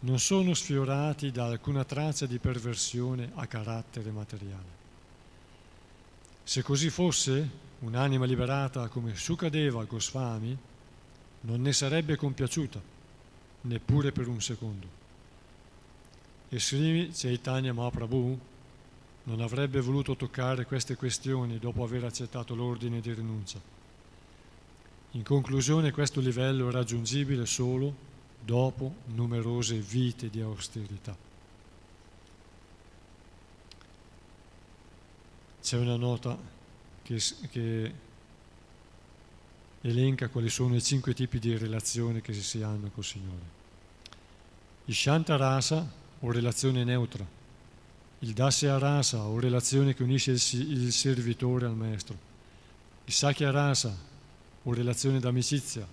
non 0.00 0.18
sono 0.18 0.54
sfiorati 0.54 1.30
da 1.30 1.46
alcuna 1.46 1.84
traccia 1.84 2.24
di 2.24 2.38
perversione 2.38 3.30
a 3.34 3.46
carattere 3.46 4.10
materiale. 4.10 4.83
Se 6.46 6.62
così 6.62 6.90
fosse, 6.90 7.48
un'anima 7.80 8.26
liberata 8.26 8.88
come 8.88 9.16
Sukadeva 9.16 9.82
Goswami 9.84 10.56
non 11.40 11.62
ne 11.62 11.72
sarebbe 11.72 12.16
compiaciuta, 12.16 12.80
neppure 13.62 14.12
per 14.12 14.28
un 14.28 14.42
secondo. 14.42 14.86
E 16.50 16.60
Sri 16.60 17.10
Chaitanya 17.14 17.72
Mahaprabhu 17.72 18.38
non 19.24 19.40
avrebbe 19.40 19.80
voluto 19.80 20.16
toccare 20.16 20.66
queste 20.66 20.96
questioni 20.96 21.58
dopo 21.58 21.82
aver 21.82 22.04
accettato 22.04 22.54
l'ordine 22.54 23.00
di 23.00 23.14
rinuncia. 23.14 23.58
In 25.12 25.22
conclusione 25.22 25.92
questo 25.92 26.20
livello 26.20 26.68
è 26.68 26.72
raggiungibile 26.72 27.46
solo 27.46 28.12
dopo 28.44 28.96
numerose 29.06 29.78
vite 29.78 30.28
di 30.28 30.42
austerità. 30.42 31.16
C'è 35.64 35.78
una 35.78 35.96
nota 35.96 36.36
che, 37.02 37.18
che 37.50 37.94
elenca 39.80 40.28
quali 40.28 40.50
sono 40.50 40.74
i 40.74 40.82
cinque 40.82 41.14
tipi 41.14 41.38
di 41.38 41.56
relazioni 41.56 42.20
che 42.20 42.34
si 42.34 42.60
hanno 42.60 42.90
col 42.90 43.02
Signore. 43.02 43.62
Il 44.84 44.94
Shanta 44.94 45.36
Rasa 45.36 45.90
o 46.20 46.30
relazione 46.30 46.84
neutra, 46.84 47.26
il 48.18 48.32
Dasya 48.34 48.76
Rasa 48.76 49.22
o 49.22 49.40
relazione 49.40 49.94
che 49.94 50.02
unisce 50.02 50.32
il 50.32 50.92
servitore 50.92 51.64
al 51.64 51.74
maestro, 51.74 52.14
il 53.06 53.12
Sakya 53.14 53.50
Rasa 53.50 53.96
o 54.64 54.74
relazione 54.74 55.18
d'amicizia, 55.18 55.88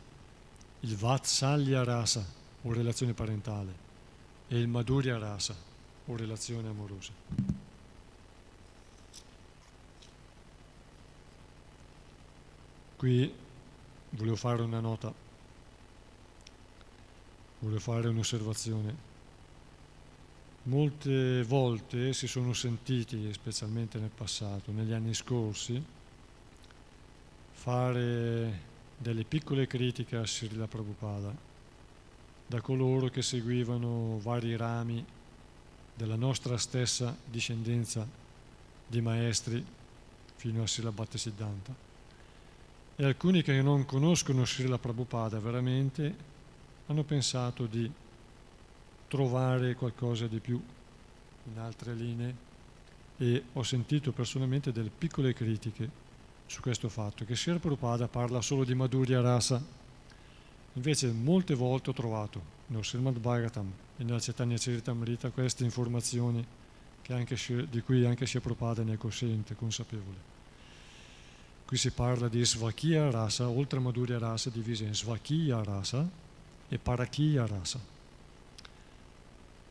il 0.81 0.97
Vatsalya 0.97 1.85
Rasa 1.85 2.25
o 2.63 2.73
relazione 2.73 3.13
parentale 3.13 3.73
e 4.49 4.59
il 4.59 4.67
Madhurya 4.67 5.17
Rasa 5.17 5.55
o 6.07 6.15
relazione 6.17 6.67
amorosa. 6.67 7.70
Qui 13.01 13.33
volevo 14.11 14.35
fare 14.35 14.61
una 14.61 14.79
nota, 14.79 15.11
volevo 17.57 17.79
fare 17.79 18.09
un'osservazione. 18.09 18.95
Molte 20.65 21.41
volte 21.41 22.13
si 22.13 22.27
sono 22.27 22.53
sentiti, 22.53 23.33
specialmente 23.33 23.97
nel 23.97 24.11
passato, 24.13 24.71
negli 24.71 24.93
anni 24.93 25.15
scorsi, 25.15 25.83
fare 27.49 28.59
delle 28.95 29.23
piccole 29.23 29.65
critiche 29.65 30.17
a 30.17 30.27
Srila 30.27 30.67
Prabhupada 30.67 31.35
da 32.45 32.61
coloro 32.61 33.07
che 33.07 33.23
seguivano 33.23 34.19
vari 34.19 34.55
rami 34.55 35.03
della 35.95 36.17
nostra 36.17 36.55
stessa 36.59 37.17
discendenza 37.25 38.07
di 38.85 39.01
maestri 39.01 39.65
fino 40.35 40.61
a 40.61 40.67
Srila 40.67 40.91
Bhattisiddhanta. 40.91 41.89
E 43.01 43.03
alcuni 43.03 43.41
che 43.41 43.63
non 43.63 43.83
conoscono 43.85 44.45
Srila 44.45 44.77
Prabhupada 44.77 45.39
veramente 45.39 46.15
hanno 46.85 47.01
pensato 47.01 47.65
di 47.65 47.91
trovare 49.07 49.73
qualcosa 49.73 50.27
di 50.27 50.37
più 50.39 50.61
in 51.51 51.57
altre 51.57 51.95
linee 51.95 52.35
e 53.17 53.43
ho 53.53 53.63
sentito 53.63 54.11
personalmente 54.11 54.71
delle 54.71 54.91
piccole 54.95 55.33
critiche 55.33 55.89
su 56.45 56.61
questo 56.61 56.89
fatto, 56.89 57.25
che 57.25 57.35
Sri 57.35 57.57
Prabhupada 57.57 58.07
parla 58.07 58.39
solo 58.39 58.63
di 58.63 58.75
Madhurya 58.75 59.19
Rasa, 59.19 59.59
invece 60.73 61.11
molte 61.11 61.55
volte 61.55 61.89
ho 61.89 61.93
trovato 61.93 62.39
nello 62.67 62.83
Srimad 62.83 63.17
Bhagavatam 63.17 63.71
e 63.97 64.03
nella 64.03 64.19
Chaitanya 64.19 64.57
Charitamrita 64.59 65.31
queste 65.31 65.63
informazioni 65.63 66.45
anche, 67.07 67.35
di 67.67 67.81
cui 67.81 68.05
anche 68.05 68.27
Sri 68.27 68.39
Prabhupada 68.41 68.83
ne 68.83 68.93
è 68.93 68.97
cosciente, 68.97 69.55
consapevole. 69.55 70.30
Qui 71.71 71.79
si 71.79 71.91
parla 71.91 72.27
di 72.27 72.43
Svakiya 72.43 73.09
Rasa, 73.09 73.47
oltre 73.47 73.79
Madhurya 73.79 74.19
Rasa 74.19 74.49
divisa 74.49 74.83
in 74.83 74.93
Svakiya 74.93 75.63
Rasa 75.63 76.05
e 76.67 76.77
Parakiya 76.77 77.45
Rasa. 77.45 77.79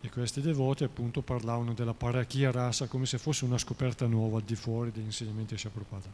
E 0.01 0.09
questi 0.09 0.41
devoti 0.41 0.83
appunto 0.83 1.21
parlavano 1.21 1.75
della 1.75 1.93
Parakiya 1.93 2.51
Rasa 2.51 2.87
come 2.87 3.05
se 3.05 3.19
fosse 3.19 3.45
una 3.45 3.59
scoperta 3.59 4.07
nuova 4.07 4.39
al 4.39 4.45
di 4.45 4.57
fuori 4.57 4.91
degli 4.93 5.05
insegnamenti 5.05 5.53
di 5.53 5.61
Sri 5.61 5.69
Prabhupada. 5.69 6.11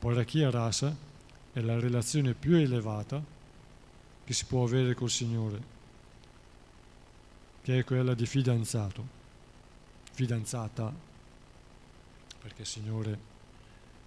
Parakya 0.00 0.50
rasa 0.50 0.96
è 1.52 1.60
la 1.60 1.78
relazione 1.78 2.34
più 2.34 2.56
elevata 2.56 3.22
che 4.24 4.32
si 4.32 4.46
può 4.46 4.64
avere 4.64 4.94
col 4.94 5.10
Signore, 5.10 5.62
che 7.62 7.78
è 7.78 7.84
quella 7.84 8.14
di 8.14 8.26
fidanzato, 8.26 9.06
fidanzata, 10.10 10.92
perché 12.42 12.62
il 12.62 12.66
Signore 12.66 13.34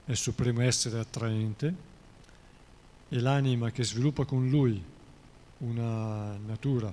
è 0.09 0.13
il 0.13 0.17
supremo 0.17 0.61
essere 0.61 0.97
attraente 0.97 1.73
e 3.09 3.19
l'anima 3.19 3.69
che 3.69 3.83
sviluppa 3.83 4.25
con 4.25 4.49
Lui 4.49 4.83
una 5.59 6.35
natura 6.35 6.91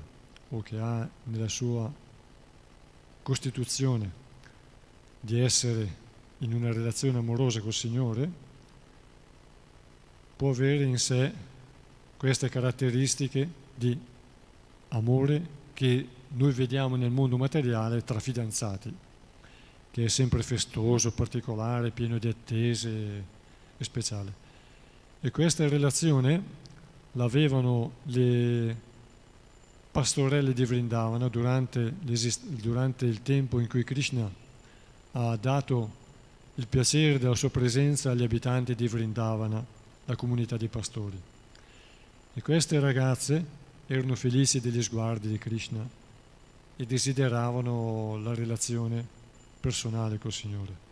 o 0.50 0.60
che 0.60 0.78
ha 0.78 1.08
nella 1.22 1.48
sua 1.48 1.90
costituzione 3.22 4.12
di 5.18 5.40
essere 5.40 6.04
in 6.40 6.52
una 6.52 6.70
relazione 6.70 7.16
amorosa 7.16 7.62
col 7.62 7.72
Signore, 7.72 8.30
può 10.36 10.50
avere 10.50 10.84
in 10.84 10.98
sé 10.98 11.32
queste 12.18 12.50
caratteristiche 12.50 13.48
di 13.74 13.98
amore 14.88 15.48
che 15.72 16.06
noi 16.28 16.52
vediamo 16.52 16.96
nel 16.96 17.10
mondo 17.10 17.38
materiale 17.38 18.04
tra 18.04 18.20
fidanzati, 18.20 18.94
che 19.97 20.05
è 20.05 20.09
sempre 20.09 20.42
festoso, 20.42 21.11
particolare, 21.11 21.90
pieno 21.90 22.18
di 22.18 22.28
attese 22.28 23.24
e 23.78 23.82
speciale. 23.82 24.30
E 25.22 25.30
questa 25.30 25.66
relazione 25.66 26.42
l'avevano 27.12 27.92
le 28.03 28.76
pastorelle 29.90 30.53
di 30.53 30.66
Vrindavana 30.66 31.28
durante, 31.28 31.94
durante 32.61 33.07
il 33.07 33.22
tempo 33.22 33.59
in 33.59 33.68
cui 33.68 33.84
Krishna 33.84 34.30
ha 35.12 35.36
dato 35.36 35.90
il 36.57 36.66
piacere 36.66 37.18
della 37.18 37.34
sua 37.34 37.49
presenza 37.49 38.11
agli 38.11 38.22
abitanti 38.22 38.74
di 38.74 38.88
Vrindavana 38.88 39.64
la 40.05 40.14
comunità 40.14 40.59
di 40.59 40.68
pastori. 40.68 41.18
E 42.34 42.42
queste 42.42 42.78
ragazze 42.80 43.42
erano 43.86 44.14
felici 44.14 44.61
degli 44.61 44.82
sguardi 44.82 45.28
di 45.28 45.38
Krishna 45.38 45.88
e 46.76 46.84
desideravano 46.84 48.20
la 48.22 48.34
relazione 48.34 49.24
personale 49.66 50.18
col 50.18 50.32
Signore. 50.32 50.84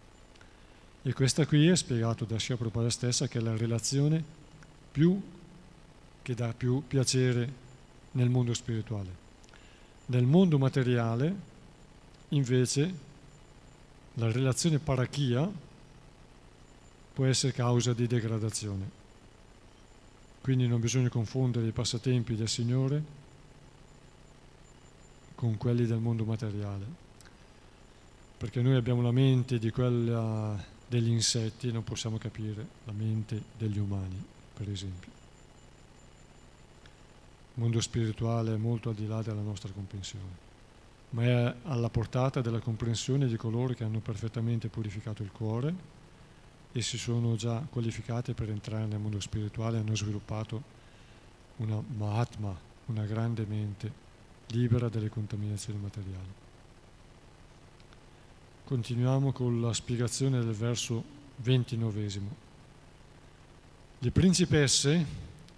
E 1.03 1.13
questa 1.13 1.47
qui 1.47 1.69
è 1.69 1.77
spiegato 1.77 2.25
da 2.25 2.41
Shia 2.41 2.57
Prabhupada 2.57 2.91
stessa 2.91 3.29
che 3.29 3.39
è 3.39 3.41
la 3.41 3.57
relazione 3.57 4.21
più 4.91 5.21
che 6.23 6.35
dà 6.35 6.53
più 6.53 6.83
piacere 6.85 7.53
nel 8.13 8.31
mondo 8.31 8.53
spirituale. 8.53 9.23
Nel 10.07 10.25
mondo 10.25 10.59
materiale, 10.59 11.35
invece, 12.31 12.95
la 14.15 14.33
relazione 14.33 14.81
parachia 14.81 15.49
può 17.13 17.27
essere 17.27 17.53
causa 17.53 17.93
di 17.93 18.09
degradazione. 18.09 19.03
Quindi 20.41 20.67
non 20.67 20.81
bisogna 20.81 21.09
confondere 21.11 21.69
i 21.69 21.73
passatempi 21.73 22.35
del 22.35 22.49
Signore 22.49 23.03
con 25.37 25.57
quelli 25.59 25.87
del 25.87 25.99
mondo 25.99 26.25
materiale, 26.25 27.03
perché 28.45 28.61
noi 28.61 28.77
abbiamo 28.77 29.01
la 29.01 29.11
mente 29.11 29.59
di 29.59 29.71
quella 29.71 30.63
degli 30.87 31.09
insetti 31.09 31.69
e 31.69 31.73
non 31.73 31.83
possiamo 31.83 32.19
capire 32.19 32.67
la 32.85 32.93
mente 32.93 33.43
degli 33.57 33.79
umani, 33.79 34.23
per 34.53 34.69
esempio. 34.69 35.11
Il 37.55 37.63
mondo 37.63 37.81
spirituale 37.81 38.53
è 38.53 38.59
molto 38.59 38.91
al 38.91 38.97
di 38.97 39.07
là 39.07 39.23
della 39.23 39.41
nostra 39.41 39.73
comprensione, 39.73 40.37
ma 41.11 41.23
è 41.23 41.55
alla 41.63 41.89
portata 41.89 42.43
della 42.43 42.59
comprensione 42.59 43.29
di 43.29 43.37
coloro 43.37 43.73
che 43.73 43.83
hanno 43.83 44.01
perfettamente 44.01 44.69
purificato 44.69 45.23
il 45.23 45.33
cuore 45.33 45.75
e 46.71 46.83
si 46.83 46.99
sono 46.99 47.37
già 47.37 47.67
qualificate 47.71 48.35
per 48.35 48.51
entrare 48.51 48.85
nel 48.85 48.99
mondo 48.99 49.21
spirituale, 49.21 49.79
hanno 49.79 49.97
sviluppato 49.97 50.63
una 51.57 51.83
Mahatma, 51.97 52.55
una 52.89 53.07
grande 53.07 53.47
mente 53.47 53.91
libera 54.49 54.91
dalle 54.91 55.09
contaminazioni 55.09 55.79
materiali. 55.79 56.44
Continuiamo 58.65 59.31
con 59.33 59.61
la 59.61 59.75
spiegazione 59.75 60.43
del 60.43 60.55
verso 60.55 61.05
ventinovesimo. 61.37 62.35
Le 63.99 64.11
principesse, 64.11 65.05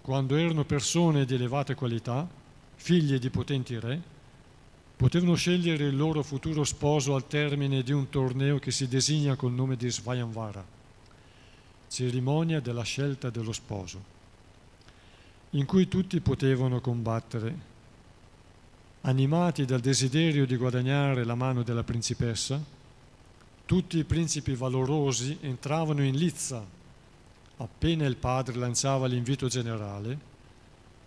quando 0.01 0.35
erano 0.35 0.65
persone 0.65 1.23
di 1.23 1.35
elevate 1.35 1.73
qualità, 1.73 2.27
figlie 2.75 3.17
di 3.17 3.29
potenti 3.29 3.79
re, 3.79 4.01
potevano 4.97 5.35
scegliere 5.35 5.85
il 5.85 5.95
loro 5.95 6.21
futuro 6.21 6.65
sposo 6.65 7.15
al 7.15 7.27
termine 7.27 7.81
di 7.81 7.93
un 7.93 8.09
torneo 8.09 8.59
che 8.59 8.71
si 8.71 8.89
designa 8.89 9.37
col 9.37 9.53
nome 9.53 9.77
di 9.77 9.89
Svayamvara, 9.89 10.65
cerimonia 11.87 12.59
della 12.59 12.83
scelta 12.83 13.29
dello 13.29 13.53
sposo, 13.53 14.03
in 15.51 15.65
cui 15.65 15.87
tutti 15.87 16.19
potevano 16.19 16.81
combattere, 16.81 17.55
animati 19.01 19.63
dal 19.63 19.79
desiderio 19.79 20.45
di 20.45 20.57
guadagnare 20.57 21.23
la 21.23 21.35
mano 21.35 21.63
della 21.63 21.83
principessa, 21.85 22.75
tutti 23.67 23.97
i 23.97 24.05
principi 24.05 24.55
valorosi 24.55 25.37
entravano 25.41 26.01
in 26.01 26.15
lizza 26.15 26.65
appena 27.57 28.05
il 28.05 28.15
padre 28.15 28.55
lanciava 28.55 29.07
l'invito 29.07 29.47
generale 29.47 30.35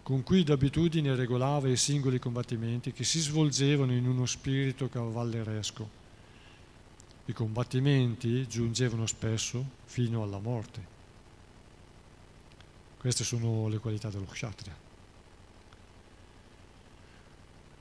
con 0.03 0.23
cui 0.23 0.45
d'abitudine 0.45 1.15
regolava 1.15 1.69
i 1.69 1.77
singoli 1.77 2.19
combattimenti 2.19 2.93
che 2.93 3.03
si 3.03 3.19
svolgevano 3.19 3.93
in 3.93 4.07
uno 4.07 4.27
spirito 4.27 4.89
cavalleresco. 4.89 5.89
I 7.27 7.33
combattimenti 7.33 8.47
giungevano 8.47 9.07
spesso 9.07 9.65
fino 9.85 10.23
alla 10.23 10.39
morte. 10.39 10.99
Queste 12.99 13.25
sono 13.25 13.69
le 13.69 13.79
qualità 13.79 14.11
dello 14.11 14.27
kshatriya. 14.27 14.77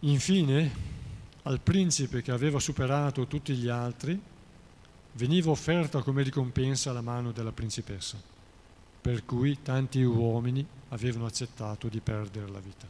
Infine, 0.01 0.71
al 1.43 1.59
principe 1.59 2.21
che 2.21 2.32
aveva 2.32 2.59
superato 2.59 3.25
tutti 3.27 3.53
gli 3.55 3.67
altri, 3.67 4.28
veniva 5.14 5.51
offerta 5.51 6.01
come 6.01 6.24
ricompensa 6.24 6.91
la 6.91 7.01
mano 7.01 7.32
della 7.32 7.51
principessa 7.51 8.18
per 9.01 9.26
cui 9.26 9.62
tanti 9.62 10.01
uomini 10.01 10.66
avevano 10.89 11.26
accettato 11.26 11.88
di 11.88 11.99
perdere 12.01 12.49
la 12.49 12.60
vita. 12.60 12.88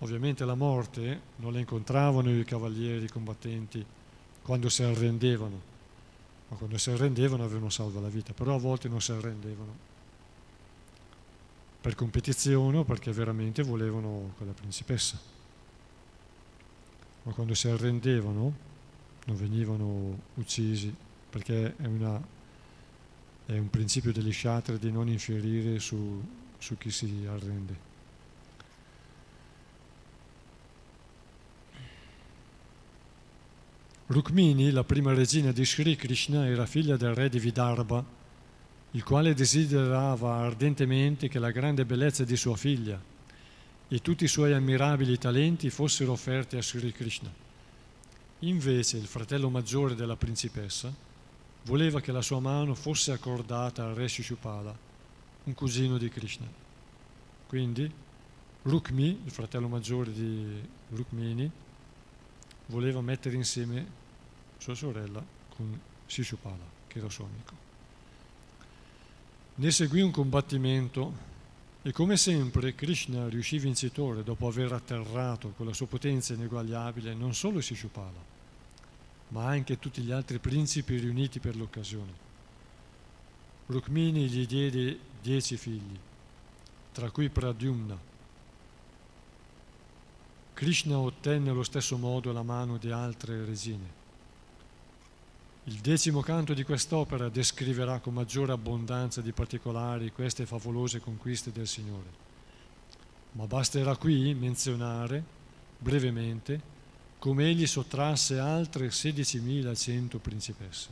Ovviamente 0.00 0.44
la 0.44 0.54
morte 0.54 1.20
non 1.36 1.52
la 1.52 1.60
incontravano 1.60 2.36
i 2.36 2.44
cavalieri 2.44 3.08
combattenti 3.08 3.84
quando 4.42 4.68
si 4.68 4.82
arrendevano, 4.82 5.60
ma 6.48 6.56
quando 6.56 6.76
si 6.76 6.90
arrendevano 6.90 7.44
avevano 7.44 7.70
salva 7.70 8.00
la 8.00 8.08
vita, 8.08 8.32
però 8.32 8.56
a 8.56 8.58
volte 8.58 8.88
non 8.88 9.00
si 9.00 9.12
arrendevano 9.12 9.90
per 11.80 11.94
competizione 11.94 12.78
o 12.78 12.84
perché 12.84 13.12
veramente 13.12 13.62
volevano 13.62 14.34
quella 14.36 14.52
principessa. 14.52 15.18
Ma 17.24 17.32
quando 17.32 17.54
si 17.54 17.68
arrendevano 17.68 18.70
non 19.24 19.36
venivano 19.36 20.18
uccisi 20.34 20.92
perché 21.32 21.74
è 21.76 21.86
una 21.86 22.20
è 23.46 23.58
un 23.58 23.70
principio 23.70 24.12
degli 24.12 24.32
shatri 24.32 24.78
di 24.78 24.92
non 24.92 25.08
infierire 25.08 25.78
su, 25.78 26.22
su 26.58 26.78
chi 26.78 26.90
si 26.90 27.26
arrende. 27.28 27.90
Rukmini, 34.06 34.70
la 34.70 34.84
prima 34.84 35.14
regina 35.14 35.52
di 35.52 35.64
Sri 35.64 35.96
Krishna, 35.96 36.46
era 36.46 36.66
figlia 36.66 36.96
del 36.96 37.14
re 37.14 37.28
di 37.28 37.38
Vidarbha, 37.38 38.04
il 38.92 39.02
quale 39.02 39.34
desiderava 39.34 40.36
ardentemente 40.36 41.28
che 41.28 41.38
la 41.38 41.50
grande 41.50 41.86
bellezza 41.86 42.24
di 42.24 42.36
sua 42.36 42.56
figlia 42.56 43.00
e 43.88 44.00
tutti 44.00 44.24
i 44.24 44.28
suoi 44.28 44.52
ammirabili 44.52 45.18
talenti 45.18 45.70
fossero 45.70 46.12
offerti 46.12 46.56
a 46.56 46.62
Sri 46.62 46.92
Krishna. 46.92 47.32
Invece 48.40 48.98
il 48.98 49.06
fratello 49.06 49.48
maggiore 49.48 49.94
della 49.94 50.16
principessa, 50.16 50.92
voleva 51.64 52.00
che 52.00 52.12
la 52.12 52.22
sua 52.22 52.40
mano 52.40 52.74
fosse 52.74 53.12
accordata 53.12 53.84
al 53.84 53.94
re 53.94 54.08
Shishupala, 54.08 54.76
un 55.44 55.54
cugino 55.54 55.98
di 55.98 56.08
Krishna. 56.08 56.46
Quindi 57.46 57.90
Rukmi, 58.62 59.22
il 59.24 59.30
fratello 59.30 59.68
maggiore 59.68 60.12
di 60.12 60.60
Rukmini, 60.90 61.50
voleva 62.66 63.00
mettere 63.00 63.36
insieme 63.36 64.00
sua 64.58 64.74
sorella 64.74 65.24
con 65.56 65.78
Shishupala, 66.06 66.64
che 66.86 66.98
era 66.98 67.08
suo 67.10 67.24
amico. 67.24 67.70
Ne 69.54 69.70
seguì 69.70 70.00
un 70.00 70.10
combattimento 70.10 71.30
e 71.82 71.92
come 71.92 72.16
sempre 72.16 72.74
Krishna 72.74 73.28
riuscì 73.28 73.58
vincitore 73.58 74.22
dopo 74.22 74.46
aver 74.46 74.72
atterrato 74.72 75.52
con 75.56 75.66
la 75.66 75.72
sua 75.72 75.86
potenza 75.86 76.32
ineguagliabile 76.32 77.12
non 77.12 77.34
solo 77.34 77.60
Shishupala, 77.60 78.31
ma 79.32 79.46
anche 79.46 79.78
tutti 79.78 80.02
gli 80.02 80.12
altri 80.12 80.38
principi 80.38 80.98
riuniti 80.98 81.40
per 81.40 81.56
l'occasione. 81.56 82.30
Rukmini 83.66 84.28
gli 84.28 84.46
diede 84.46 84.98
dieci 85.22 85.56
figli, 85.56 85.98
tra 86.92 87.10
cui 87.10 87.30
Pradyumna. 87.30 87.98
Krishna 90.52 90.98
ottenne 90.98 91.50
allo 91.50 91.62
stesso 91.62 91.96
modo 91.96 92.30
la 92.30 92.42
mano 92.42 92.76
di 92.76 92.90
altre 92.90 93.44
regine. 93.44 94.00
Il 95.64 95.76
decimo 95.76 96.20
canto 96.20 96.52
di 96.52 96.62
quest'opera 96.62 97.30
descriverà 97.30 98.00
con 98.00 98.12
maggiore 98.12 98.52
abbondanza 98.52 99.22
di 99.22 99.32
particolari 99.32 100.12
queste 100.12 100.44
favolose 100.44 101.00
conquiste 101.00 101.50
del 101.50 101.66
Signore. 101.66 102.20
Ma 103.32 103.46
basterà 103.46 103.96
qui 103.96 104.34
menzionare 104.34 105.24
brevemente 105.78 106.71
come 107.22 107.44
egli 107.44 107.68
sottrasse 107.68 108.40
altre 108.40 108.88
16.100 108.88 110.18
principesse, 110.18 110.88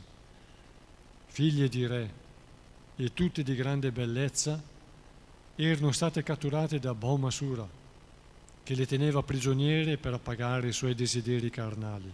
figlie 1.26 1.68
di 1.68 1.84
re 1.88 2.12
e 2.94 3.12
tutte 3.12 3.42
di 3.42 3.52
grande 3.56 3.90
bellezza, 3.90 4.62
erano 5.56 5.90
state 5.90 6.22
catturate 6.22 6.78
da 6.78 6.94
Bhaumasura, 6.94 7.68
che 8.62 8.74
le 8.76 8.86
teneva 8.86 9.24
prigioniere 9.24 9.96
per 9.96 10.12
appagare 10.12 10.68
i 10.68 10.72
suoi 10.72 10.94
desideri 10.94 11.50
carnali. 11.50 12.12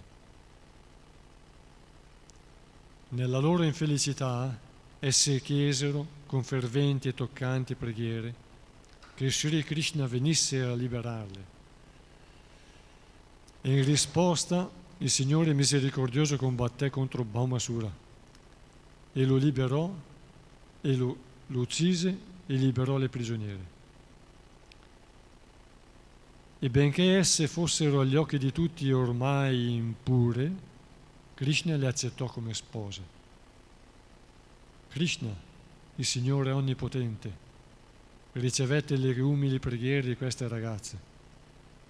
Nella 3.11 3.39
loro 3.39 3.64
infelicità 3.64 4.59
esse 4.99 5.43
chiesero 5.43 6.07
con 6.25 6.43
ferventi 6.43 7.09
e 7.09 7.14
toccanti 7.14 7.75
preghiere 7.75 8.35
che 9.14 9.31
Sri 9.31 9.62
Krishna 9.62 10.07
venisse 10.07 10.62
a 10.62 10.75
liberarle 10.75 11.56
in 13.63 13.85
risposta 13.85 14.71
il 14.99 15.11
Signore 15.11 15.53
misericordioso 15.53 16.37
combatté 16.37 16.89
contro 16.89 17.25
Baumasura 17.25 17.93
e 19.13 19.25
lo 19.25 19.37
liberò 19.37 19.93
e 20.81 20.95
lo, 20.95 21.17
lo 21.47 21.61
uccise 21.61 22.19
e 22.47 22.55
liberò 22.55 22.97
le 22.97 23.09
prigioniere. 23.09 23.75
E 26.59 26.71
benché 26.71 27.19
esse 27.19 27.47
fossero 27.49 28.01
agli 28.01 28.17
occhi 28.17 28.39
di 28.39 28.53
tutti 28.53 28.91
ormai 28.91 29.75
impure, 29.75 30.53
Krishna 31.35 31.77
le 31.77 31.87
accettò 31.87 32.27
come 32.27 32.55
spose. 32.55 33.03
Krishna, 34.89 35.35
il 35.97 36.05
Signore 36.05 36.53
Onnipotente, 36.53 37.45
ricevette 38.33 38.97
le 38.97 39.19
umili 39.21 39.59
preghiere 39.59 40.09
di 40.09 40.17
queste 40.17 40.49
ragazze 40.49 40.99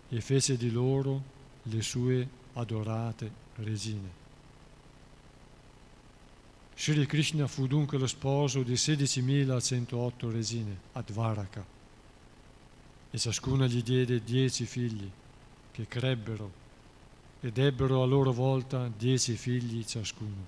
e 0.09 0.21
fece 0.21 0.57
di 0.57 0.71
loro 0.71 1.35
le 1.69 1.83
sue 1.83 2.29
adorate 2.55 3.31
regine. 3.57 4.25
Sri 6.75 7.07
Krishna 7.07 7.47
fu 7.47 7.67
dunque 7.67 7.99
lo 7.99 8.07
sposo 8.07 8.63
di 8.63 8.75
16.108 8.75 10.31
regine 10.31 10.79
a 10.93 11.03
Dvaraka 11.03 11.65
e 13.11 13.19
ciascuna 13.19 13.67
gli 13.67 13.83
diede 13.83 14.23
dieci 14.23 14.67
figli 14.67 15.11
che 15.73 15.87
crebbero 15.89 16.65
ed 17.41 17.59
ebbero 17.59 18.03
a 18.03 18.07
loro 18.07 18.33
volta 18.33 18.91
dieci 18.95 19.37
figli 19.37 19.85
ciascuno, 19.85 20.45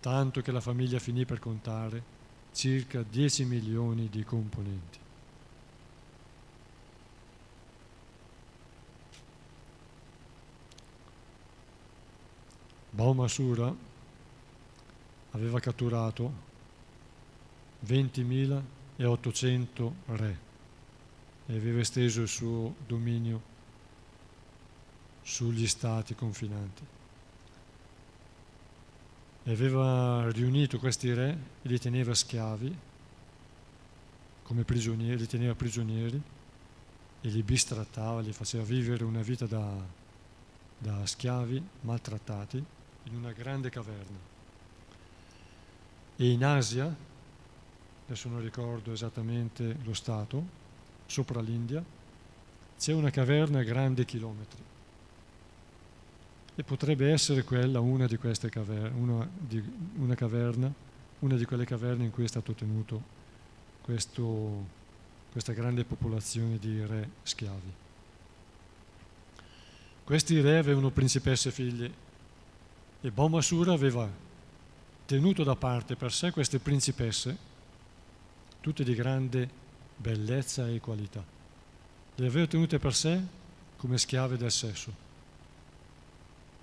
tanto 0.00 0.40
che 0.42 0.52
la 0.52 0.60
famiglia 0.60 0.98
finì 0.98 1.24
per 1.24 1.38
contare 1.38 2.20
circa 2.52 3.02
10 3.02 3.44
milioni 3.44 4.08
di 4.10 4.24
componenti. 4.24 5.01
Baumasura 12.94 13.74
aveva 15.30 15.60
catturato 15.60 16.30
20.800 17.86 19.92
re 20.08 20.38
e 21.46 21.56
aveva 21.56 21.80
esteso 21.80 22.20
il 22.20 22.28
suo 22.28 22.74
dominio 22.86 23.40
sugli 25.22 25.66
stati 25.66 26.14
confinanti. 26.14 26.84
E 29.44 29.50
aveva 29.50 30.30
riunito 30.30 30.78
questi 30.78 31.14
re 31.14 31.30
e 31.62 31.68
li 31.68 31.78
teneva 31.78 32.14
schiavi, 32.14 32.76
come 34.42 34.64
prigionieri, 34.64 35.16
li 35.16 35.26
teneva 35.26 35.54
prigionieri 35.54 36.20
e 37.22 37.28
li 37.28 37.42
bistrattava, 37.42 38.20
li 38.20 38.34
faceva 38.34 38.64
vivere 38.64 39.04
una 39.04 39.22
vita 39.22 39.46
da, 39.46 39.82
da 40.76 41.06
schiavi 41.06 41.62
maltrattati 41.80 42.80
in 43.04 43.16
una 43.16 43.32
grande 43.32 43.70
caverna. 43.70 44.30
E 46.16 46.30
in 46.30 46.44
Asia, 46.44 46.94
adesso 48.06 48.28
non 48.28 48.40
ricordo 48.40 48.92
esattamente 48.92 49.76
lo 49.82 49.94
stato, 49.94 50.60
sopra 51.06 51.40
l'India, 51.40 51.82
c'è 52.78 52.92
una 52.92 53.10
caverna 53.10 53.62
grande 53.62 54.04
chilometri. 54.04 54.62
E 56.54 56.62
potrebbe 56.64 57.10
essere 57.10 57.44
quella 57.44 57.80
una 57.80 58.06
di 58.06 58.16
queste 58.16 58.50
caverne, 58.50 58.98
una, 58.98 59.28
di, 59.38 59.62
una 59.96 60.14
caverna, 60.14 60.72
una 61.20 61.36
di 61.36 61.44
quelle 61.44 61.64
caverne 61.64 62.04
in 62.04 62.10
cui 62.10 62.24
è 62.24 62.28
stato 62.28 62.52
tenuto 62.52 63.20
questo, 63.80 64.66
questa 65.30 65.52
grande 65.52 65.84
popolazione 65.84 66.58
di 66.58 66.84
re 66.84 67.08
schiavi. 67.22 67.72
Questi 70.04 70.40
re 70.40 70.58
avevano 70.58 70.90
principesse 70.90 71.50
figlie 71.50 72.10
e 73.04 73.10
Bomasura 73.10 73.72
aveva 73.72 74.08
tenuto 75.04 75.42
da 75.42 75.56
parte 75.56 75.96
per 75.96 76.12
sé 76.12 76.30
queste 76.30 76.60
principesse, 76.60 77.36
tutte 78.60 78.84
di 78.84 78.94
grande 78.94 79.50
bellezza 79.96 80.68
e 80.68 80.78
qualità. 80.78 81.22
Le 82.14 82.26
aveva 82.26 82.46
tenute 82.46 82.78
per 82.78 82.94
sé 82.94 83.20
come 83.76 83.98
schiave 83.98 84.36
del 84.36 84.52
sesso. 84.52 84.94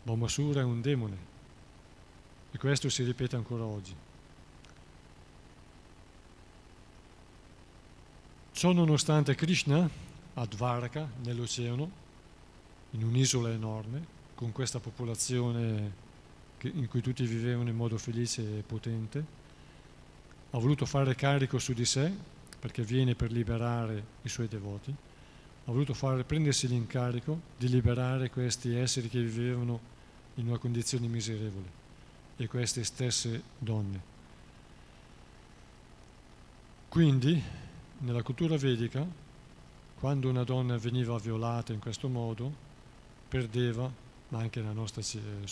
Bomasura 0.02 0.62
è 0.62 0.64
un 0.64 0.80
demone 0.80 1.18
e 2.52 2.58
questo 2.58 2.88
si 2.88 3.04
ripete 3.04 3.36
ancora 3.36 3.66
oggi. 3.66 3.94
Ciò 8.54 8.72
nonostante 8.72 9.36
Krishna 9.36 9.90
a 10.36 10.46
Dvaraka, 10.46 11.06
nell'oceano, 11.24 11.92
in 12.92 13.04
un'isola 13.04 13.52
enorme, 13.52 14.18
con 14.36 14.54
questa 14.54 14.80
popolazione 14.80 16.08
in 16.68 16.88
cui 16.88 17.02
tutti 17.02 17.26
vivevano 17.26 17.70
in 17.70 17.76
modo 17.76 17.98
felice 17.98 18.60
e 18.60 18.64
potente, 18.64 19.24
ha 20.52 20.58
voluto 20.58 20.86
fare 20.86 21.16
carico 21.16 21.60
su 21.60 21.74
di 21.74 21.86
sé, 21.86 22.12
perché 22.60 22.84
viene 22.84 23.16
per 23.16 23.32
liberare 23.32 24.04
i 24.24 24.30
suoi 24.30 24.48
devoti, 24.48 24.94
ha 25.66 25.72
voluto 25.72 25.94
fare, 25.94 26.24
prendersi 26.24 26.68
l'incarico 26.68 27.40
di 27.58 27.70
liberare 27.70 28.30
questi 28.30 28.76
esseri 28.76 29.08
che 29.08 29.22
vivevano 29.22 29.98
in 30.36 30.48
una 30.48 30.58
condizione 30.58 31.08
miserevole 31.08 31.78
e 32.36 32.48
queste 32.48 32.84
stesse 32.84 33.44
donne. 33.58 34.18
Quindi, 36.90 37.42
nella 38.00 38.24
cultura 38.24 38.58
vedica, 38.58 39.06
quando 40.00 40.30
una 40.30 40.44
donna 40.44 40.78
veniva 40.78 41.18
violata 41.18 41.72
in 41.72 41.80
questo 41.80 42.08
modo, 42.08 42.52
perdeva 43.28 43.92
ma 44.30 44.40
anche 44.40 44.60
nella 44.62 44.74
nostra 44.74 45.02
eh, 45.02 45.48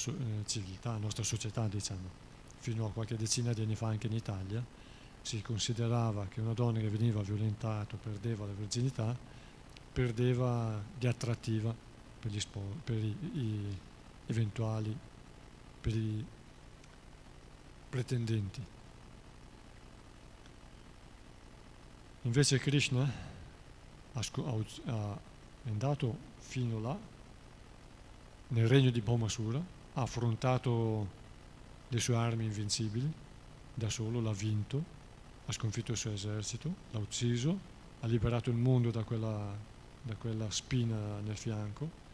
civiltà, 0.45 0.91
la 0.91 0.97
nostra 0.97 1.23
società, 1.23 1.67
diciamo. 1.67 2.25
Fino 2.59 2.85
a 2.85 2.91
qualche 2.91 3.15
decina 3.15 3.53
di 3.53 3.61
anni 3.61 3.75
fa 3.75 3.87
anche 3.87 4.07
in 4.07 4.13
Italia 4.13 4.63
si 5.21 5.41
considerava 5.41 6.25
che 6.27 6.39
una 6.41 6.53
donna 6.53 6.79
che 6.79 6.89
veniva 6.89 7.21
violentata 7.21 7.95
o 7.95 7.99
perdeva 8.01 8.45
la 8.45 8.53
virginità 8.53 9.15
perdeva 9.91 10.79
di 10.97 11.07
attrattiva 11.07 11.73
per 12.19 12.31
gli, 12.31 12.39
spo- 12.39 12.75
per 12.83 12.97
i, 12.97 13.17
i 13.33 13.77
eventuali, 14.27 14.95
per 15.81 15.95
i 15.95 16.25
pretendenti. 17.89 18.63
Invece 22.21 22.59
Krishna 22.59 23.11
ha, 24.13 24.21
ha, 24.85 25.19
andato 25.65 26.17
fino 26.37 26.79
là 26.79 26.97
nel 28.49 28.67
regno 28.67 28.89
di 28.89 29.01
Baumasura, 29.01 29.61
ha 29.93 30.01
affrontato 30.01 31.07
le 31.87 31.99
sue 31.99 32.15
armi 32.15 32.45
invincibili, 32.45 33.11
da 33.73 33.89
solo 33.89 34.21
l'ha 34.21 34.31
vinto, 34.31 34.95
ha 35.45 35.51
sconfitto 35.51 35.91
il 35.91 35.97
suo 35.97 36.11
esercito, 36.11 36.73
l'ha 36.91 36.99
ucciso, 36.99 37.59
ha 38.01 38.07
liberato 38.07 38.49
il 38.49 38.55
mondo 38.55 38.91
da 38.91 39.03
quella, 39.03 39.55
da 40.01 40.15
quella 40.15 40.49
spina 40.51 41.19
nel 41.19 41.37
fianco, 41.37 42.05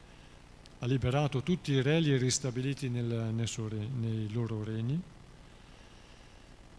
ha 0.80 0.86
liberato 0.86 1.42
tutti 1.42 1.72
i 1.72 1.82
re 1.82 1.98
e 1.98 2.18
ristabiliti 2.18 2.90
nel, 2.90 3.32
nel 3.34 3.48
re, 3.48 3.88
nei 4.00 4.32
loro 4.32 4.64
regni. 4.64 5.02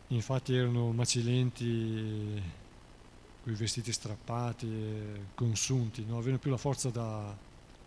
Infatti 0.08 0.54
erano 0.54 0.92
macilenti, 0.92 2.42
con 3.42 3.52
i 3.52 3.56
vestiti 3.56 3.92
strappati, 3.92 4.68
consunti, 5.34 6.04
non 6.04 6.16
avevano 6.16 6.38
più 6.38 6.50
la 6.50 6.56
forza 6.56 6.90
da, 6.90 7.34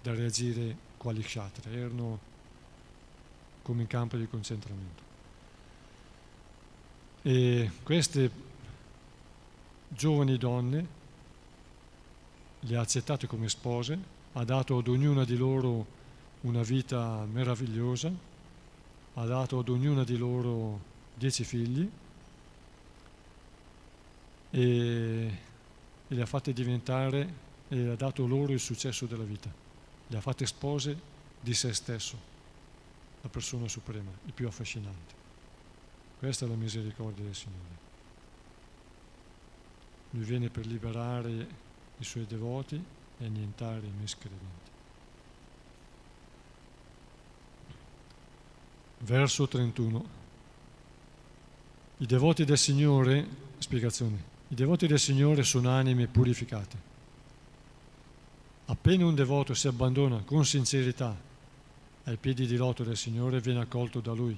da 0.08 0.14
reagire 0.14 0.78
quali 0.96 1.22
kshatriya, 1.22 1.78
erano 1.78 2.20
come 3.62 3.82
in 3.82 3.88
campo 3.88 4.16
di 4.16 4.26
concentramento. 4.26 5.04
E 7.24 7.72
queste 7.84 8.32
giovani 9.90 10.38
donne 10.38 10.88
le 12.62 12.78
ha 12.78 12.80
accettate 12.80 13.28
come 13.28 13.50
spose, 13.50 14.00
ha 14.32 14.46
dato 14.46 14.78
ad 14.78 14.88
ognuna 14.88 15.26
di 15.26 15.36
loro 15.36 15.86
una 16.42 16.62
vita 16.62 17.26
meravigliosa, 17.30 18.10
ha 19.16 19.26
dato 19.26 19.60
ad 19.60 19.68
ognuna 19.68 20.06
di 20.06 20.16
loro 20.16 20.80
dieci 21.16 21.44
figli 21.44 21.90
e, 24.52 24.62
e 26.08 26.16
le 26.16 26.22
ha 26.22 26.26
fatte 26.26 26.54
diventare 26.54 27.46
e 27.68 27.90
ha 27.90 27.96
dato 27.96 28.26
loro 28.26 28.54
il 28.54 28.60
successo 28.62 29.06
della 29.06 29.26
vita 29.26 29.66
le 30.08 30.18
ha 30.18 30.22
fatte 30.22 30.46
spose 30.46 30.98
di 31.40 31.54
se 31.54 31.74
stesso, 31.74 32.18
la 33.22 33.30
persona 33.30 33.68
suprema, 33.68 34.12
il 34.26 34.34
più 34.34 34.48
affascinante. 34.48 35.16
Questa 36.20 36.46
è 36.46 36.48
la 36.48 36.56
misericordia 36.56 37.24
del 37.24 37.36
Signore. 37.36 37.86
Lui 40.12 40.24
viene 40.24 40.50
per 40.50 40.66
liberare 40.66 41.48
i 41.98 42.04
suoi 42.04 42.26
devoti 42.26 42.82
e 43.20 43.26
annientare 43.26 43.86
i 43.86 43.92
miscredenti. 44.00 44.72
Verso 49.00 49.48
31. 49.48 50.16
I 51.98 52.06
devoti 52.06 52.46
del 52.46 52.58
Signore, 52.58 53.28
spiegazione, 53.58 54.36
i 54.48 54.56
devoti 54.56 54.88
del 54.88 55.00
Signore 55.00 55.44
sono 55.44 55.70
anime 55.70 56.08
purificate 56.08 56.87
Appena 58.70 59.06
un 59.06 59.16
devoto 59.16 59.54
si 59.54 59.68
abbandona 59.68 60.24
con 60.26 60.46
sincerità 60.46 61.16
ai 62.04 62.18
piedi 62.18 62.46
di 62.46 62.58
loto 62.58 62.84
del 62.84 62.98
Signore, 62.98 63.40
viene 63.40 63.62
accolto 63.62 64.02
da 64.02 64.12
Lui 64.12 64.38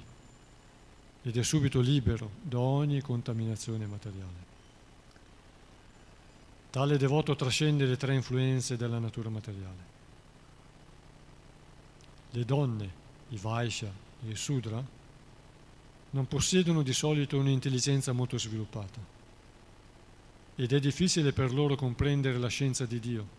ed 1.24 1.36
è 1.36 1.44
subito 1.44 1.80
libero 1.80 2.30
da 2.42 2.60
ogni 2.60 3.02
contaminazione 3.02 3.88
materiale. 3.88 4.48
Tale 6.70 6.98
devoto 6.98 7.36
trascende 7.36 7.86
le 7.86 7.98
tre 7.98 8.14
influenze 8.14 8.78
della 8.78 9.00
natura 9.00 9.30
materiale. 9.30 9.98
Le 12.30 12.46
donne, 12.46 12.94
i 13.30 13.38
Vaishya 13.38 13.92
e 14.28 14.30
i 14.30 14.36
Sudra, 14.36 14.84
non 16.12 16.28
possiedono 16.28 16.84
di 16.84 16.94
solito 16.94 17.40
un'intelligenza 17.40 18.12
molto 18.12 18.38
sviluppata 18.38 19.00
ed 20.56 20.72
è 20.72 20.80
difficile 20.80 21.34
per 21.34 21.52
loro 21.52 21.76
comprendere 21.76 22.38
la 22.38 22.48
scienza 22.48 22.86
di 22.86 23.00
Dio 23.00 23.39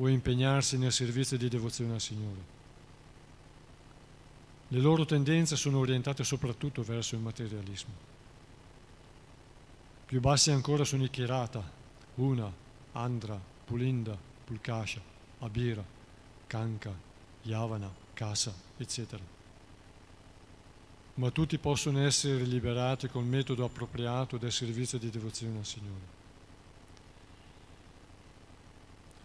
o 0.00 0.08
impegnarsi 0.08 0.78
nel 0.78 0.92
servizio 0.92 1.36
di 1.36 1.48
devozione 1.48 1.92
al 1.92 2.00
Signore. 2.00 2.58
Le 4.68 4.80
loro 4.80 5.04
tendenze 5.04 5.56
sono 5.56 5.78
orientate 5.78 6.24
soprattutto 6.24 6.82
verso 6.82 7.16
il 7.16 7.20
materialismo. 7.20 8.08
Più 10.06 10.20
bassi 10.20 10.50
ancora 10.50 10.84
sono 10.84 11.04
i 11.04 11.10
Kirata, 11.10 11.62
Una, 12.14 12.50
Andra, 12.92 13.38
Pulinda, 13.64 14.16
Pulkasha, 14.44 15.00
Abira, 15.40 15.84
Kanka, 16.46 16.92
Yavana, 17.42 17.92
Kasa, 18.14 18.54
eccetera. 18.78 19.22
Ma 21.14 21.30
tutti 21.30 21.58
possono 21.58 22.00
essere 22.00 22.44
liberati 22.44 23.08
col 23.08 23.24
metodo 23.24 23.64
appropriato 23.64 24.38
del 24.38 24.52
servizio 24.52 24.98
di 24.98 25.10
devozione 25.10 25.58
al 25.58 25.66
Signore 25.66 26.19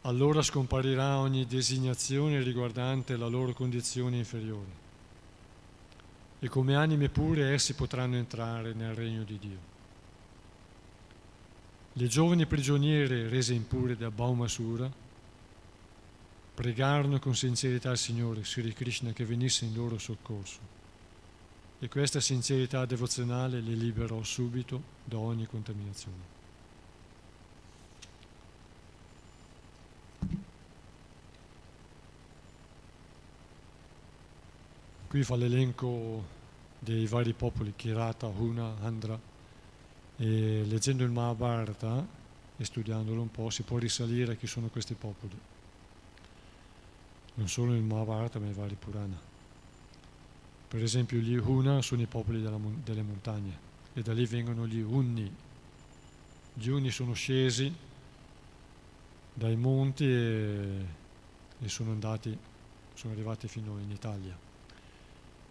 allora 0.06 0.44
scomparirà 0.44 1.18
ogni 1.18 1.48
designazione 1.48 2.42
riguardante 2.42 3.18
la 3.18 3.26
loro 3.28 3.54
condizione 3.54 4.18
inferiore 4.18 4.84
e 6.40 6.48
come 6.48 6.76
anime 6.76 7.10
pure 7.10 7.54
essi 7.54 7.74
potranno 7.74 8.16
entrare 8.16 8.74
nel 8.74 8.94
regno 8.94 9.24
di 9.24 9.40
Dio. 9.40 9.74
Le 11.94 12.08
giovani 12.08 12.46
prigioniere 12.46 13.28
rese 13.30 13.56
impure 13.56 13.98
da 13.98 14.12
Baumasura 14.12 14.92
pregarono 16.54 17.18
con 17.20 17.36
sincerità 17.36 17.90
il 17.90 17.98
Signore, 17.98 18.44
Sri 18.44 18.74
Krishna, 18.74 19.12
che 19.12 19.26
venisse 19.26 19.66
in 19.66 19.74
loro 19.74 19.98
soccorso 19.98 20.60
e 21.80 21.88
questa 21.88 22.20
sincerità 22.20 22.86
devozionale 22.86 23.60
le 23.60 23.74
liberò 23.74 24.22
subito 24.22 24.82
da 25.04 25.18
ogni 25.18 25.48
contaminazione. 25.48 26.35
Qui 35.16 35.24
fa 35.24 35.38
l'elenco 35.38 36.26
dei 36.78 37.08
vari 37.08 37.32
popoli, 37.32 37.72
Kirata, 37.74 38.28
Huna, 38.28 38.76
Andra, 38.82 39.18
e 40.18 40.64
leggendo 40.66 41.06
il 41.06 41.10
Mahabharata 41.10 42.06
e 42.58 42.66
studiandolo 42.66 43.22
un 43.22 43.32
po' 43.32 43.50
si 43.50 43.64
può 43.64 43.78
risalire 43.78 44.34
a 44.34 44.36
chi 44.36 44.46
sono 44.46 44.68
questi 44.68 44.94
popoli. 44.94 45.40
Non 47.36 47.48
solo 47.48 47.74
il 47.76 47.82
Mahabharata 47.82 48.40
ma 48.40 48.48
i 48.48 48.52
vari 48.52 48.76
Purana. 48.76 49.18
Per 50.68 50.84
esempio 50.84 51.18
gli 51.20 51.38
Huna 51.38 51.82
sono 51.82 52.02
i 52.02 52.08
popoli 52.08 52.42
della, 52.42 52.60
delle 52.84 53.02
montagne 53.02 53.58
e 53.94 54.02
da 54.02 54.12
lì 54.12 54.26
vengono 54.26 54.68
gli 54.68 54.82
Unni. 54.82 55.34
Gli 56.56 56.68
Unni 56.68 56.92
sono 56.92 57.14
scesi 57.14 57.74
dai 59.34 59.56
monti 59.56 60.04
e, 60.04 60.86
e 61.62 61.70
sono 61.70 61.92
andati, 61.92 62.38
sono 62.96 63.14
arrivati 63.14 63.48
fino 63.48 63.80
in 63.80 63.92
Italia. 63.92 64.45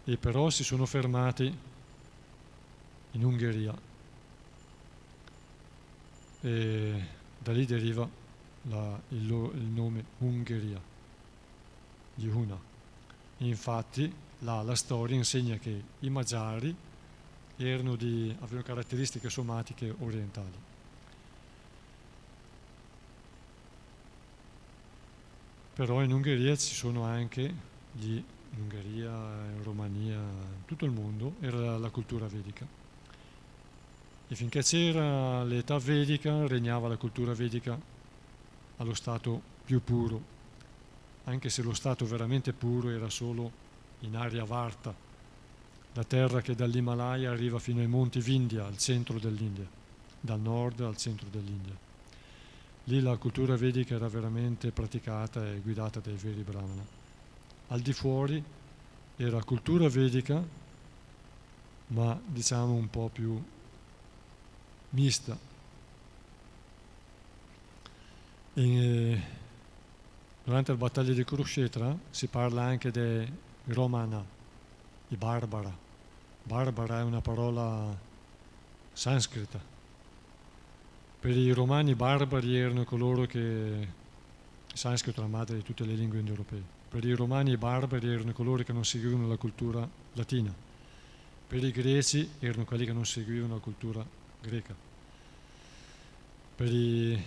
E 0.04 0.16
però 0.18 0.50
si 0.50 0.64
sono 0.64 0.84
fermati 0.86 1.58
in 3.12 3.24
Ungheria. 3.24 3.74
E 6.40 7.06
da 7.38 7.52
lì 7.52 7.64
deriva 7.64 8.08
la, 8.62 9.00
il, 9.08 9.50
il, 9.54 9.62
nome 9.62 10.04
Ungheria, 10.18 10.80
Huna. 12.28 12.58
Infatti 13.38 14.12
la, 14.40 14.62
la 14.62 14.74
storia 14.74 15.16
insegna 15.16 15.56
che 15.56 15.82
i 16.00 16.10
Magiari 16.10 16.74
di, 17.96 18.34
avevano 18.40 18.62
caratteristiche 18.62 19.30
somatiche 19.30 19.94
orientali. 20.00 20.72
Però 25.74 26.02
in 26.02 26.12
Ungheria 26.12 26.56
ci 26.56 26.74
sono 26.74 27.02
anche 27.04 27.54
gli, 27.92 28.22
in 28.54 28.62
Ungheria, 28.62 29.10
in 29.10 29.62
Romania, 29.62 30.16
in 30.16 30.64
tutto 30.64 30.84
il 30.84 30.90
mondo, 30.92 31.34
era 31.40 31.76
la 31.76 31.90
cultura 31.90 32.26
vedica. 32.26 32.66
E 34.26 34.34
finché 34.34 34.62
c'era 34.62 35.42
l'età 35.44 35.78
vedica, 35.78 36.46
regnava 36.46 36.88
la 36.88 36.96
cultura 36.96 37.34
vedica 37.34 37.78
allo 38.76 38.94
stato 38.94 39.40
più 39.64 39.82
puro, 39.82 40.32
anche 41.24 41.48
se 41.48 41.62
lo 41.62 41.74
stato 41.74 42.06
veramente 42.06 42.52
puro 42.52 42.90
era 42.90 43.08
solo 43.10 43.62
in 44.00 44.16
aria 44.16 44.44
Varta, 44.44 44.94
la 45.92 46.04
terra 46.04 46.40
che 46.40 46.54
dall'Himalaya 46.54 47.30
arriva 47.30 47.58
fino 47.58 47.80
ai 47.80 47.86
monti 47.86 48.20
Vindhya, 48.20 48.66
al 48.66 48.78
centro 48.78 49.18
dell'India, 49.18 49.66
dal 50.20 50.40
nord 50.40 50.80
al 50.80 50.96
centro 50.96 51.28
dell'India. 51.30 51.76
Lì 52.84 53.00
la 53.00 53.16
cultura 53.16 53.56
vedica 53.56 53.94
era 53.94 54.08
veramente 54.08 54.70
praticata 54.70 55.46
e 55.46 55.60
guidata 55.60 56.00
dai 56.00 56.16
veri 56.16 56.42
brahmana. 56.42 57.03
Al 57.68 57.80
di 57.80 57.92
fuori 57.92 58.42
era 59.16 59.42
cultura 59.42 59.88
vedica, 59.88 60.42
ma 61.88 62.20
diciamo 62.24 62.72
un 62.72 62.88
po' 62.90 63.08
più 63.12 63.42
mista. 64.90 65.36
E 68.54 69.22
durante 70.44 70.72
la 70.72 70.78
battaglia 70.78 71.12
di 71.12 71.24
Kurukshetra 71.24 71.96
si 72.10 72.26
parla 72.28 72.62
anche 72.62 72.90
dei 72.90 73.30
Romana, 73.66 74.24
i 75.08 75.16
Barbara. 75.16 75.74
Barbara 76.42 77.00
è 77.00 77.02
una 77.02 77.20
parola 77.20 77.96
sanscrita. 78.92 79.58
Per 81.20 81.36
i 81.36 81.52
romani 81.52 81.94
barbari 81.94 82.56
erano 82.56 82.84
coloro 82.84 83.24
che 83.24 83.38
il 83.38 83.88
sanscrito 84.78 85.20
è 85.20 85.22
la 85.22 85.30
madre 85.30 85.56
di 85.56 85.62
tutte 85.62 85.84
le 85.84 85.94
lingue 85.94 86.18
indoeuropee. 86.18 86.62
Per 86.94 87.04
i 87.04 87.12
romani 87.14 87.50
i 87.50 87.56
barbari 87.56 88.08
erano 88.08 88.32
coloro 88.32 88.62
che 88.62 88.72
non 88.72 88.84
seguivano 88.84 89.26
la 89.26 89.36
cultura 89.36 89.88
latina. 90.12 90.54
Per 91.48 91.64
i 91.64 91.72
greci 91.72 92.30
erano 92.38 92.64
quelli 92.64 92.86
che 92.86 92.92
non 92.92 93.04
seguivano 93.04 93.54
la 93.54 93.60
cultura 93.60 94.06
greca 94.40 94.92
per, 96.56 96.72
i, 96.72 97.20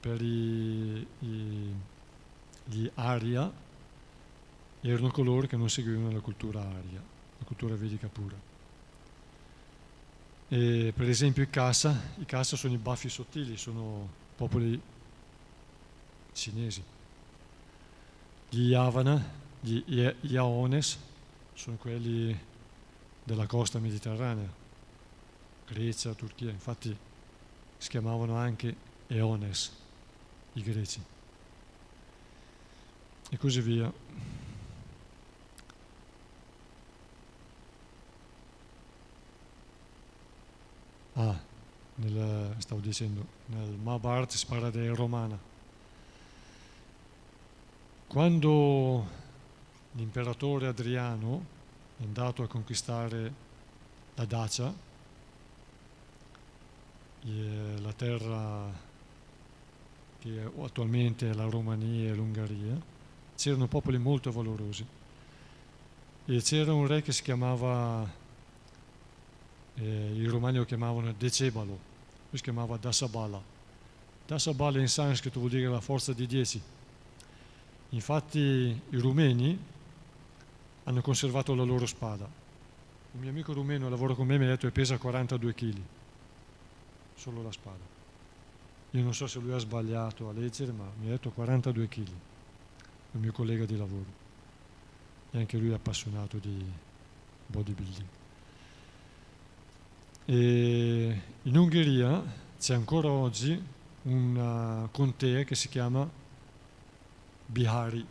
per 0.00 0.20
i, 0.22 1.06
i, 1.20 1.74
gli 2.64 2.90
aria 2.94 3.52
erano 4.80 5.10
coloro 5.10 5.46
che 5.46 5.56
non 5.56 5.68
seguivano 5.68 6.10
la 6.10 6.20
cultura 6.20 6.60
aria, 6.60 7.02
la 7.38 7.44
cultura 7.44 7.74
vedica 7.74 8.08
pura. 8.08 8.36
E 10.48 10.92
per 10.94 11.08
esempio 11.08 11.42
i 11.42 11.50
Kasa, 11.50 12.14
i 12.18 12.24
Kasa 12.24 12.56
sono 12.56 12.74
i 12.74 12.78
baffi 12.78 13.08
sottili, 13.08 13.56
sono 13.56 14.08
popoli 14.36 14.80
cinesi. 16.32 16.82
Gli 18.54 18.68
Yavana, 18.68 19.18
gli 19.60 19.82
Iaones, 20.20 20.98
sono 21.54 21.76
quelli 21.76 22.38
della 23.24 23.46
costa 23.46 23.78
mediterranea, 23.78 24.46
Grecia, 25.66 26.12
Turchia, 26.12 26.50
infatti 26.50 26.94
si 27.78 27.88
chiamavano 27.88 28.36
anche 28.36 28.76
Eones, 29.06 29.72
i 30.52 30.62
greci. 30.62 31.02
E 33.30 33.38
così 33.38 33.62
via. 33.62 33.90
Ah, 41.14 41.40
nel, 41.94 42.54
stavo 42.58 42.82
dicendo, 42.82 43.26
nel 43.46 43.78
Mahabharata 43.82 44.36
si 44.36 44.44
parla 44.44 44.68
di 44.68 44.88
Romana. 44.88 45.51
Quando 48.12 49.06
l'imperatore 49.92 50.66
Adriano 50.66 51.46
è 51.98 52.02
andato 52.02 52.42
a 52.42 52.46
conquistare 52.46 53.32
la 54.16 54.26
Dacia, 54.26 54.70
la 57.22 57.92
terra 57.94 58.70
che 60.18 60.52
attualmente 60.60 61.30
è 61.30 61.32
la 61.32 61.46
Romania 61.46 62.10
e 62.10 62.14
l'Ungheria, 62.14 62.78
c'erano 63.34 63.66
popoli 63.66 63.96
molto 63.96 64.30
valorosi 64.30 64.84
e 66.26 66.42
c'era 66.42 66.74
un 66.74 66.86
re 66.86 67.00
che 67.00 67.12
si 67.12 67.22
chiamava, 67.22 68.06
eh, 69.76 70.12
i 70.14 70.26
romani 70.26 70.58
lo 70.58 70.66
chiamavano 70.66 71.14
Decebalo, 71.16 71.66
lui 72.28 72.36
si 72.36 72.42
chiamava 72.42 72.76
Dasabala. 72.76 73.42
Dasabala 74.26 74.80
in 74.80 74.88
sanscrito 74.88 75.38
vuol 75.38 75.52
dire 75.52 75.68
la 75.68 75.80
forza 75.80 76.12
di 76.12 76.26
dieci. 76.26 76.62
Infatti 77.94 78.38
i 78.38 78.98
rumeni 78.98 79.58
hanno 80.84 81.00
conservato 81.02 81.54
la 81.54 81.62
loro 81.62 81.86
spada. 81.86 82.24
Un 83.12 83.20
mio 83.20 83.28
amico 83.28 83.52
rumeno 83.52 83.90
lavora 83.90 84.14
con 84.14 84.26
me 84.26 84.38
mi 84.38 84.44
ha 84.44 84.48
detto 84.48 84.66
che 84.66 84.72
pesa 84.72 84.96
42 84.96 85.54
kg 85.54 85.80
solo 87.14 87.42
la 87.42 87.52
spada. 87.52 87.90
Io 88.92 89.02
non 89.02 89.14
so 89.14 89.26
se 89.26 89.38
lui 89.38 89.52
ha 89.52 89.58
sbagliato 89.58 90.28
a 90.28 90.32
leggere, 90.32 90.72
ma 90.72 90.84
mi 91.00 91.08
ha 91.08 91.10
detto 91.10 91.30
42 91.30 91.88
kg, 91.88 92.08
il 93.12 93.20
mio 93.20 93.32
collega 93.32 93.66
di 93.66 93.76
lavoro. 93.76 94.20
E 95.30 95.38
anche 95.38 95.58
lui 95.58 95.70
è 95.70 95.74
appassionato 95.74 96.38
di 96.38 96.64
bodybuilding. 97.46 98.08
E 100.24 101.20
in 101.42 101.56
Ungheria 101.56 102.22
c'è 102.58 102.74
ancora 102.74 103.10
oggi 103.10 103.62
una 104.02 104.88
contea 104.90 105.44
che 105.44 105.54
si 105.54 105.68
chiama 105.68 106.08
Bihari, 107.52 108.04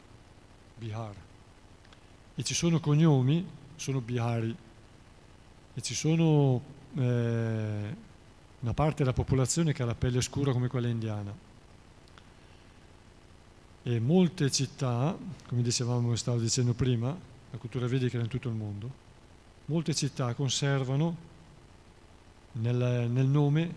Bihar. 0.78 1.16
E 2.36 2.44
ci 2.44 2.54
sono 2.54 2.80
cognomi, 2.80 3.44
sono 3.76 4.00
Bihari, 4.00 4.56
e 5.74 5.82
ci 5.82 5.96
sono 5.96 6.62
eh, 6.96 7.96
una 8.60 8.74
parte 8.74 8.98
della 8.98 9.14
popolazione 9.14 9.74
che 9.74 9.82
ha 9.82 9.86
la 9.88 9.96
pelle 9.96 10.22
scura 10.22 10.52
come 10.52 10.68
quella 10.68 10.88
indiana. 10.88 11.34
E 13.84 14.00
molte 14.00 14.52
città, 14.52 15.18
come 15.48 15.64
dicevamo, 15.64 16.16
stavo 16.16 16.38
dicendo 16.38 16.74
prima, 16.74 17.18
la 17.50 17.58
cultura 17.58 17.88
vedica 17.88 18.20
è 18.20 18.22
in 18.22 18.28
tutto 18.28 18.48
il 18.48 18.54
mondo, 18.54 18.92
molte 19.66 19.96
città 19.96 20.36
conservano 20.36 21.30
nel, 22.54 23.10
nel 23.10 23.26
nome 23.26 23.74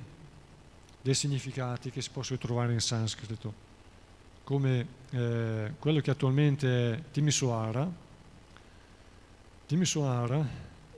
dei 1.01 1.15
significati 1.15 1.89
che 1.89 2.03
si 2.03 2.11
possono 2.11 2.39
trovare 2.39 2.75
in 2.75 2.81
sanscrito, 2.81 3.62
come 4.45 5.03
eh, 5.15 5.75
quello 5.79 6.01
che 6.01 6.11
attualmente 6.11 6.93
è 6.93 7.03
Timisoara. 7.12 7.89
Timisoara 9.67 10.47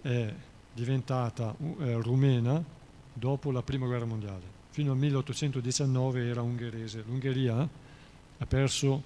è 0.00 0.34
diventata 0.72 1.54
eh, 1.80 2.00
rumena 2.00 2.62
dopo 3.12 3.50
la 3.50 3.62
prima 3.62 3.84
guerra 3.84 4.06
mondiale. 4.06 4.54
Fino 4.70 4.92
al 4.92 4.98
1819 4.98 6.26
era 6.26 6.40
ungherese. 6.40 7.02
L'Ungheria 7.06 7.68
ha 8.38 8.46
perso 8.46 9.02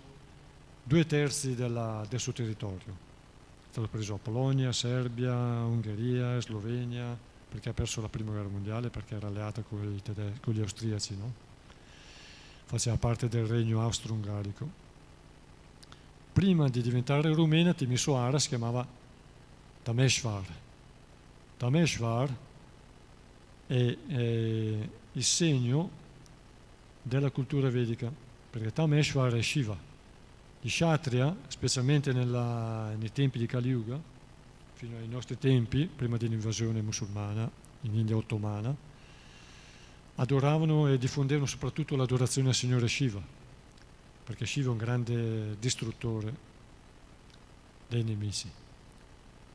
due 0.82 1.04
terzi 1.06 1.56
della, 1.56 2.06
del 2.08 2.20
suo 2.20 2.32
territorio. 2.32 3.08
È 3.66 3.72
stato 3.72 3.88
preso 3.88 4.18
Polonia, 4.22 4.72
Serbia, 4.72 5.34
Ungheria, 5.34 6.40
Slovenia, 6.40 7.16
perché 7.48 7.68
ha 7.68 7.72
perso 7.72 8.00
la 8.00 8.08
prima 8.08 8.30
guerra 8.30 8.48
mondiale, 8.48 8.90
perché 8.90 9.16
era 9.16 9.26
alleata 9.26 9.62
con, 9.62 10.00
con 10.40 10.54
gli 10.54 10.60
austriaci, 10.60 11.16
no? 11.16 11.32
faceva 12.64 12.96
parte 12.96 13.28
del 13.28 13.46
regno 13.46 13.82
austro-ungarico. 13.82 14.89
Prima 16.32 16.68
di 16.68 16.80
diventare 16.80 17.32
rumena, 17.32 17.74
Timisoara 17.74 18.38
si 18.38 18.48
chiamava 18.48 18.86
Tameshvar. 19.82 20.44
Tameshvar 21.56 22.36
è, 23.66 23.96
è 24.06 24.88
il 25.12 25.24
segno 25.24 25.90
della 27.02 27.30
cultura 27.30 27.68
vedica, 27.68 28.12
perché 28.50 28.72
Tameshwar 28.72 29.32
è 29.32 29.42
Shiva. 29.42 29.76
Gli 30.60 30.68
Kshatriya, 30.68 31.34
specialmente 31.48 32.12
nella, 32.12 32.94
nei 32.98 33.10
tempi 33.12 33.38
di 33.38 33.46
Kali 33.46 33.68
Yuga, 33.68 33.98
fino 34.74 34.96
ai 34.98 35.08
nostri 35.08 35.36
tempi, 35.36 35.86
prima 35.86 36.16
dell'invasione 36.16 36.80
musulmana 36.80 37.50
in 37.82 37.94
India 37.94 38.16
ottomana, 38.16 38.74
adoravano 40.16 40.88
e 40.88 40.98
diffondevano 40.98 41.46
soprattutto 41.46 41.96
l'adorazione 41.96 42.48
al 42.48 42.54
Signore 42.54 42.88
Shiva, 42.88 43.22
perché 44.30 44.46
Shiva 44.46 44.68
è 44.68 44.70
un 44.70 44.76
grande 44.76 45.58
distruttore 45.58 46.32
dei 47.88 48.04
nemici. 48.04 48.48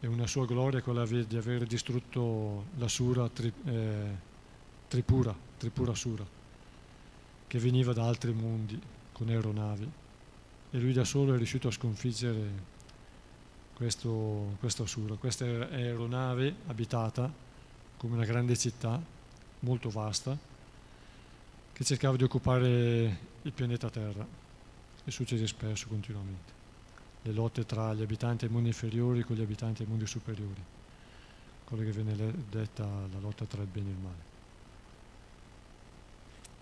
E 0.01 0.05
una 0.05 0.27
sua 0.27 0.45
gloria 0.45 0.79
è 0.79 0.81
quella 0.81 1.05
di 1.05 1.37
aver 1.37 1.65
distrutto 1.65 2.65
la 2.75 2.89
Sura 2.89 3.29
tri, 3.29 3.53
eh, 3.63 4.17
Tripura, 4.89 5.33
Tripura 5.57 5.95
Sura, 5.95 6.25
che 7.47 7.57
veniva 7.57 7.93
da 7.93 8.05
altri 8.05 8.33
mondi 8.33 8.77
con 9.13 9.29
aeronavi. 9.29 9.89
E 10.71 10.77
lui 10.77 10.91
da 10.91 11.05
solo 11.05 11.33
è 11.33 11.37
riuscito 11.37 11.69
a 11.69 11.71
sconfiggere 11.71 12.51
questo, 13.73 14.57
questa 14.59 14.85
Sura, 14.85 15.15
questa 15.15 15.45
aeronave 15.45 16.53
abitata 16.67 17.31
come 17.95 18.15
una 18.15 18.25
grande 18.25 18.57
città 18.57 19.01
molto 19.61 19.89
vasta 19.89 20.37
che 21.71 21.83
cercava 21.85 22.17
di 22.17 22.23
occupare 22.23 23.17
il 23.41 23.53
pianeta 23.53 23.89
Terra 23.89 24.43
e 25.05 25.11
succede 25.11 25.47
spesso 25.47 25.87
continuamente 25.87 26.53
le 27.21 27.31
lotte 27.31 27.65
tra 27.65 27.93
gli 27.93 28.01
abitanti 28.01 28.45
ai 28.45 28.51
mondi 28.51 28.67
inferiori 28.69 29.23
con 29.23 29.35
gli 29.35 29.41
abitanti 29.41 29.83
ai 29.83 29.87
mondi 29.87 30.05
superiori 30.05 30.63
quella 31.63 31.83
che 31.83 31.91
viene 31.91 32.33
detta 32.49 32.83
la 32.83 33.19
lotta 33.19 33.45
tra 33.45 33.61
il 33.61 33.67
bene 33.67 33.87
e 33.87 33.91
il 33.91 33.97
male 33.97 34.33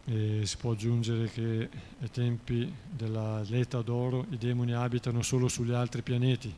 e 0.06 0.46
si 0.46 0.58
può 0.58 0.72
aggiungere 0.72 1.30
che 1.30 1.70
ai 2.02 2.12
tempi 2.12 2.72
dell'età 2.90 3.82
d'oro 3.82 4.26
i 4.32 4.38
demoni 4.38 4.74
abitano 4.74 5.22
solo 5.22 5.48
sugli 5.48 5.72
altri 5.72 6.02
pianeti, 6.02 6.54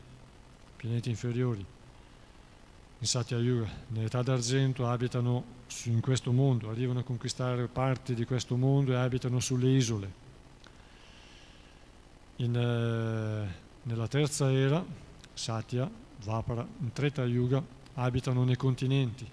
pianeti 0.74 1.10
inferiori. 1.10 1.64
In 2.98 3.06
Satya 3.06 3.38
Yuga, 3.38 3.68
nell'età 3.88 4.22
d'argento, 4.22 4.88
abitano 4.88 5.44
in 5.84 6.00
questo 6.00 6.32
mondo, 6.32 6.70
arrivano 6.70 7.00
a 7.00 7.04
conquistare 7.04 7.68
parti 7.68 8.14
di 8.14 8.24
questo 8.24 8.56
mondo 8.56 8.92
e 8.92 8.96
abitano 8.96 9.38
sulle 9.38 9.68
isole. 9.68 10.24
In, 12.36 12.54
eh, 12.54 13.54
nella 13.82 14.08
terza 14.08 14.52
era, 14.52 14.84
Satya, 15.32 15.90
Vapara, 16.24 16.66
in 16.80 16.92
Treta 16.92 17.24
Yuga, 17.24 17.62
abitano 17.94 18.44
nei 18.44 18.56
continenti 18.56 19.26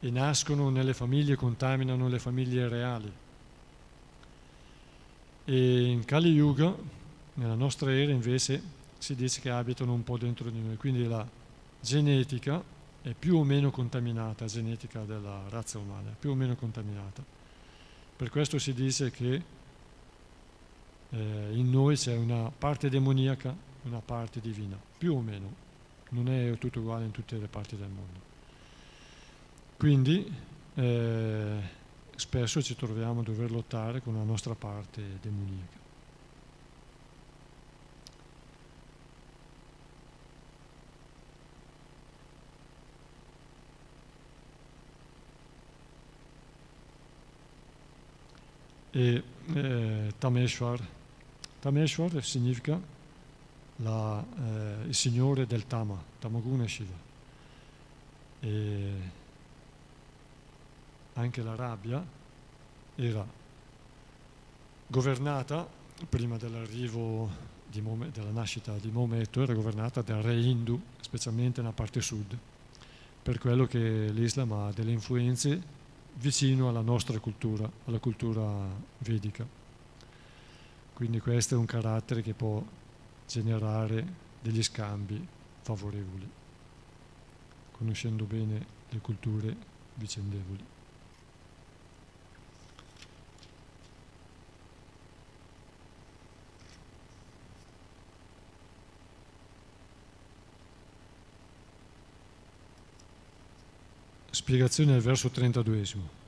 e 0.00 0.10
nascono 0.10 0.68
nelle 0.68 0.94
famiglie, 0.94 1.34
contaminano 1.34 2.08
le 2.08 2.18
famiglie 2.18 2.68
reali. 2.68 3.12
E 5.44 5.82
in 5.82 6.04
Kali 6.04 6.30
Yuga, 6.30 6.74
nella 7.34 7.54
nostra 7.54 7.92
era 7.92 8.12
invece, 8.12 8.62
si 8.98 9.16
dice 9.16 9.40
che 9.40 9.50
abitano 9.50 9.92
un 9.92 10.04
po' 10.04 10.18
dentro 10.18 10.48
di 10.50 10.60
noi, 10.60 10.76
quindi 10.76 11.06
la 11.06 11.26
genetica 11.80 12.62
è 13.02 13.14
più 13.18 13.36
o 13.36 13.42
meno 13.42 13.72
contaminata, 13.72 14.46
genetica 14.46 15.02
della 15.02 15.42
razza 15.48 15.78
umana 15.78 16.14
più 16.16 16.30
o 16.30 16.34
meno 16.34 16.54
contaminata. 16.54 17.24
Per 18.16 18.30
questo 18.30 18.60
si 18.60 18.72
dice 18.72 19.10
che 19.10 19.42
eh, 21.12 21.48
in 21.52 21.70
noi 21.70 21.96
c'è 21.96 22.16
una 22.16 22.50
parte 22.50 22.88
demoniaca 22.88 23.70
una 23.84 24.00
parte 24.00 24.40
divina, 24.40 24.78
più 24.98 25.14
o 25.14 25.20
meno, 25.20 25.54
non 26.10 26.28
è 26.28 26.56
tutto 26.58 26.80
uguale 26.80 27.04
in 27.04 27.10
tutte 27.10 27.36
le 27.36 27.48
parti 27.48 27.76
del 27.76 27.88
mondo. 27.88 28.30
Quindi 29.76 30.32
eh, 30.74 31.60
spesso 32.14 32.62
ci 32.62 32.76
troviamo 32.76 33.20
a 33.20 33.24
dover 33.24 33.50
lottare 33.50 34.00
con 34.00 34.14
la 34.14 34.22
nostra 34.22 34.54
parte 34.54 35.18
demoniaca. 35.20 35.80
E 48.94 49.22
eh, 49.54 50.12
Tameshwar, 50.18 50.86
Tameshwar 51.62 52.24
significa 52.24 52.76
la, 53.76 54.20
eh, 54.20 54.86
il 54.88 54.94
signore 54.94 55.46
del 55.46 55.64
Tama, 55.68 55.96
Tamaguna 56.18 56.66
Shiva. 56.66 57.10
E 58.40 58.92
anche 61.12 61.40
l'Arabia 61.40 62.04
era 62.96 63.24
governata, 64.88 65.68
prima 66.08 66.36
dell'arrivo 66.36 67.30
Mome, 67.80 68.10
della 68.10 68.32
nascita 68.32 68.76
di 68.78 68.90
Maometto, 68.90 69.40
era 69.40 69.54
governata 69.54 70.02
dal 70.02 70.20
re 70.20 70.34
Hindu, 70.34 70.78
specialmente 71.00 71.60
nella 71.60 71.72
parte 71.72 72.00
sud, 72.00 72.36
per 73.22 73.38
quello 73.38 73.66
che 73.66 74.10
l'Islam 74.10 74.50
ha 74.50 74.72
delle 74.72 74.90
influenze 74.90 75.62
vicino 76.14 76.68
alla 76.68 76.82
nostra 76.82 77.20
cultura, 77.20 77.70
alla 77.84 77.98
cultura 77.98 78.44
vedica. 78.98 79.61
Quindi 80.94 81.20
questo 81.20 81.54
è 81.54 81.58
un 81.58 81.64
carattere 81.64 82.22
che 82.22 82.32
può 82.32 82.62
generare 83.26 84.06
degli 84.40 84.62
scambi 84.62 85.26
favorevoli, 85.62 86.30
conoscendo 87.72 88.24
bene 88.24 88.66
le 88.88 88.98
culture 89.00 89.56
vicendevoli. 89.94 90.64
Spiegazione 104.30 104.92
del 104.92 105.02
verso 105.02 105.28
32. 105.28 106.21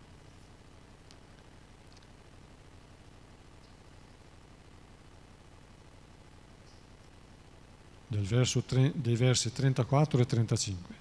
Tre, 8.65 8.93
dei 8.95 9.17
versi 9.17 9.53
34 9.53 10.21
e 10.21 10.27
35. 10.27 10.95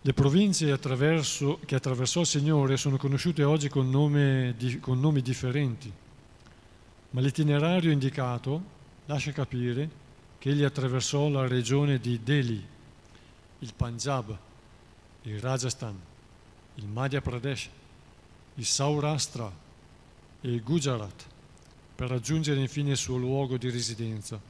Le 0.00 0.12
province 0.12 0.70
attraverso, 0.70 1.60
che 1.64 1.74
attraversò 1.74 2.20
il 2.20 2.26
Signore 2.26 2.76
sono 2.76 2.96
conosciute 2.96 3.44
oggi 3.44 3.68
con, 3.68 3.88
nome, 3.88 4.56
con 4.80 4.98
nomi 4.98 5.22
differenti, 5.22 5.92
ma 7.10 7.20
l'itinerario 7.20 7.90
indicato 7.90 8.62
lascia 9.06 9.32
capire 9.32 10.00
che 10.38 10.50
egli 10.50 10.64
attraversò 10.64 11.28
la 11.28 11.46
regione 11.46 11.98
di 11.98 12.20
Delhi, 12.22 12.66
il 13.60 13.74
Punjab, 13.74 14.36
il 15.22 15.38
Rajasthan, 15.38 15.98
il 16.74 16.86
Madhya 16.88 17.20
Pradesh, 17.20 17.68
il 18.54 18.64
Saurashtra 18.64 19.52
e 20.40 20.48
il 20.48 20.62
Gujarat 20.62 21.26
per 21.94 22.10
raggiungere 22.10 22.58
infine 22.58 22.90
il 22.90 22.96
suo 22.96 23.16
luogo 23.16 23.56
di 23.56 23.70
residenza, 23.70 24.40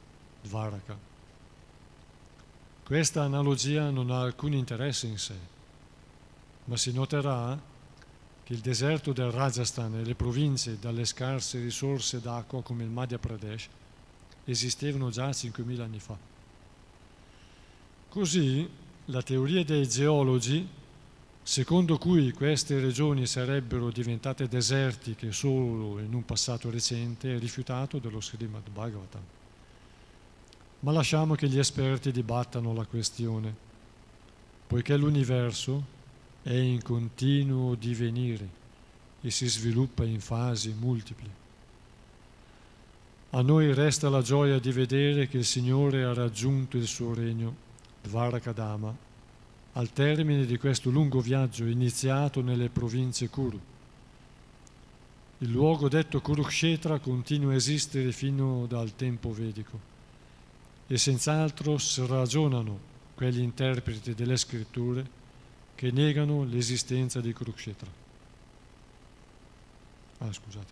Dvaraka. 0.43 0.97
Questa 2.83 3.23
analogia 3.23 3.89
non 3.89 4.11
ha 4.11 4.21
alcun 4.21 4.53
interesse 4.53 5.07
in 5.07 5.17
sé, 5.17 5.35
ma 6.65 6.75
si 6.75 6.91
noterà 6.91 7.59
che 8.43 8.53
il 8.53 8.59
deserto 8.59 9.13
del 9.13 9.31
Rajasthan 9.31 9.95
e 9.95 10.03
le 10.03 10.15
province 10.15 10.77
dalle 10.79 11.05
scarse 11.05 11.61
risorse 11.61 12.19
d'acqua 12.19 12.61
come 12.61 12.83
il 12.83 12.89
Madhya 12.89 13.17
Pradesh 13.17 13.69
esistevano 14.43 15.09
già 15.09 15.29
5.000 15.29 15.79
anni 15.79 15.99
fa. 15.99 16.17
Così 18.09 18.69
la 19.05 19.21
teoria 19.21 19.63
dei 19.63 19.87
geologi, 19.87 20.67
secondo 21.41 21.97
cui 21.97 22.33
queste 22.33 22.79
regioni 22.81 23.25
sarebbero 23.25 23.91
diventate 23.91 24.49
desertiche 24.49 25.31
solo 25.31 25.99
in 25.99 26.13
un 26.13 26.25
passato 26.25 26.69
recente, 26.69 27.33
è 27.33 27.39
rifiutato 27.39 27.97
dallo 27.97 28.19
Srimad 28.19 28.69
Bhagavatam. 28.69 29.23
Ma 30.83 30.91
lasciamo 30.91 31.35
che 31.35 31.47
gli 31.47 31.59
esperti 31.59 32.11
dibattano 32.11 32.73
la 32.73 32.83
questione, 32.83 33.55
poiché 34.67 34.97
l'universo 34.97 35.81
è 36.41 36.51
in 36.51 36.81
continuo 36.81 37.75
divenire 37.75 38.61
e 39.21 39.31
si 39.31 39.47
sviluppa 39.47 40.03
in 40.03 40.19
fasi 40.19 40.75
multiple. 40.77 41.41
A 43.29 43.41
noi 43.41 43.73
resta 43.73 44.09
la 44.09 44.21
gioia 44.21 44.59
di 44.59 44.73
vedere 44.73 45.29
che 45.29 45.37
il 45.37 45.45
Signore 45.45 46.03
ha 46.03 46.13
raggiunto 46.13 46.75
il 46.75 46.85
suo 46.85 47.13
regno 47.13 47.55
Dvarakadama, 48.01 48.93
al 49.75 49.89
termine 49.93 50.45
di 50.45 50.57
questo 50.57 50.89
lungo 50.89 51.21
viaggio 51.21 51.63
iniziato 51.63 52.41
nelle 52.41 52.67
province 52.67 53.29
Kuru. 53.29 53.59
Il 55.37 55.49
luogo 55.49 55.87
detto 55.87 56.19
Kurukshetra 56.19 56.99
continua 56.99 57.53
a 57.53 57.55
esistere 57.55 58.11
fino 58.11 58.65
dal 58.65 58.93
tempo 58.97 59.31
vedico 59.31 59.91
e 60.93 60.97
senz'altro 60.99 61.77
ragionano 62.05 62.77
quegli 63.15 63.39
interpreti 63.39 64.13
delle 64.13 64.37
scritture 64.37 65.03
che 65.73 65.89
negano 65.89 66.43
l'esistenza 66.43 67.19
di 67.19 67.33
Kurukshetra. 67.33 67.89
Ah, 70.19 70.31
scusate, 70.31 70.71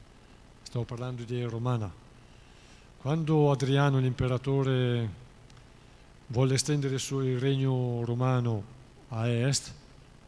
stavo 0.61 0.85
parlando 0.85 1.23
di 1.23 1.41
Romana. 1.41 1.91
Quando 2.97 3.49
Adriano 3.49 3.97
l'imperatore 3.97 5.09
volle 6.27 6.53
estendere 6.53 6.93
il 6.93 6.99
suo 6.99 7.21
regno 7.39 8.05
romano 8.05 8.63
a 9.07 9.27
est, 9.27 9.73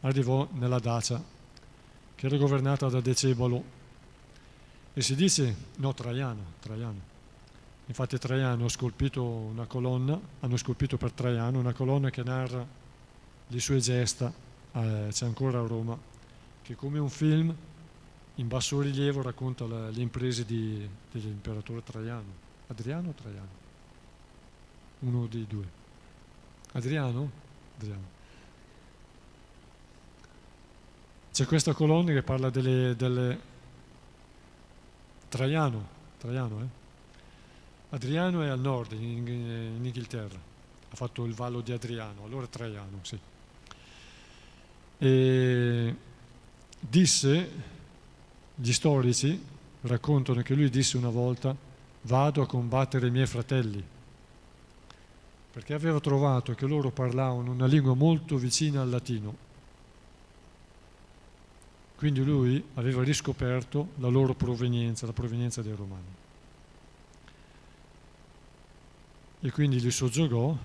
arrivò 0.00 0.48
nella 0.54 0.80
Dacia, 0.80 1.22
che 2.16 2.26
era 2.26 2.36
governata 2.36 2.88
da 2.88 3.00
Decebalo. 3.00 3.62
E 4.92 5.00
si 5.02 5.14
dice, 5.14 5.54
no, 5.76 5.94
Traiano, 5.94 6.54
Traiano. 6.58 7.12
Infatti 7.86 8.18
Traiano 8.18 8.64
ha 8.64 8.68
scolpito 8.68 9.22
una 9.22 9.66
colonna, 9.66 10.18
hanno 10.40 10.56
scolpito 10.56 10.96
per 10.96 11.12
Traiano 11.12 11.58
una 11.58 11.74
colonna 11.74 12.08
che 12.08 12.22
narra 12.22 12.66
le 13.46 13.60
sue 13.60 13.78
gesta, 13.78 14.32
eh, 14.72 15.08
c'è 15.10 15.26
ancora 15.26 15.60
a 15.60 15.66
Roma, 15.66 15.96
che 16.62 16.74
come 16.76 16.98
un 16.98 17.10
film 17.10 17.54
in 18.36 18.48
basso 18.48 18.80
rilievo 18.80 19.20
racconta 19.20 19.66
le, 19.66 19.90
le 19.90 20.00
imprese 20.00 20.46
di, 20.46 20.88
dell'imperatore 21.12 21.82
Traiano. 21.82 22.42
Adriano 22.68 23.10
o 23.10 23.12
Traiano? 23.12 23.62
Uno 25.00 25.26
dei 25.26 25.46
due. 25.46 25.68
Adriano? 26.72 27.30
Adriano. 27.76 28.12
C'è 31.30 31.44
questa 31.44 31.74
colonna 31.74 32.12
che 32.12 32.22
parla 32.22 32.48
delle, 32.48 32.96
delle... 32.96 33.52
Traiano, 35.28 35.86
Traiano 36.16 36.60
eh? 36.60 36.82
Adriano 37.94 38.42
è 38.42 38.48
al 38.48 38.58
nord, 38.58 38.90
in, 38.92 39.24
in, 39.26 39.84
Inghilterra, 39.84 40.36
ha 40.90 40.96
fatto 40.96 41.24
il 41.24 41.32
vallo 41.32 41.60
di 41.60 41.70
Adriano, 41.70 42.24
allora 42.24 42.48
Traiano, 42.48 42.98
sì. 43.02 43.16
E 44.98 45.94
disse, 46.80 47.50
gli 48.52 48.72
storici 48.72 49.40
raccontano 49.82 50.42
che 50.42 50.54
lui 50.54 50.68
disse 50.70 50.96
una 50.96 51.08
volta, 51.08 51.54
vado 52.02 52.42
a 52.42 52.46
combattere 52.46 53.06
i 53.06 53.10
miei 53.12 53.26
fratelli, 53.26 53.82
perché 55.52 55.72
aveva 55.72 56.00
trovato 56.00 56.52
che 56.54 56.66
loro 56.66 56.90
parlavano 56.90 57.52
una 57.52 57.66
lingua 57.66 57.94
molto 57.94 58.36
vicina 58.36 58.82
al 58.82 58.90
latino. 58.90 59.36
Quindi 61.94 62.24
lui 62.24 62.62
aveva 62.74 63.04
riscoperto 63.04 63.90
la 63.98 64.08
loro 64.08 64.34
provenienza, 64.34 65.06
la 65.06 65.12
provenienza 65.12 65.62
dei 65.62 65.76
romani. 65.76 66.22
E 69.44 69.50
quindi 69.50 69.78
li 69.78 69.90
soggiogò 69.90 70.56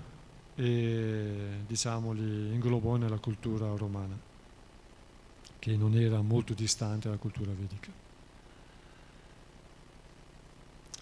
e 0.56 1.36
diciamo 1.68 2.14
li 2.14 2.54
inglobò 2.54 2.96
nella 2.96 3.18
cultura 3.18 3.76
romana, 3.76 4.18
che 5.60 5.76
non 5.76 5.96
era 5.96 6.22
molto 6.22 6.54
distante 6.54 7.10
dalla 7.10 7.20
cultura 7.20 7.52
vedica. 7.52 7.92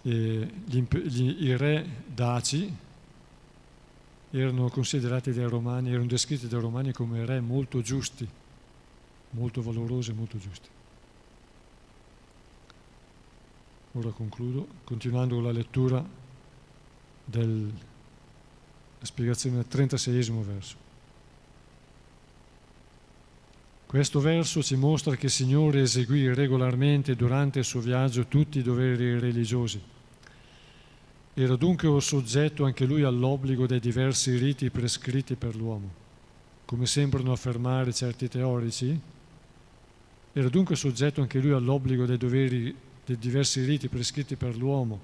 Gli, 0.02 0.88
gli, 1.06 1.44
I 1.44 1.56
re 1.56 1.88
daci 2.08 2.76
erano 4.32 4.70
considerati 4.70 5.32
dai 5.32 5.48
romani, 5.48 5.91
erano 5.91 6.08
descritti 6.08 6.48
dai 6.48 6.60
romani 6.60 6.94
come 6.94 7.28
re 7.28 7.40
molto 7.41 7.82
giusti, 7.82 8.28
molto 9.30 9.62
valorosi 9.62 10.10
e 10.10 10.14
molto 10.16 10.40
giusti. 10.40 10.70
Ora 13.91 14.10
concludo, 14.10 14.68
continuando 14.84 15.40
la 15.40 15.52
lettura 15.52 16.26
della 17.28 17.70
spiegazione 19.02 19.58
del 19.58 19.68
36 19.68 20.32
verso. 20.44 20.76
Questo 23.86 24.20
verso 24.20 24.64
ci 24.64 24.76
mostra 24.76 25.16
che 25.16 25.28
il 25.28 25.32
Signore 25.32 25.82
eseguì 25.82 26.34
regolarmente 26.34 27.16
durante 27.16 27.60
il 27.60 27.66
suo 27.66 27.80
viaggio 27.80 28.26
tutti 28.26 28.60
i 28.60 28.64
doveri 28.64 29.20
religiosi 29.20 29.82
era 31.40 31.56
dunque 31.56 32.02
soggetto 32.02 32.66
anche 32.66 32.86
lui 32.86 33.04
all'obbligo 33.04 33.68
dei 33.68 33.80
diversi 33.80 34.36
riti 34.38 34.72
prescritti 34.72 35.36
per 35.36 35.56
l'uomo, 35.56 35.88
come 36.66 36.88
sembrano 36.88 37.32
affermare 37.32 37.94
certi 37.94 38.28
teorici? 38.28 38.99
Era 40.34 40.49
dunque 40.49 40.76
soggetto 40.76 41.22
anche 41.22 41.38
lui 41.38 41.52
all'obbligo 41.52 42.08
dei, 42.08 42.18
doveri, 42.18 42.76
dei 43.06 43.20
diversi 43.20 43.64
riti 43.64 43.88
prescritti 43.88 44.36
per 44.36 44.58
l'uomo, 44.58 44.99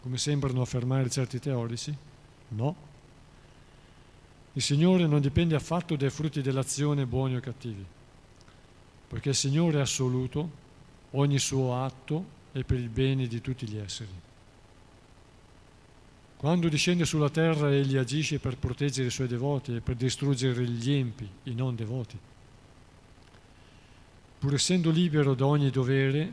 come 0.00 0.18
sembrano 0.18 0.62
affermare 0.62 1.10
certi 1.10 1.38
teorici? 1.38 1.96
No. 2.48 2.86
Il 4.52 4.62
Signore 4.62 5.06
non 5.06 5.20
dipende 5.20 5.54
affatto 5.54 5.96
dai 5.96 6.10
frutti 6.10 6.40
dell'azione 6.40 7.06
buoni 7.06 7.36
o 7.36 7.40
cattivi, 7.40 7.84
perché 9.08 9.30
il 9.30 9.34
Signore 9.34 9.78
è 9.78 9.82
assoluto, 9.82 10.50
ogni 11.12 11.38
suo 11.38 11.82
atto 11.82 12.36
è 12.52 12.62
per 12.64 12.78
il 12.78 12.88
bene 12.88 13.26
di 13.26 13.40
tutti 13.40 13.68
gli 13.68 13.76
esseri. 13.76 14.26
Quando 16.36 16.68
discende 16.68 17.04
sulla 17.04 17.30
terra 17.30 17.72
egli 17.72 17.96
agisce 17.96 18.38
per 18.38 18.56
proteggere 18.56 19.08
i 19.08 19.10
suoi 19.10 19.26
devoti 19.26 19.74
e 19.74 19.80
per 19.80 19.96
distruggere 19.96 20.64
gli 20.64 20.92
empi, 20.92 21.28
i 21.44 21.54
non 21.54 21.74
devoti. 21.74 22.16
Pur 24.38 24.54
essendo 24.54 24.90
libero 24.90 25.34
da 25.34 25.46
ogni 25.46 25.70
dovere, 25.70 26.30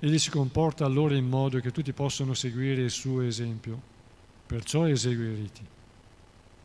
egli 0.00 0.18
si 0.18 0.30
comporta 0.30 0.84
allora 0.84 1.14
in 1.14 1.28
modo 1.28 1.60
che 1.60 1.70
tutti 1.70 1.92
possano 1.92 2.32
seguire 2.32 2.82
il 2.82 2.90
suo 2.90 3.20
esempio, 3.20 3.80
perciò 4.46 4.88
esegue 4.88 5.26
i 5.26 5.34
riti. 5.34 5.66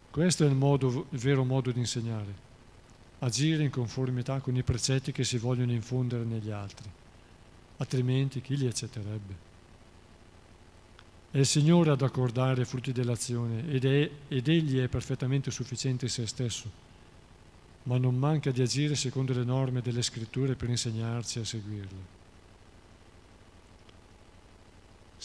Questo 0.09 0.45
è 0.45 0.47
il, 0.47 0.55
modo, 0.55 1.07
il 1.09 1.19
vero 1.19 1.43
modo 1.43 1.71
di 1.71 1.79
insegnare, 1.79 2.33
agire 3.19 3.63
in 3.63 3.69
conformità 3.69 4.39
con 4.39 4.55
i 4.55 4.63
precetti 4.63 5.11
che 5.11 5.25
si 5.25 5.37
vogliono 5.37 5.73
infondere 5.73 6.23
negli 6.23 6.49
altri, 6.49 6.89
altrimenti 7.77 8.39
chi 8.39 8.55
li 8.55 8.67
accetterebbe? 8.67 9.53
È 11.31 11.39
il 11.39 11.45
Signore 11.45 11.91
ad 11.91 12.01
accordare 12.01 12.61
i 12.61 12.65
frutti 12.65 12.93
dell'azione 12.93 13.67
ed, 13.67 13.83
è, 13.83 14.09
ed 14.29 14.47
Egli 14.47 14.79
è 14.79 14.87
perfettamente 14.87 15.51
sufficiente 15.51 16.05
in 16.05 16.11
se 16.11 16.25
stesso, 16.25 16.71
ma 17.83 17.97
non 17.97 18.17
manca 18.17 18.51
di 18.51 18.61
agire 18.61 18.95
secondo 18.95 19.33
le 19.33 19.43
norme 19.43 19.81
delle 19.81 20.01
scritture 20.01 20.55
per 20.55 20.69
insegnarci 20.69 21.39
a 21.39 21.43
seguirle. 21.43 22.14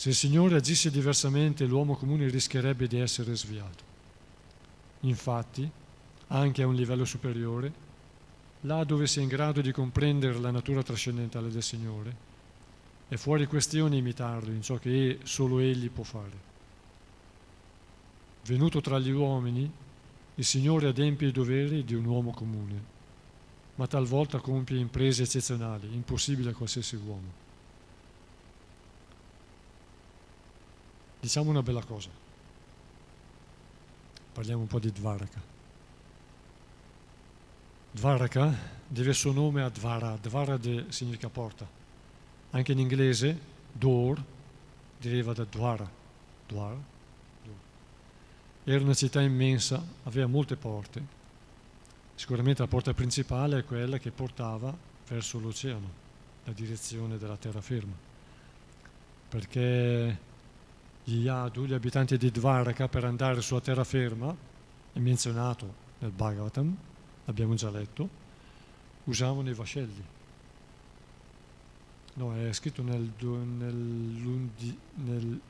Se 0.00 0.08
il 0.08 0.14
Signore 0.14 0.56
agisse 0.56 0.90
diversamente, 0.90 1.66
l'uomo 1.66 1.94
comune 1.94 2.26
rischierebbe 2.30 2.86
di 2.86 2.98
essere 2.98 3.36
sviato. 3.36 3.84
Infatti, 5.00 5.70
anche 6.28 6.62
a 6.62 6.66
un 6.66 6.74
livello 6.74 7.04
superiore, 7.04 7.70
là 8.62 8.82
dove 8.84 9.06
si 9.06 9.18
è 9.18 9.22
in 9.22 9.28
grado 9.28 9.60
di 9.60 9.72
comprendere 9.72 10.38
la 10.38 10.50
natura 10.50 10.82
trascendentale 10.82 11.50
del 11.50 11.62
Signore, 11.62 12.16
è 13.08 13.16
fuori 13.16 13.44
questione 13.44 13.98
imitarlo 13.98 14.50
in 14.50 14.62
ciò 14.62 14.78
che 14.78 15.18
solo 15.24 15.58
egli 15.58 15.90
può 15.90 16.02
fare. 16.02 16.38
Venuto 18.46 18.80
tra 18.80 18.98
gli 18.98 19.10
uomini, 19.10 19.70
il 20.34 20.44
Signore 20.46 20.88
adempie 20.88 21.28
i 21.28 21.32
doveri 21.32 21.84
di 21.84 21.92
un 21.92 22.06
uomo 22.06 22.30
comune, 22.30 22.82
ma 23.74 23.86
talvolta 23.86 24.38
compie 24.38 24.78
imprese 24.78 25.24
eccezionali, 25.24 25.92
impossibili 25.92 26.48
a 26.48 26.54
qualsiasi 26.54 26.96
uomo. 26.96 27.48
Diciamo 31.20 31.50
una 31.50 31.62
bella 31.62 31.84
cosa. 31.84 32.08
Parliamo 34.32 34.62
un 34.62 34.66
po' 34.66 34.78
di 34.78 34.90
Dvaraka. 34.90 35.40
Dvaraka 37.92 38.54
deve 38.86 39.10
il 39.10 39.14
suo 39.14 39.32
nome 39.32 39.62
a 39.62 39.68
Dvara. 39.68 40.16
Dvara 40.16 40.58
significa 40.88 41.28
porta 41.28 41.78
anche 42.50 42.72
in 42.72 42.78
inglese 42.78 43.38
door 43.72 44.22
deriva 44.98 45.32
da 45.32 45.44
Dwara. 45.44 45.88
Dwara. 46.46 46.88
Era 48.64 48.84
una 48.84 48.94
città 48.94 49.20
immensa, 49.20 49.82
aveva 50.04 50.26
molte 50.26 50.56
porte. 50.56 51.18
Sicuramente 52.14 52.60
la 52.62 52.68
porta 52.68 52.92
principale 52.92 53.58
è 53.58 53.64
quella 53.64 53.98
che 53.98 54.10
portava 54.10 54.76
verso 55.08 55.38
l'oceano, 55.38 55.88
la 56.44 56.52
direzione 56.52 57.16
della 57.16 57.36
terraferma. 57.36 57.94
Perché 59.28 60.18
gli 61.10 61.24
Yadu, 61.24 61.64
gli 61.64 61.72
abitanti 61.72 62.16
di 62.16 62.30
Dvaraka, 62.30 62.88
per 62.88 63.04
andare 63.04 63.40
sulla 63.40 63.60
terraferma, 63.60 64.34
è 64.92 64.98
menzionato 64.98 65.74
nel 65.98 66.10
Bhagavatam, 66.10 66.76
abbiamo 67.26 67.54
già 67.54 67.70
letto, 67.70 68.08
usavano 69.04 69.50
i 69.50 69.54
vascelli 69.54 70.18
No, 72.14 72.34
è 72.36 72.52
scritto 72.52 72.82
nel, 72.82 73.12
nell'undi, 73.18 74.76
nel, 74.96 75.40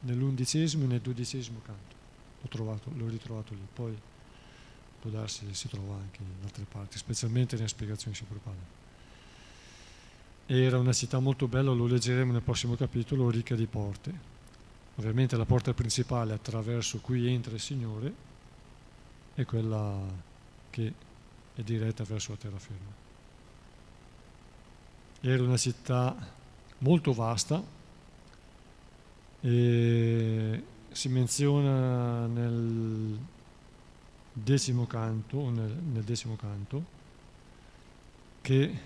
nell'undicesimo 0.00 0.84
e 0.84 0.86
nel 0.86 1.00
dodicesimo 1.00 1.60
canto. 1.64 1.96
L'ho, 2.40 2.48
trovato, 2.48 2.90
l'ho 2.94 3.08
ritrovato 3.08 3.52
lì. 3.54 3.66
Poi 3.72 3.96
può 5.00 5.10
darsi 5.10 5.46
che 5.46 5.54
si 5.54 5.68
trova 5.68 5.94
anche 5.94 6.22
in 6.22 6.42
altre 6.42 6.64
parti, 6.64 6.96
specialmente 6.96 7.56
nelle 7.56 7.68
spiegazioni 7.68 8.16
Sipropale. 8.16 8.76
Era 10.46 10.78
una 10.78 10.94
città 10.94 11.18
molto 11.18 11.46
bella, 11.46 11.70
lo 11.72 11.86
leggeremo 11.86 12.32
nel 12.32 12.42
prossimo 12.42 12.74
capitolo, 12.74 13.28
ricca 13.28 13.54
di 13.54 13.66
porte. 13.66 14.27
Ovviamente 14.98 15.36
la 15.36 15.44
porta 15.44 15.72
principale 15.72 16.32
attraverso 16.32 16.98
cui 16.98 17.32
entra 17.32 17.54
il 17.54 17.60
Signore 17.60 18.12
è 19.34 19.44
quella 19.44 19.96
che 20.70 20.92
è 21.54 21.62
diretta 21.62 22.02
verso 22.02 22.32
la 22.32 22.36
terraferma. 22.36 23.06
Era 25.20 25.42
una 25.44 25.56
città 25.56 26.16
molto 26.78 27.12
vasta 27.12 27.62
e 29.40 30.64
si 30.90 31.08
menziona 31.08 32.26
nel, 32.26 33.18
decimo 34.32 34.84
canto, 34.88 35.48
nel, 35.48 35.76
nel 35.92 36.02
decimo 36.02 36.34
canto, 36.34 36.84
che 38.40 38.80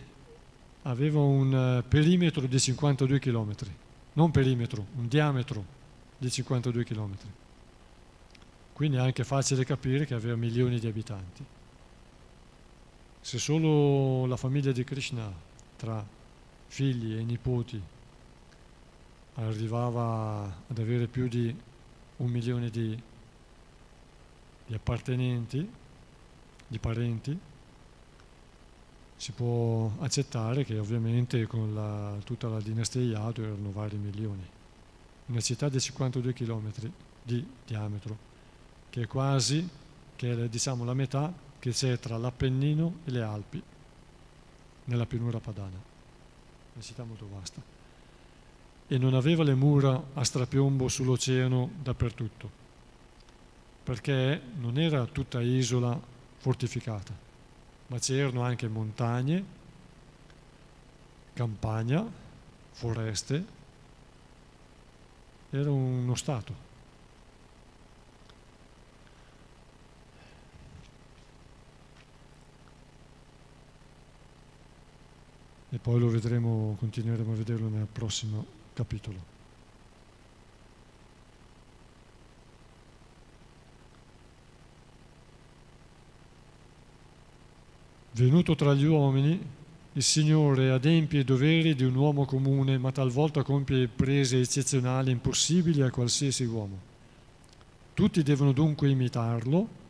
aveva 0.82 1.20
un 1.20 1.82
perimetro 1.88 2.46
di 2.46 2.60
52 2.60 3.18
km, 3.18 3.54
non 4.12 4.30
perimetro, 4.30 4.86
un 4.96 5.08
diametro 5.08 5.80
di 6.22 6.30
52 6.30 6.84
km. 6.84 7.16
Quindi 8.72 8.96
è 8.96 9.00
anche 9.00 9.24
facile 9.24 9.64
capire 9.64 10.06
che 10.06 10.14
aveva 10.14 10.36
milioni 10.36 10.78
di 10.78 10.86
abitanti. 10.86 11.44
Se 13.20 13.38
solo 13.38 14.26
la 14.26 14.36
famiglia 14.36 14.70
di 14.70 14.84
Krishna, 14.84 15.32
tra 15.76 16.04
figli 16.68 17.16
e 17.16 17.24
nipoti, 17.24 17.82
arrivava 19.34 20.44
ad 20.68 20.78
avere 20.78 21.08
più 21.08 21.26
di 21.26 21.54
un 22.18 22.30
milione 22.30 22.70
di, 22.70 23.02
di 24.66 24.74
appartenenti, 24.74 25.68
di 26.68 26.78
parenti, 26.78 27.38
si 29.16 29.32
può 29.32 29.90
accettare 29.98 30.64
che 30.64 30.78
ovviamente 30.78 31.46
con 31.46 31.74
la, 31.74 32.16
tutta 32.24 32.48
la 32.48 32.60
dinastia 32.60 33.02
Yadu 33.02 33.42
erano 33.42 33.72
vari 33.72 33.96
milioni. 33.96 34.51
Una 35.32 35.40
città 35.40 35.70
di 35.70 35.80
52 35.80 36.32
km 36.34 36.70
di 37.22 37.46
diametro, 37.66 38.16
che 38.90 39.02
è 39.02 39.06
quasi, 39.06 39.66
che 40.14 40.30
è 40.30 40.48
diciamo 40.48 40.84
la 40.84 40.92
metà 40.92 41.32
che 41.58 41.70
c'è 41.70 41.98
tra 41.98 42.18
l'Appennino 42.18 42.98
e 43.06 43.10
le 43.10 43.22
Alpi, 43.22 43.62
nella 44.84 45.06
pianura 45.06 45.40
padana. 45.40 45.80
Una 46.74 46.84
città 46.84 47.04
molto 47.04 47.26
vasta. 47.32 47.62
E 48.86 48.98
non 48.98 49.14
aveva 49.14 49.42
le 49.42 49.54
mura 49.54 50.02
a 50.12 50.22
strapiombo 50.22 50.86
sull'oceano 50.86 51.70
dappertutto, 51.82 52.50
perché 53.82 54.38
non 54.58 54.78
era 54.78 55.06
tutta 55.06 55.40
isola 55.40 55.98
fortificata 56.36 57.30
ma 57.92 57.98
c'erano 57.98 58.42
anche 58.42 58.68
montagne, 58.68 59.44
campagna, 61.34 62.02
foreste, 62.70 63.44
era 65.54 65.70
uno 65.70 66.14
stato. 66.14 66.70
E 75.68 75.78
poi 75.78 75.98
lo 75.98 76.08
vedremo, 76.08 76.76
continueremo 76.78 77.32
a 77.32 77.34
vederlo 77.34 77.68
nel 77.68 77.86
prossimo 77.86 78.46
capitolo. 78.72 79.30
Venuto 88.12 88.54
tra 88.54 88.74
gli 88.74 88.84
uomini, 88.84 89.40
il 89.94 90.02
Signore 90.02 90.70
adempie 90.70 91.20
i 91.20 91.24
doveri 91.24 91.74
di 91.74 91.84
un 91.84 91.94
uomo 91.94 92.24
comune, 92.24 92.78
ma 92.78 92.90
talvolta 92.92 93.42
compie 93.42 93.88
prese 93.88 94.40
eccezionali 94.40 95.10
impossibili 95.10 95.82
a 95.82 95.90
qualsiasi 95.90 96.44
uomo. 96.44 96.90
Tutti 97.92 98.22
devono 98.22 98.52
dunque 98.52 98.88
imitarlo 98.88 99.80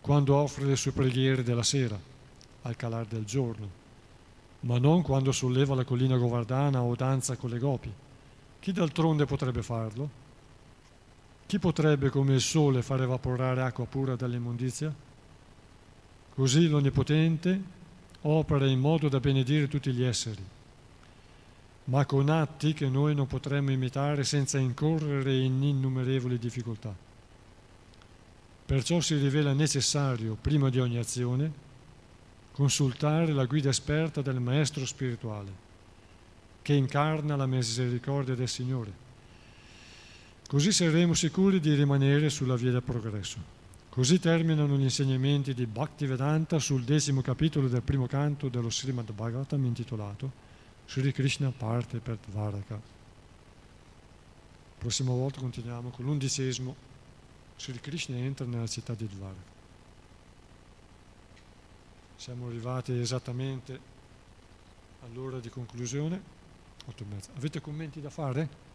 quando 0.00 0.36
offre 0.36 0.64
le 0.64 0.76
sue 0.76 0.92
preghiere 0.92 1.42
della 1.42 1.64
sera, 1.64 1.98
al 2.62 2.76
calar 2.76 3.06
del 3.06 3.24
giorno, 3.24 3.68
ma 4.60 4.78
non 4.78 5.02
quando 5.02 5.32
solleva 5.32 5.74
la 5.74 5.84
collina 5.84 6.16
govardana 6.16 6.80
o 6.80 6.94
danza 6.94 7.36
con 7.36 7.50
le 7.50 7.58
gopi. 7.58 7.92
Chi 8.60 8.70
d'altronde 8.70 9.24
potrebbe 9.24 9.62
farlo? 9.64 10.20
Chi 11.46 11.58
potrebbe 11.58 12.10
come 12.10 12.34
il 12.34 12.40
sole 12.40 12.80
far 12.80 13.02
evaporare 13.02 13.62
acqua 13.62 13.86
pura 13.86 14.14
dall'immondizia? 14.14 14.94
Così 16.32 16.68
l'Onnipotente 16.68 17.80
opera 18.22 18.66
in 18.66 18.78
modo 18.78 19.08
da 19.08 19.20
benedire 19.20 19.68
tutti 19.68 19.92
gli 19.92 20.02
esseri, 20.02 20.42
ma 21.84 22.06
con 22.06 22.28
atti 22.28 22.72
che 22.72 22.88
noi 22.88 23.14
non 23.14 23.26
potremmo 23.26 23.70
imitare 23.70 24.24
senza 24.24 24.58
incorrere 24.58 25.36
in 25.36 25.62
innumerevoli 25.62 26.38
difficoltà. 26.38 26.94
Perciò 28.64 29.00
si 29.00 29.16
rivela 29.16 29.52
necessario, 29.52 30.36
prima 30.40 30.70
di 30.70 30.78
ogni 30.78 30.98
azione, 30.98 31.52
consultare 32.52 33.32
la 33.32 33.44
guida 33.44 33.70
esperta 33.70 34.22
del 34.22 34.40
Maestro 34.40 34.86
spirituale, 34.86 35.70
che 36.62 36.74
incarna 36.74 37.34
la 37.34 37.46
misericordia 37.46 38.34
del 38.34 38.48
Signore. 38.48 39.00
Così 40.46 40.70
saremo 40.70 41.14
sicuri 41.14 41.60
di 41.60 41.74
rimanere 41.74 42.30
sulla 42.30 42.56
via 42.56 42.70
del 42.70 42.82
progresso. 42.82 43.61
Così 43.92 44.18
terminano 44.18 44.78
gli 44.78 44.84
insegnamenti 44.84 45.52
di 45.52 45.66
Bhaktivedanta 45.66 46.58
sul 46.58 46.82
decimo 46.82 47.20
capitolo 47.20 47.68
del 47.68 47.82
primo 47.82 48.06
canto 48.06 48.48
dello 48.48 48.70
Srimad 48.70 49.12
Bhagavatam 49.12 49.62
intitolato 49.66 50.32
Sri 50.86 51.12
Krishna 51.12 51.50
parte 51.50 51.98
per 51.98 52.16
Dvaraka. 52.16 52.80
Prossima 54.78 55.12
volta 55.12 55.40
continuiamo 55.40 55.90
con 55.90 56.06
l'undicesimo. 56.06 56.74
Sri 57.54 57.78
Krishna 57.80 58.16
entra 58.16 58.46
nella 58.46 58.66
città 58.66 58.94
di 58.94 59.06
Dvaraka. 59.06 59.50
Siamo 62.16 62.46
arrivati 62.46 62.98
esattamente 62.98 63.78
all'ora 65.02 65.38
di 65.38 65.50
conclusione. 65.50 66.22
Avete 67.36 67.60
commenti 67.60 68.00
da 68.00 68.08
fare? 68.08 68.71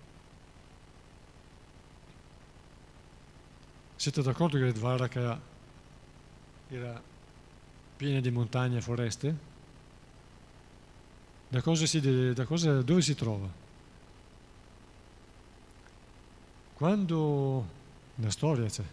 Siete 3.97 4.21
d'accordo 4.21 4.59
che 4.59 4.71
Dvaraka 4.71 5.41
era 6.69 7.01
piena 7.97 8.19
di 8.19 8.29
montagne 8.29 8.77
e 8.77 8.81
foreste? 8.81 9.35
Da 11.49 11.61
cosa 11.61 11.87
si, 11.87 12.33
da 12.33 12.45
cosa, 12.45 12.83
dove 12.83 13.01
si 13.01 13.15
trova? 13.15 13.49
Quando 16.75 17.67
la 18.15 18.29
storia 18.29 18.67
c'è, 18.67 18.83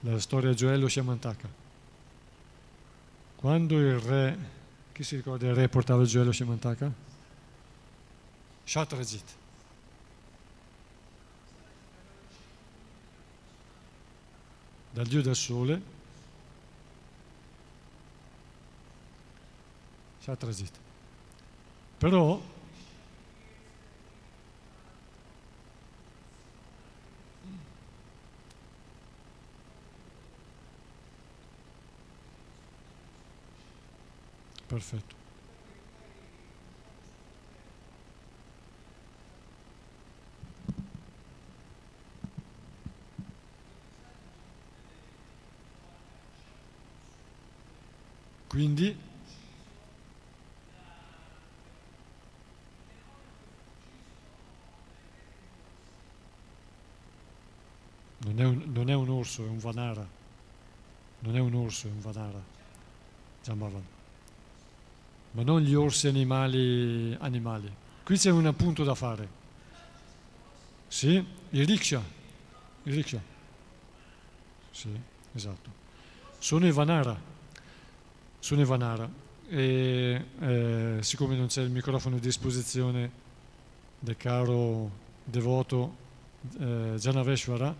la 0.00 0.20
storia 0.20 0.52
Gioello 0.52 0.88
Shamantaka, 0.88 1.48
quando 3.36 3.78
il 3.78 3.98
re, 3.98 4.38
chi 4.92 5.04
si 5.04 5.16
ricorda 5.16 5.46
il 5.46 5.54
re 5.54 5.70
portava 5.70 6.04
Gioello 6.04 6.32
Shamantaka? 6.32 6.92
Shatrajit. 8.64 9.36
Dal 14.98 15.06
Dio 15.06 15.22
del 15.22 15.36
Sole, 15.36 15.80
Shatrajit. 20.20 20.72
Però 21.98 22.42
Perfetto. 34.66 35.17
Quindi 48.58 48.98
non 58.18 58.40
è, 58.40 58.44
un, 58.44 58.62
non 58.72 58.90
è 58.90 58.94
un 58.94 59.10
orso, 59.10 59.44
è 59.44 59.48
un 59.48 59.58
vanara. 59.58 60.04
Non 61.20 61.36
è 61.36 61.38
un 61.38 61.54
orso, 61.54 61.86
è 61.86 61.90
un 61.90 62.00
vanara. 62.00 62.42
Jambavan. 63.44 63.86
Ma 65.30 65.42
non 65.44 65.60
gli 65.60 65.74
orsi 65.74 66.08
animali, 66.08 67.16
animali. 67.20 67.72
Qui 68.02 68.18
c'è 68.18 68.30
un 68.30 68.46
appunto 68.46 68.82
da 68.82 68.96
fare. 68.96 69.28
Sì, 70.88 71.24
il 71.50 71.64
rickshaw. 71.64 72.02
Il 72.82 72.92
rickshaw. 72.92 73.22
Sì, 74.72 75.00
esatto. 75.32 75.70
Sono 76.38 76.66
i 76.66 76.72
vanara 76.72 77.36
su 78.38 78.54
Nevanara 78.54 79.08
e 79.48 80.24
eh, 80.40 80.96
siccome 81.00 81.36
non 81.36 81.46
c'è 81.46 81.62
il 81.62 81.70
microfono 81.70 82.16
a 82.16 82.18
disposizione 82.18 83.10
del 83.98 84.16
caro 84.16 84.90
devoto 85.24 86.06
eh, 86.58 86.94
Janaveshwara, 86.96 87.74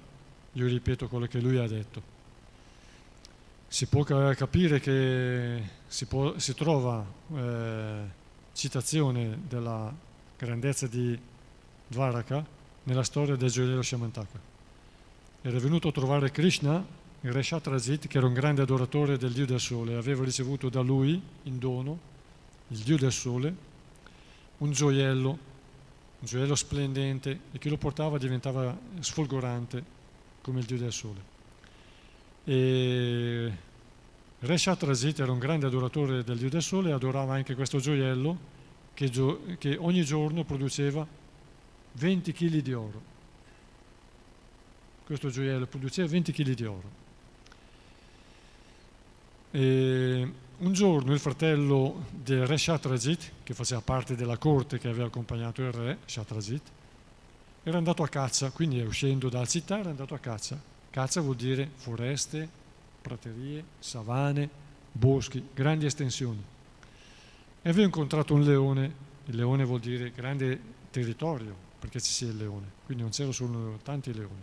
io 0.52 0.66
ripeto 0.66 1.08
quello 1.08 1.26
che 1.26 1.40
lui 1.40 1.58
ha 1.58 1.66
detto. 1.66 2.16
Si 3.68 3.86
può 3.86 4.02
capire 4.02 4.80
che 4.80 5.62
si, 5.86 6.06
può, 6.06 6.38
si 6.38 6.54
trova 6.54 7.04
eh, 7.34 8.00
citazione 8.54 9.40
della 9.46 9.94
grandezza 10.38 10.86
di 10.86 11.18
Dvaraka 11.86 12.44
nella 12.84 13.02
storia 13.02 13.36
del 13.36 13.50
gioiello 13.50 13.82
Shamantaka. 13.82 14.40
Era 15.42 15.58
venuto 15.58 15.88
a 15.88 15.92
trovare 15.92 16.30
Krishna 16.30 16.84
il 17.22 17.32
re 17.32 17.42
Shatrazit, 17.42 18.06
che 18.06 18.18
era 18.18 18.26
un 18.26 18.32
grande 18.32 18.62
adoratore 18.62 19.16
del 19.18 19.32
dio 19.32 19.44
del 19.44 19.58
sole, 19.58 19.96
aveva 19.96 20.24
ricevuto 20.24 20.68
da 20.68 20.80
lui 20.80 21.20
in 21.44 21.58
dono, 21.58 21.98
il 22.68 22.78
dio 22.78 22.96
del 22.96 23.10
sole, 23.10 23.54
un 24.58 24.70
gioiello, 24.70 25.28
un 26.20 26.26
gioiello 26.26 26.54
splendente 26.54 27.40
e 27.50 27.58
chi 27.58 27.68
lo 27.68 27.76
portava 27.76 28.18
diventava 28.18 28.76
sfolgorante 29.00 29.82
come 30.42 30.60
il 30.60 30.66
dio 30.66 30.78
del 30.78 30.92
sole. 30.92 31.36
E 32.44 33.52
Re 34.40 34.56
Shatrazit 34.56 35.18
era 35.18 35.32
un 35.32 35.38
grande 35.40 35.66
adoratore 35.66 36.22
del 36.22 36.38
dio 36.38 36.48
del 36.48 36.62
sole 36.62 36.90
e 36.90 36.92
adorava 36.92 37.34
anche 37.34 37.56
questo 37.56 37.78
gioiello 37.78 38.56
che, 38.94 39.10
gio- 39.10 39.40
che 39.58 39.76
ogni 39.76 40.04
giorno 40.04 40.44
produceva 40.44 41.04
20 41.92 42.32
kg 42.32 42.56
di 42.60 42.72
oro. 42.72 43.02
Questo 45.04 45.30
gioiello 45.30 45.66
produceva 45.66 46.06
20 46.06 46.32
kg 46.32 46.50
di 46.52 46.64
oro. 46.64 47.06
E 49.50 50.32
un 50.58 50.72
giorno 50.72 51.12
il 51.12 51.18
fratello 51.18 52.06
del 52.10 52.46
re 52.46 52.58
Shatrajit, 52.58 53.32
che 53.42 53.54
faceva 53.54 53.80
parte 53.80 54.14
della 54.16 54.36
corte 54.36 54.78
che 54.78 54.88
aveva 54.88 55.06
accompagnato 55.06 55.62
il 55.62 55.72
re 55.72 55.98
Shatrajit, 56.04 56.62
era 57.62 57.78
andato 57.78 58.02
a 58.02 58.08
caccia, 58.08 58.50
quindi 58.50 58.80
uscendo 58.80 59.28
dalla 59.28 59.46
città 59.46 59.78
era 59.78 59.90
andato 59.90 60.14
a 60.14 60.18
caccia. 60.18 60.60
Caccia 60.90 61.20
vuol 61.20 61.36
dire 61.36 61.70
foreste, 61.76 62.48
praterie, 63.00 63.62
savane, 63.78 64.48
boschi, 64.90 65.46
grandi 65.54 65.86
estensioni. 65.86 66.42
E 67.62 67.68
aveva 67.68 67.84
incontrato 67.84 68.34
un 68.34 68.42
leone, 68.42 68.94
il 69.26 69.36
leone 69.36 69.64
vuol 69.64 69.80
dire 69.80 70.10
grande 70.12 70.60
territorio, 70.90 71.54
perché 71.78 72.00
ci 72.00 72.10
sia 72.10 72.28
il 72.28 72.36
leone, 72.36 72.66
quindi 72.84 73.02
non 73.02 73.12
c'erano 73.12 73.32
solo 73.32 73.78
tanti 73.82 74.12
leoni. 74.12 74.42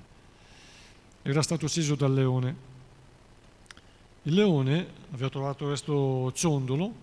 Era 1.22 1.42
stato 1.42 1.66
ucciso 1.66 1.96
dal 1.96 2.14
leone 2.14 2.74
il 4.28 4.34
leone 4.34 4.88
aveva 5.12 5.30
trovato 5.30 5.66
questo 5.66 6.32
ciondolo 6.34 6.94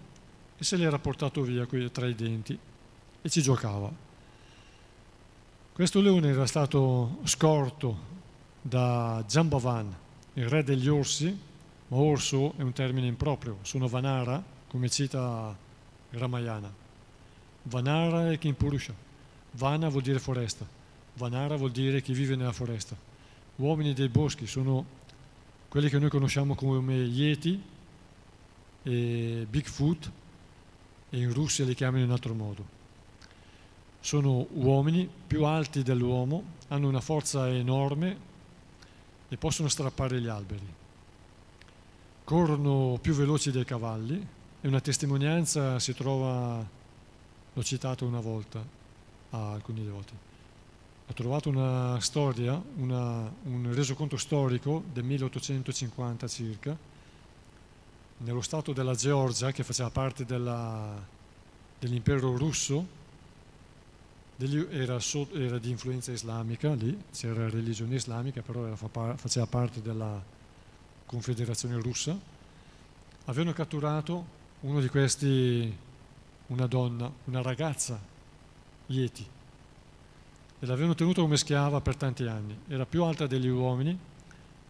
e 0.59 0.65
se 0.65 0.77
l'era 0.77 0.99
portato 0.99 1.43
via 1.43 1.67
tra 1.91 2.07
i 2.07 2.15
denti 2.15 2.59
e 3.23 3.29
ci 3.29 3.43
giocava. 3.43 3.91
Questo 5.73 6.01
leone 6.01 6.29
era 6.31 6.47
stato 6.47 7.19
scorto 7.25 8.11
da 8.61 9.25
Jambavan, 9.27 9.95
il 10.35 10.49
re 10.49 10.65
degli 10.65 10.89
orsi, 10.89 11.37
ma 11.89 11.97
orso 11.97 12.55
è 12.57 12.63
un 12.63 12.73
termine 12.73 13.07
improprio, 13.07 13.59
sono 13.63 13.87
Vanara, 13.87 14.43
come 14.67 14.89
cita 14.89 15.57
Ramayana. 16.11 16.73
Vanara 17.65 18.33
e 18.33 18.39
Kimpurusha. 18.39 18.95
Vana 19.53 19.89
vuol 19.89 20.03
dire 20.03 20.19
foresta, 20.19 20.67
Vanara 21.15 21.57
vuol 21.57 21.71
dire 21.71 22.03
chi 22.03 22.13
vive 22.15 22.35
nella 22.35 22.53
foresta. 22.53 22.97
Uomini 23.57 23.93
dei 23.93 24.09
boschi 24.09 24.47
sono 24.47 25.01
quelli 25.73 25.89
che 25.89 25.99
noi 25.99 26.11
conosciamo 26.11 26.55
come 26.55 26.97
Yeti 26.97 27.59
e 28.83 29.47
Bigfoot 29.49 30.13
e 31.09 31.17
in 31.17 31.33
Russia 31.33 31.65
li 31.65 31.75
chiamano 31.75 32.03
in 32.03 32.09
un 32.11 32.13
altro 32.13 32.35
modo. 32.35 32.67
Sono 33.99 34.49
uomini 34.51 35.09
più 35.27 35.47
alti 35.47 35.83
dell'uomo, 35.83 36.45
hanno 36.69 36.89
una 36.89 37.01
forza 37.01 37.49
enorme 37.49 38.19
e 39.31 39.37
possono 39.39 39.69
strappare 39.69 40.21
gli 40.21 40.29
alberi. 40.29 40.75
Corrono 42.23 42.99
più 43.01 43.15
veloci 43.15 43.51
dei 43.51 43.65
cavalli 43.65 44.27
e 44.61 44.69
una 44.69 44.83
testimonianza 44.83 45.79
si 45.79 45.95
trova, 45.95 46.69
l'ho 47.51 47.63
citato 47.63 48.05
una 48.05 48.21
volta 48.21 48.63
a 49.31 49.53
alcuni 49.53 49.83
devoti 49.83 50.31
ho 51.07 51.13
trovato 51.15 51.49
una 51.49 51.99
storia, 52.01 52.61
una, 52.77 53.31
un 53.45 53.75
resoconto 53.75 54.17
storico 54.17 54.85
del 54.93 55.05
1850 55.05 56.29
circa, 56.29 56.77
nello 58.19 58.41
stato 58.41 58.73
della 58.73 58.95
Georgia, 58.95 59.51
che 59.51 59.65
faceva 59.65 59.91
parte 59.91 60.25
dell'impero 60.25 62.37
russo, 62.37 63.01
degli, 64.37 64.65
era, 64.71 64.99
so, 65.01 65.29
era, 65.35 65.59
di 65.59 65.71
influenza 65.71 66.13
islamica 66.13 66.73
lì, 66.75 66.97
c'era 67.13 67.49
religione 67.49 67.97
islamica, 67.97 68.43
però 68.43 68.67
era, 68.67 68.77
faceva 69.17 69.47
parte 69.47 69.83
della 69.83 70.23
confederazione 71.05 71.81
russa, 71.81 72.17
avevano 73.25 73.53
catturato 73.53 74.41
uno 74.61 74.81
di 74.81 74.89
questi, 74.89 75.77
una 76.47 76.67
donna, 76.67 77.11
una 77.25 77.43
ragazza, 77.43 78.01
Yeti, 78.87 79.27
e 80.63 80.67
l'avevano 80.67 80.95
tenuta 80.95 81.21
come 81.21 81.37
schiava 81.37 81.81
per 81.81 81.97
tanti 81.97 82.23
anni. 82.25 82.57
Era 82.69 82.87
più 82.87 83.03
alta 83.03 83.27
degli 83.27 83.49
uomini, 83.49 83.99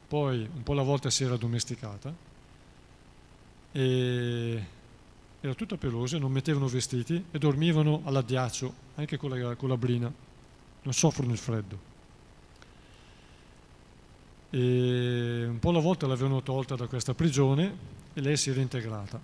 poi 0.08 0.48
un 0.50 0.62
po' 0.62 0.72
alla 0.72 0.82
volta 0.82 1.10
si 1.10 1.22
era 1.22 1.36
domesticata 1.36 2.14
e 3.72 4.66
era 5.38 5.54
tutta 5.54 5.76
pelosa, 5.76 6.16
non 6.16 6.32
mettevano 6.32 6.66
vestiti 6.66 7.22
e 7.30 7.38
dormivano 7.38 8.00
all'addiaccio, 8.04 8.72
anche 8.94 9.18
con 9.18 9.38
la, 9.38 9.54
con 9.54 9.68
la 9.68 9.76
brina, 9.76 10.10
non 10.82 10.94
soffrono 10.94 11.30
il 11.30 11.38
freddo. 11.38 11.78
E 14.48 15.44
un 15.46 15.58
po' 15.58 15.68
alla 15.68 15.80
volta 15.80 16.06
l'avevano 16.06 16.42
tolta 16.42 16.74
da 16.74 16.86
questa 16.86 17.12
prigione 17.12 17.76
e 18.14 18.20
lei 18.22 18.38
si 18.38 18.48
era 18.48 18.62
integrata. 18.62 19.20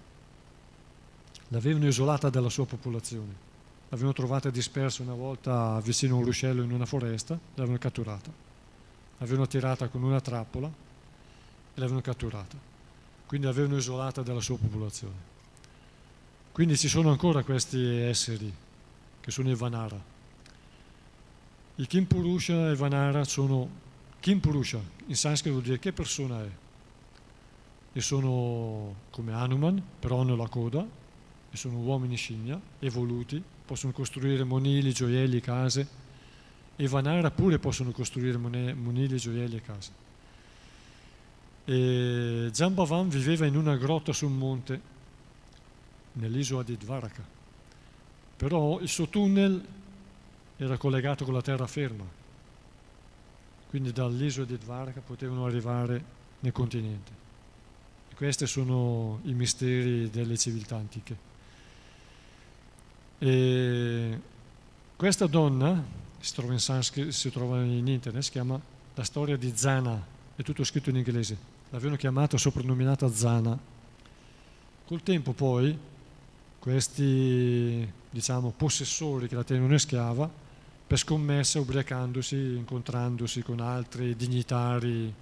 L'avevano 1.49 1.87
isolata 1.87 2.29
dalla 2.29 2.51
sua 2.51 2.67
popolazione 2.67 3.47
l'avevano 3.89 4.13
trovata 4.13 4.51
dispersa 4.51 5.03
una 5.03 5.15
volta 5.15 5.81
vicino 5.81 6.15
a 6.15 6.19
un 6.19 6.25
ruscello 6.25 6.63
in 6.63 6.73
una 6.73 6.87
foresta, 6.87 7.39
l'avevano 7.55 7.79
catturata. 7.79 8.31
L'avevano 9.19 9.47
tirata 9.47 9.89
con 9.89 10.03
una 10.03 10.21
trappola 10.21 10.69
e 10.69 10.73
l'avevano 11.75 12.03
catturata. 12.03 12.57
Quindi 13.27 13.47
l'avevano 13.47 13.77
isolata 13.77 14.23
dalla 14.23 14.41
sua 14.41 14.59
popolazione. 14.59 15.37
Quindi 16.53 16.77
ci 16.77 16.89
sono 16.89 17.11
ancora 17.11 17.43
questi 17.43 17.85
esseri 17.85 18.53
che 19.21 19.31
sono 19.31 19.51
i 19.51 19.55
Vanara. 19.55 20.01
I 21.77 21.87
Kimpurusha 21.87 22.71
e 22.71 22.75
Vanara 22.75 23.25
sono 23.25 23.69
Kimpurusha, 24.21 24.81
in 25.07 25.17
sanscrito 25.17 25.57
vuol 25.57 25.65
dire 25.65 25.79
che 25.79 25.93
persona 25.93 26.43
è. 26.43 26.51
E 27.93 28.01
sono 28.01 28.95
come 29.11 29.33
Hanuman, 29.33 29.83
però 29.99 30.21
hanno 30.21 30.37
la 30.37 30.49
coda, 30.49 30.85
e 31.51 31.57
sono 31.57 31.79
uomini 31.79 32.17
scimmia, 32.17 32.61
evoluti, 32.81 33.43
possono 33.69 33.93
costruire 33.93 34.45
monili, 34.45 34.95
gioielli, 34.95 35.41
case 35.43 35.87
e 36.75 36.89
Vanara 36.89 37.31
pure 37.31 37.59
possono 37.59 37.91
costruire 37.91 38.39
monili, 38.39 39.19
gioielli 39.19 39.57
e 39.57 39.61
case. 39.61 39.93
E 41.67 42.49
Jambavan 42.51 43.11
viveva 43.11 43.45
in 43.45 43.57
una 43.57 43.77
grotta 43.77 44.15
su 44.15 44.25
un 44.25 44.39
monte 44.39 44.81
nell'isola 46.13 46.63
di 46.63 46.79
Dvaraka, 46.79 47.23
però 48.37 48.81
il 48.81 48.89
suo 48.89 49.07
tunnel 49.11 49.63
era 50.57 50.79
collegato 50.79 51.27
con 51.27 51.35
la 51.35 51.43
terraferma, 51.43 52.05
quindi 53.69 53.93
dall'isola 53.93 54.47
di 54.47 54.57
Dvaraka 54.57 55.03
potevano 55.03 55.45
arrivare 55.45 56.03
nel 56.41 56.53
continente. 56.53 57.13
E 58.09 58.15
questi 58.15 58.47
sono 58.47 59.21
i 59.25 59.35
misteri 59.35 60.09
delle 60.09 60.39
civiltà 60.39 60.77
antiche. 60.77 61.28
E 63.19 64.21
questa 64.97 65.27
donna, 65.27 65.85
si 66.21 66.35
trova 66.35 66.53
in, 66.53 66.61
sanscrit, 66.61 67.09
si 67.09 67.31
trova 67.31 67.63
in 67.63 67.87
internet, 67.87 68.23
si 68.23 68.31
chiama 68.31 68.61
La 68.95 69.05
storia 69.05 69.37
di 69.37 69.53
Zana, 69.55 70.05
è 70.37 70.43
tutto 70.43 70.65
scritto 70.65 70.91
in 70.91 70.97
inglese. 70.97 71.37
L'avevano 71.71 71.97
chiamata, 71.97 72.37
soprannominata 72.37 73.11
Zana. 73.13 73.59
Col 74.87 75.03
tempo 75.03 75.33
poi 75.33 75.77
questi 76.59 77.93
diciamo, 78.11 78.53
possessori 78.57 79.29
che 79.29 79.35
la 79.35 79.45
tenevano 79.45 79.73
in 79.73 79.79
schiava, 79.79 80.31
per 80.87 80.99
scommessa, 80.99 81.61
ubriacandosi, 81.61 82.37
incontrandosi 82.57 83.43
con 83.43 83.61
altri 83.61 84.17
dignitari 84.17 85.13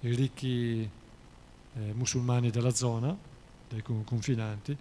e 0.00 0.14
ricchi 0.14 0.82
eh, 0.82 1.92
musulmani 1.94 2.50
della 2.50 2.72
zona, 2.72 3.16
dei 3.68 3.82
confinanti, 3.82 4.76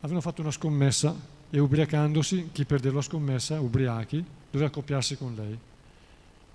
avevano 0.00 0.20
fatto 0.20 0.40
una 0.40 0.50
scommessa 0.50 1.14
e 1.50 1.58
ubriacandosi, 1.58 2.50
chi 2.52 2.64
perdeva 2.64 2.96
la 2.96 3.02
scommessa, 3.02 3.60
ubriachi, 3.60 4.24
doveva 4.50 4.70
accoppiarsi 4.70 5.16
con 5.16 5.34
lei. 5.34 5.58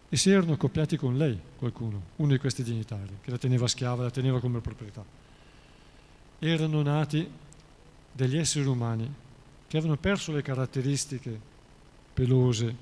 E 0.07 0.17
si 0.17 0.29
erano 0.29 0.53
accoppiati 0.53 0.97
con 0.97 1.17
lei, 1.17 1.37
qualcuno, 1.57 2.01
uno 2.17 2.31
di 2.31 2.37
questi 2.37 2.63
dignitari, 2.63 3.17
che 3.21 3.31
la 3.31 3.37
teneva 3.37 3.67
schiava, 3.67 4.03
la 4.03 4.11
teneva 4.11 4.39
come 4.39 4.61
proprietà. 4.61 5.03
Erano 6.39 6.81
nati 6.81 7.29
degli 8.11 8.37
esseri 8.37 8.65
umani 8.65 9.13
che 9.67 9.77
avevano 9.77 9.99
perso 9.99 10.31
le 10.31 10.41
caratteristiche 10.41 11.39
pelose, 12.13 12.75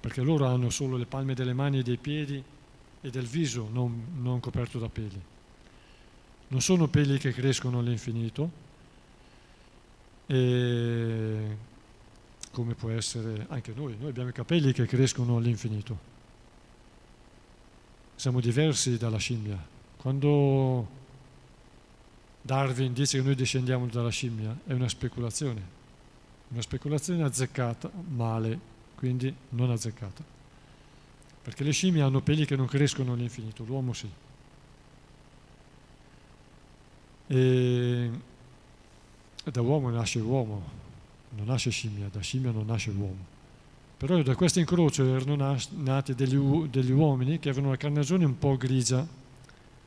perché 0.00 0.22
loro 0.22 0.46
hanno 0.46 0.70
solo 0.70 0.96
le 0.96 1.06
palme 1.06 1.34
delle 1.34 1.52
mani 1.52 1.78
e 1.78 1.82
dei 1.82 1.98
piedi 1.98 2.42
e 3.00 3.10
del 3.10 3.26
viso 3.26 3.68
non, 3.70 4.06
non 4.20 4.40
coperto 4.40 4.78
da 4.78 4.88
peli. 4.88 5.22
Non 6.48 6.60
sono 6.60 6.88
peli 6.88 7.18
che 7.18 7.32
crescono 7.32 7.78
all'infinito, 7.78 8.62
e 10.26 11.56
come 12.50 12.74
può 12.74 12.90
essere 12.90 13.46
anche 13.48 13.72
noi, 13.74 13.96
noi 13.98 14.10
abbiamo 14.10 14.28
i 14.28 14.32
capelli 14.32 14.72
che 14.72 14.86
crescono 14.86 15.36
all'infinito. 15.36 16.12
siamo 18.16 18.40
diversi 18.40 18.96
dalla 18.96 19.18
scimmia. 19.18 19.58
Quando 19.96 20.88
Darwin 22.40 22.92
dice 22.92 23.18
che 23.18 23.24
noi 23.24 23.34
discendiamo 23.34 23.86
dalla 23.86 24.10
scimmia, 24.10 24.56
è 24.66 24.72
una 24.72 24.88
speculazione, 24.88 25.62
una 26.48 26.62
speculazione 26.62 27.22
azzeccata, 27.24 27.90
male, 28.08 28.58
quindi 28.94 29.34
non 29.50 29.70
azzeccata. 29.70 30.22
Perché 31.42 31.64
le 31.64 31.72
scimmie 31.72 32.02
hanno 32.02 32.20
peli 32.22 32.46
che 32.46 32.56
non 32.56 32.66
crescono 32.66 33.12
all'infinito, 33.12 33.64
l'uomo 33.64 33.92
sì. 33.92 34.10
E 37.26 38.10
da 39.50 39.60
uomo 39.60 39.90
nasce 39.90 40.18
uomo, 40.20 40.62
non 41.30 41.46
nasce 41.46 41.70
scimmia, 41.70 42.08
da 42.10 42.20
scimmia 42.20 42.50
non 42.50 42.66
nasce 42.66 42.90
uomo. 42.90 43.32
Però 43.96 44.20
da 44.22 44.34
questo 44.34 44.58
incrocio 44.58 45.04
erano 45.04 45.58
nati 45.76 46.14
degli, 46.14 46.36
degli 46.68 46.90
uomini 46.90 47.38
che 47.38 47.48
avevano 47.48 47.70
la 47.70 47.76
carnagione 47.76 48.24
un 48.24 48.38
po' 48.38 48.56
grigia, 48.56 49.06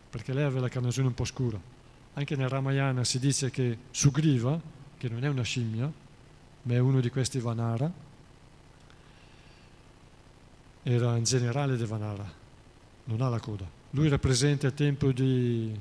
perché 0.10 0.34
lei 0.34 0.44
aveva 0.44 0.62
la 0.62 0.70
carnagione 0.70 1.08
un 1.08 1.14
po' 1.14 1.26
scura. 1.26 1.60
Anche 2.14 2.36
nel 2.36 2.50
Ramayana 2.50 3.04
si 3.04 3.20
dice 3.20 3.52
che 3.52 3.78
Sugriva, 3.92 4.60
che 4.98 5.10
non 5.10 5.24
è 5.24 5.28
una 5.28 5.44
scimmia, 5.44 5.92
ma 6.64 6.74
è 6.74 6.80
uno 6.80 7.00
di 7.00 7.10
questi 7.10 7.40
Vanara, 7.40 7.92
era 10.84 11.12
un 11.12 11.24
generale 11.24 11.76
di 11.76 11.86
Vanara, 11.86 12.26
non 13.06 13.22
ha 13.22 13.30
la 13.30 13.40
coda. 13.40 13.70
Lui 13.92 14.08
rappresenta 14.08 14.68
il 14.68 14.74
tempo 14.74 15.12
di, 15.12 15.78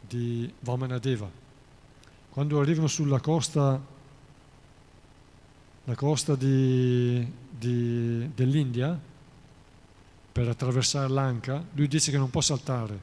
di 0.00 0.52
Vamanadeva. 0.60 1.46
Quando 2.38 2.60
arrivano 2.60 2.86
sulla 2.86 3.18
costa 3.18 3.84
costa 5.96 6.36
di, 6.36 7.32
di, 7.50 8.30
dell'India 8.32 8.96
per 10.30 10.46
attraversare 10.46 11.08
l'Anca, 11.08 11.64
lui 11.72 11.88
dice 11.88 12.12
che 12.12 12.16
non 12.16 12.30
può 12.30 12.40
saltare, 12.40 12.96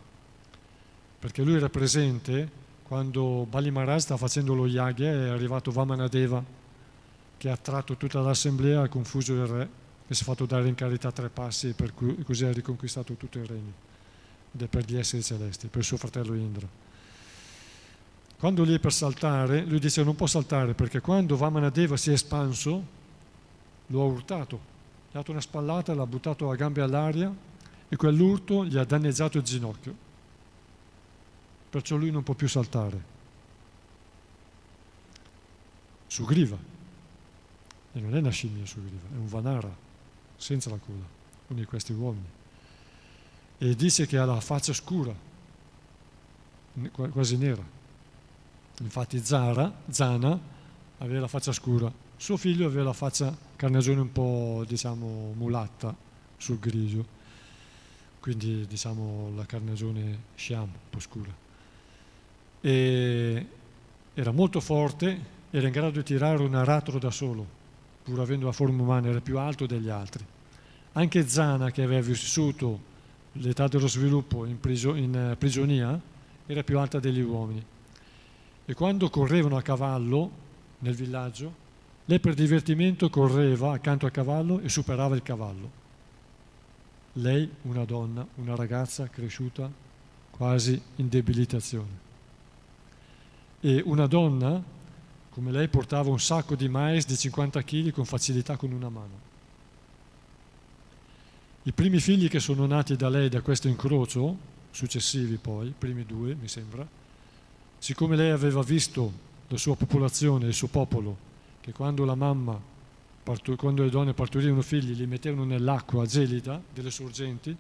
perché 1.20 1.44
lui 1.44 1.56
era 1.56 1.68
presente 1.68 2.50
quando 2.84 3.46
Bali 3.50 3.72
Maharaj 3.72 4.04
sta 4.04 4.16
facendo 4.16 4.54
lo 4.54 4.68
yagya 4.68 5.12
è 5.12 5.28
arrivato 5.28 5.70
Vamanadeva 5.70 6.42
che 7.36 7.50
ha 7.50 7.54
attratto 7.54 7.98
tutta 7.98 8.22
l'assemblea, 8.22 8.84
ha 8.84 8.88
confuso 8.88 9.34
il 9.34 9.46
re 9.46 9.70
e 10.08 10.14
si 10.14 10.22
è 10.22 10.26
fatto 10.26 10.46
dare 10.46 10.70
in 10.70 10.76
carità 10.76 11.12
tre 11.12 11.28
passi 11.28 11.76
e 11.78 12.24
così 12.24 12.46
ha 12.46 12.54
riconquistato 12.54 13.16
tutto 13.16 13.38
il 13.38 13.46
regno 13.48 13.74
per 14.70 14.86
gli 14.86 14.96
esseri 14.96 15.22
celesti, 15.22 15.68
per 15.68 15.84
suo 15.84 15.98
fratello 15.98 16.36
Indra. 16.36 16.85
Quando 18.46 18.64
lì 18.64 18.76
è 18.76 18.80
per 18.80 18.94
saltare, 18.94 19.66
lui 19.66 19.80
dice 19.80 20.04
non 20.04 20.16
può 20.16 20.28
saltare 20.28 20.76
perché 20.76 21.02
quando 21.02 21.36
Vamanadeva 21.36 21.98
si 21.98 22.12
è 22.12 22.14
espanso, 22.14 22.86
lo 23.88 24.02
ha 24.02 24.06
urtato, 24.06 24.56
gli 25.08 25.14
ha 25.14 25.18
dato 25.18 25.32
una 25.32 25.42
spallata, 25.42 25.96
l'ha 25.96 26.06
buttato 26.06 26.52
a 26.52 26.56
gambe 26.56 26.82
all'aria 26.82 27.34
e 27.90 27.96
quell'urto 27.96 28.64
gli 28.64 28.78
ha 28.78 28.84
danneggiato 28.84 29.40
il 29.40 29.44
ginocchio. 29.44 29.96
Perciò 31.72 31.96
lui 31.96 32.12
non 32.12 32.22
può 32.22 32.36
più 32.36 32.48
saltare. 32.48 33.04
Sugriva. 36.06 36.58
E 37.94 38.00
non 38.00 38.16
è 38.16 38.20
una 38.20 38.30
scimmia 38.30 38.64
Sugriva, 38.68 39.08
è 39.12 39.18
un 39.18 39.28
Vanara, 39.28 39.76
senza 40.38 40.70
la 40.70 40.78
coda, 40.78 41.04
uno 41.48 41.60
di 41.60 41.66
questi 41.66 41.94
uomini. 41.94 42.30
E 43.58 43.76
dice 43.76 44.06
che 44.06 44.20
ha 44.20 44.26
la 44.26 44.40
faccia 44.40 44.72
scura, 44.72 45.16
quasi 47.12 47.38
nera 47.38 47.75
Infatti 48.82 49.24
Zara, 49.24 49.74
Zana 49.90 50.38
aveva 50.98 51.22
la 51.22 51.28
faccia 51.28 51.54
scura, 51.54 51.92
suo 52.18 52.36
figlio 52.36 52.66
aveva 52.66 52.84
la 52.84 52.94
faccia 52.94 53.36
carnagione 53.56 54.02
un 54.02 54.12
po' 54.12 54.66
diciamo 54.68 55.34
mulatta 55.38 55.96
sul 56.36 56.60
grigio, 56.60 57.06
quindi 58.20 58.66
diciamo 58.68 59.32
la 59.36 59.46
carnagione 59.46 60.24
sciam, 60.36 60.64
un 60.64 60.90
po' 60.90 61.00
scura. 61.00 61.34
E 62.60 63.48
era 64.14 64.32
molto 64.32 64.60
forte, 64.60 65.34
era 65.52 65.68
in 65.68 65.72
grado 65.72 65.92
di 65.92 66.04
tirare 66.04 66.44
un 66.44 66.56
aratro 66.56 67.00
da 67.00 67.12
solo, 67.12 67.46
pur 68.04 68.20
avendo 68.20 68.46
la 68.46 68.52
forma 68.52 68.82
umana, 68.82 69.08
era 69.08 69.22
più 69.22 69.38
alto 69.38 69.66
degli 69.66 69.90
altri. 69.90 70.26
Anche 70.94 71.28
Zana, 71.28 71.72
che 71.72 71.82
aveva 71.82 72.06
vissuto 72.06 72.94
l'età 73.34 73.68
dello 73.68 73.88
sviluppo 73.88 74.46
in, 74.46 74.60
prigio, 74.60 74.96
in 74.96 75.16
eh, 75.16 75.36
prigionia, 75.38 76.00
era 76.46 76.64
più 76.64 76.78
alta 76.78 77.00
degli 77.00 77.22
uomini 77.22 77.74
e 78.66 78.74
quando 78.74 79.10
correvano 79.10 79.58
a 79.58 79.62
cavallo 79.62 80.32
nel 80.80 80.96
villaggio, 80.96 81.64
lei 82.06 82.20
per 82.20 82.34
divertimento 82.34 83.10
correva 83.10 83.74
accanto 83.74 84.06
al 84.06 84.12
cavallo 84.12 84.60
e 84.60 84.70
superava 84.70 85.16
il 85.16 85.24
cavallo. 85.24 85.84
Lei, 87.14 87.50
una 87.64 87.86
donna, 87.86 88.26
una 88.36 88.56
ragazza 88.56 89.08
cresciuta 89.08 89.72
quasi 90.32 90.80
in 90.98 91.08
debilitazione. 91.08 92.04
E 93.62 93.82
una 93.86 94.06
donna, 94.06 94.62
come 95.30 95.52
lei, 95.52 95.68
portava 95.68 96.10
un 96.10 96.20
sacco 96.20 96.56
di 96.56 96.68
mais 96.68 97.06
di 97.06 97.16
50 97.16 97.64
kg 97.64 97.92
con 97.92 98.06
facilità 98.06 98.58
con 98.58 98.72
una 98.72 98.90
mano. 98.90 99.34
I 101.64 101.72
primi 101.72 102.00
figli 102.00 102.28
che 102.28 102.40
sono 102.40 102.66
nati 102.66 102.96
da 102.96 103.10
lei 103.10 103.30
da 103.30 103.42
questo 103.42 103.68
incrocio, 103.68 104.38
successivi 104.70 105.38
poi, 105.38 105.68
i 105.68 105.74
primi 105.76 106.06
due 106.06 106.36
mi 106.36 106.48
sembra, 106.48 106.88
siccome 107.86 108.16
lei 108.16 108.32
aveva 108.32 108.64
visto 108.64 109.12
la 109.48 109.58
sua 109.58 109.76
popolazione, 109.76 110.48
il 110.48 110.56
suo 110.56 110.70
popolo, 110.70 111.16
che 111.62 111.72
quando 111.72 112.04
la 112.04 112.16
mamma, 112.16 112.60
quando 113.56 113.84
le 113.84 113.92
donne 113.92 114.16
partorivano 114.16 114.64
figli, 114.64 114.96
li 114.96 115.06
mettevano 115.06 115.44
nell'acqua 115.44 116.04
gelida 116.08 116.60
delle 116.74 116.90
sorgenti, 116.90 117.56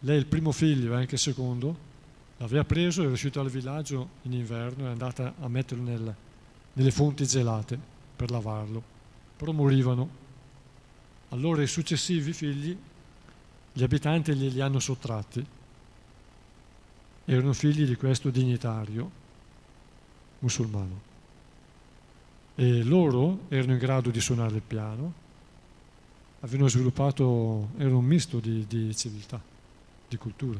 lei 0.00 0.18
il 0.18 0.26
primo 0.26 0.52
figlio 0.52 0.94
anche 0.94 1.14
il 1.14 1.20
secondo 1.22 1.74
l'aveva 2.36 2.64
preso, 2.64 3.00
era 3.00 3.10
uscito 3.10 3.40
dal 3.40 3.50
villaggio 3.50 4.08
in 4.24 4.34
inverno 4.34 4.84
e 4.84 4.88
è 4.88 4.90
andata 4.90 5.32
a 5.40 5.48
metterlo 5.48 5.84
nel, 5.84 6.14
nelle 6.74 6.90
fonti 6.90 7.24
gelate 7.24 7.80
per 8.14 8.30
lavarlo, 8.30 8.82
però 9.38 9.52
morivano. 9.52 10.06
Allora 11.30 11.62
i 11.62 11.66
successivi 11.66 12.34
figli, 12.34 12.76
gli 13.72 13.82
abitanti 13.82 14.34
glieli 14.34 14.60
hanno 14.60 14.80
sottratti 14.80 15.56
erano 17.30 17.52
figli 17.52 17.84
di 17.84 17.94
questo 17.94 18.30
dignitario 18.30 19.10
musulmano. 20.38 21.06
E 22.54 22.82
loro 22.82 23.40
erano 23.48 23.72
in 23.72 23.78
grado 23.78 24.08
di 24.10 24.20
suonare 24.20 24.54
il 24.56 24.62
piano, 24.66 25.12
avevano 26.40 26.68
sviluppato, 26.68 27.68
era 27.76 27.94
un 27.94 28.04
misto 28.04 28.40
di, 28.40 28.66
di 28.66 28.96
civiltà, 28.96 29.40
di 30.08 30.16
cultura. 30.16 30.58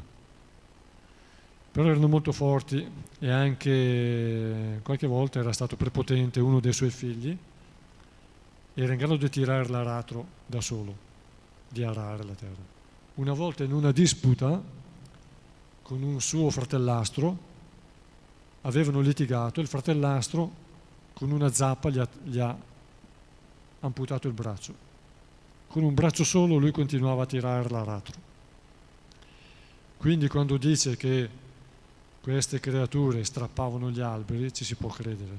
Però 1.73 1.89
erano 1.89 2.07
molto 2.07 2.33
forti 2.33 2.87
e 3.19 3.31
anche 3.31 4.81
qualche 4.83 5.07
volta 5.07 5.39
era 5.39 5.53
stato 5.53 5.75
prepotente 5.75 6.39
uno 6.39 6.61
dei 6.61 6.75
suoi 6.75 6.91
figli, 6.91 7.37
era 8.75 8.93
in 8.93 8.99
grado 8.99 9.17
di 9.17 9.29
tirare 9.31 9.69
l'aratro 9.69 10.27
da 10.45 10.61
solo, 10.61 10.95
di 11.67 11.83
arare 11.83 12.25
la 12.25 12.35
terra. 12.35 12.77
Una 13.15 13.33
volta 13.33 13.65
in 13.65 13.73
una 13.73 13.91
disputa 13.91 14.63
con 15.89 16.03
un 16.03 16.21
suo 16.21 16.51
fratellastro, 16.51 17.39
avevano 18.61 19.01
litigato, 19.01 19.63
il 19.63 19.69
fratellastro 19.69 20.67
con 21.15 21.31
una 21.31 21.51
zappa 21.51 21.89
gli 21.89 21.99
ha, 21.99 22.07
gli 22.25 22.39
ha 22.39 22.55
amputato 23.81 24.29
il 24.29 24.35
braccio. 24.35 24.75
Con 25.67 25.85
un 25.85 25.95
braccio 25.95 26.25
solo 26.25 26.59
lui 26.59 26.73
continuava 26.73 27.23
a 27.23 27.27
tirare 27.27 27.71
l'aratro. 27.71 28.21
Quindi 29.97 30.29
quando 30.29 30.59
dice 30.59 30.95
che 30.99 31.31
queste 32.21 32.61
creature 32.61 33.25
strappavano 33.25 33.91
gli 33.91 34.01
alberi, 34.01 34.53
ci 34.53 34.65
si 34.65 34.75
può 34.75 34.91
credere, 34.91 35.39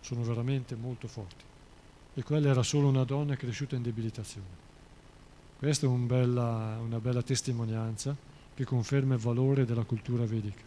sono 0.00 0.22
veramente 0.22 0.74
molto 0.74 1.06
forti. 1.06 1.44
E 2.14 2.22
quella 2.22 2.48
era 2.48 2.62
solo 2.62 2.88
una 2.88 3.04
donna 3.04 3.36
cresciuta 3.36 3.76
in 3.76 3.82
debilitazione. 3.82 4.64
Questa 5.58 5.84
è 5.84 5.88
un 5.88 6.06
bella, 6.06 6.78
una 6.82 6.98
bella 6.98 7.20
testimonianza 7.20 8.25
che 8.56 8.64
conferma 8.64 9.14
il 9.14 9.20
valore 9.20 9.66
della 9.66 9.84
cultura 9.84 10.24
vedica. 10.24 10.62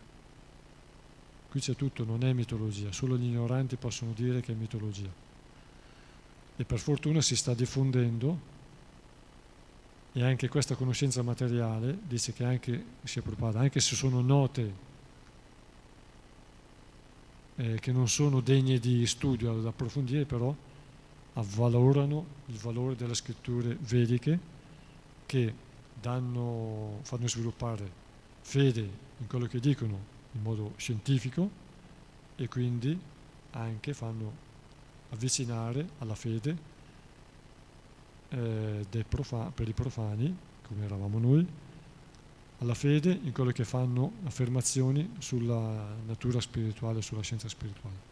Qui 1.50 1.60
c'è 1.60 1.76
tutto, 1.76 2.06
non 2.06 2.24
è 2.24 2.32
mitologia, 2.34 2.92
solo 2.92 3.18
gli 3.18 3.26
ignoranti 3.26 3.78
possono 3.78 4.12
dire 4.16 4.42
che 4.42 4.52
è 4.52 4.56
mitologia. 4.56 5.10
E 6.56 6.64
per 6.66 6.78
fortuna 6.78 7.20
si 7.20 7.36
sta 7.36 7.56
diffondendo 7.56 8.58
e 10.12 10.24
anche 10.24 10.48
questa 10.50 10.76
conoscenza 10.76 11.24
materiale 11.24 11.98
dice 12.08 12.32
che 12.32 12.44
anche, 12.44 12.86
sia 13.04 13.24
Prabhupada, 13.24 13.60
anche 13.60 13.80
se 13.80 13.96
sono 13.96 14.22
note 14.22 14.74
eh, 17.56 17.80
che 17.80 17.92
non 17.92 18.08
sono 18.08 18.40
degne 18.40 18.78
di 18.78 19.08
studio 19.08 19.58
ad 19.58 19.66
approfondire, 19.66 20.26
però 20.26 20.56
avvalorano 21.34 22.26
il 22.48 22.58
valore 22.58 22.96
delle 22.96 23.16
scritture 23.16 23.76
vediche 23.82 24.40
che 25.26 25.68
danno, 26.00 27.00
fanno 27.04 27.28
sviluppare 27.28 28.08
fede 28.42 28.90
in 29.18 29.28
quello 29.28 29.46
che 29.46 29.60
dicono 29.60 30.18
in 30.34 30.42
modo 30.42 30.74
scientifico 30.78 31.50
e 32.36 32.48
quindi 32.48 33.00
anche 33.52 33.94
fanno 33.94 34.48
avvicinare 35.10 35.90
alla 36.00 36.16
fede 36.16 36.58
eh, 38.30 38.86
per 38.90 39.68
i 39.68 39.74
profani, 39.74 40.38
come 40.68 40.86
eravamo 40.86 41.20
noi, 41.20 41.48
alla 42.60 42.74
fede 42.74 43.12
in 43.12 43.32
quello 43.32 43.52
che 43.52 43.64
fanno 43.64 44.14
affermazioni 44.24 45.16
sulla 45.20 45.96
natura 46.06 46.40
spirituale, 46.40 47.02
sulla 47.02 47.22
scienza 47.22 47.48
spirituale. 47.48 48.09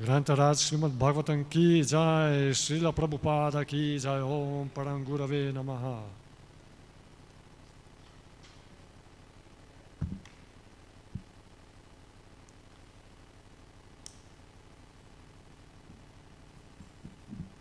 ग्रंथराज 0.00 0.56
श्रीमद 0.56 0.92
भागवतम 0.98 1.42
की 1.52 1.82
जय 1.82 2.52
श्रील 2.56 2.90
प्रभुपाद 2.90 3.56
की 3.64 3.98
जय 3.98 4.20
ओम 4.26 4.68
परम 4.76 5.02
गुरवे 5.04 5.40
नमः 5.52 5.84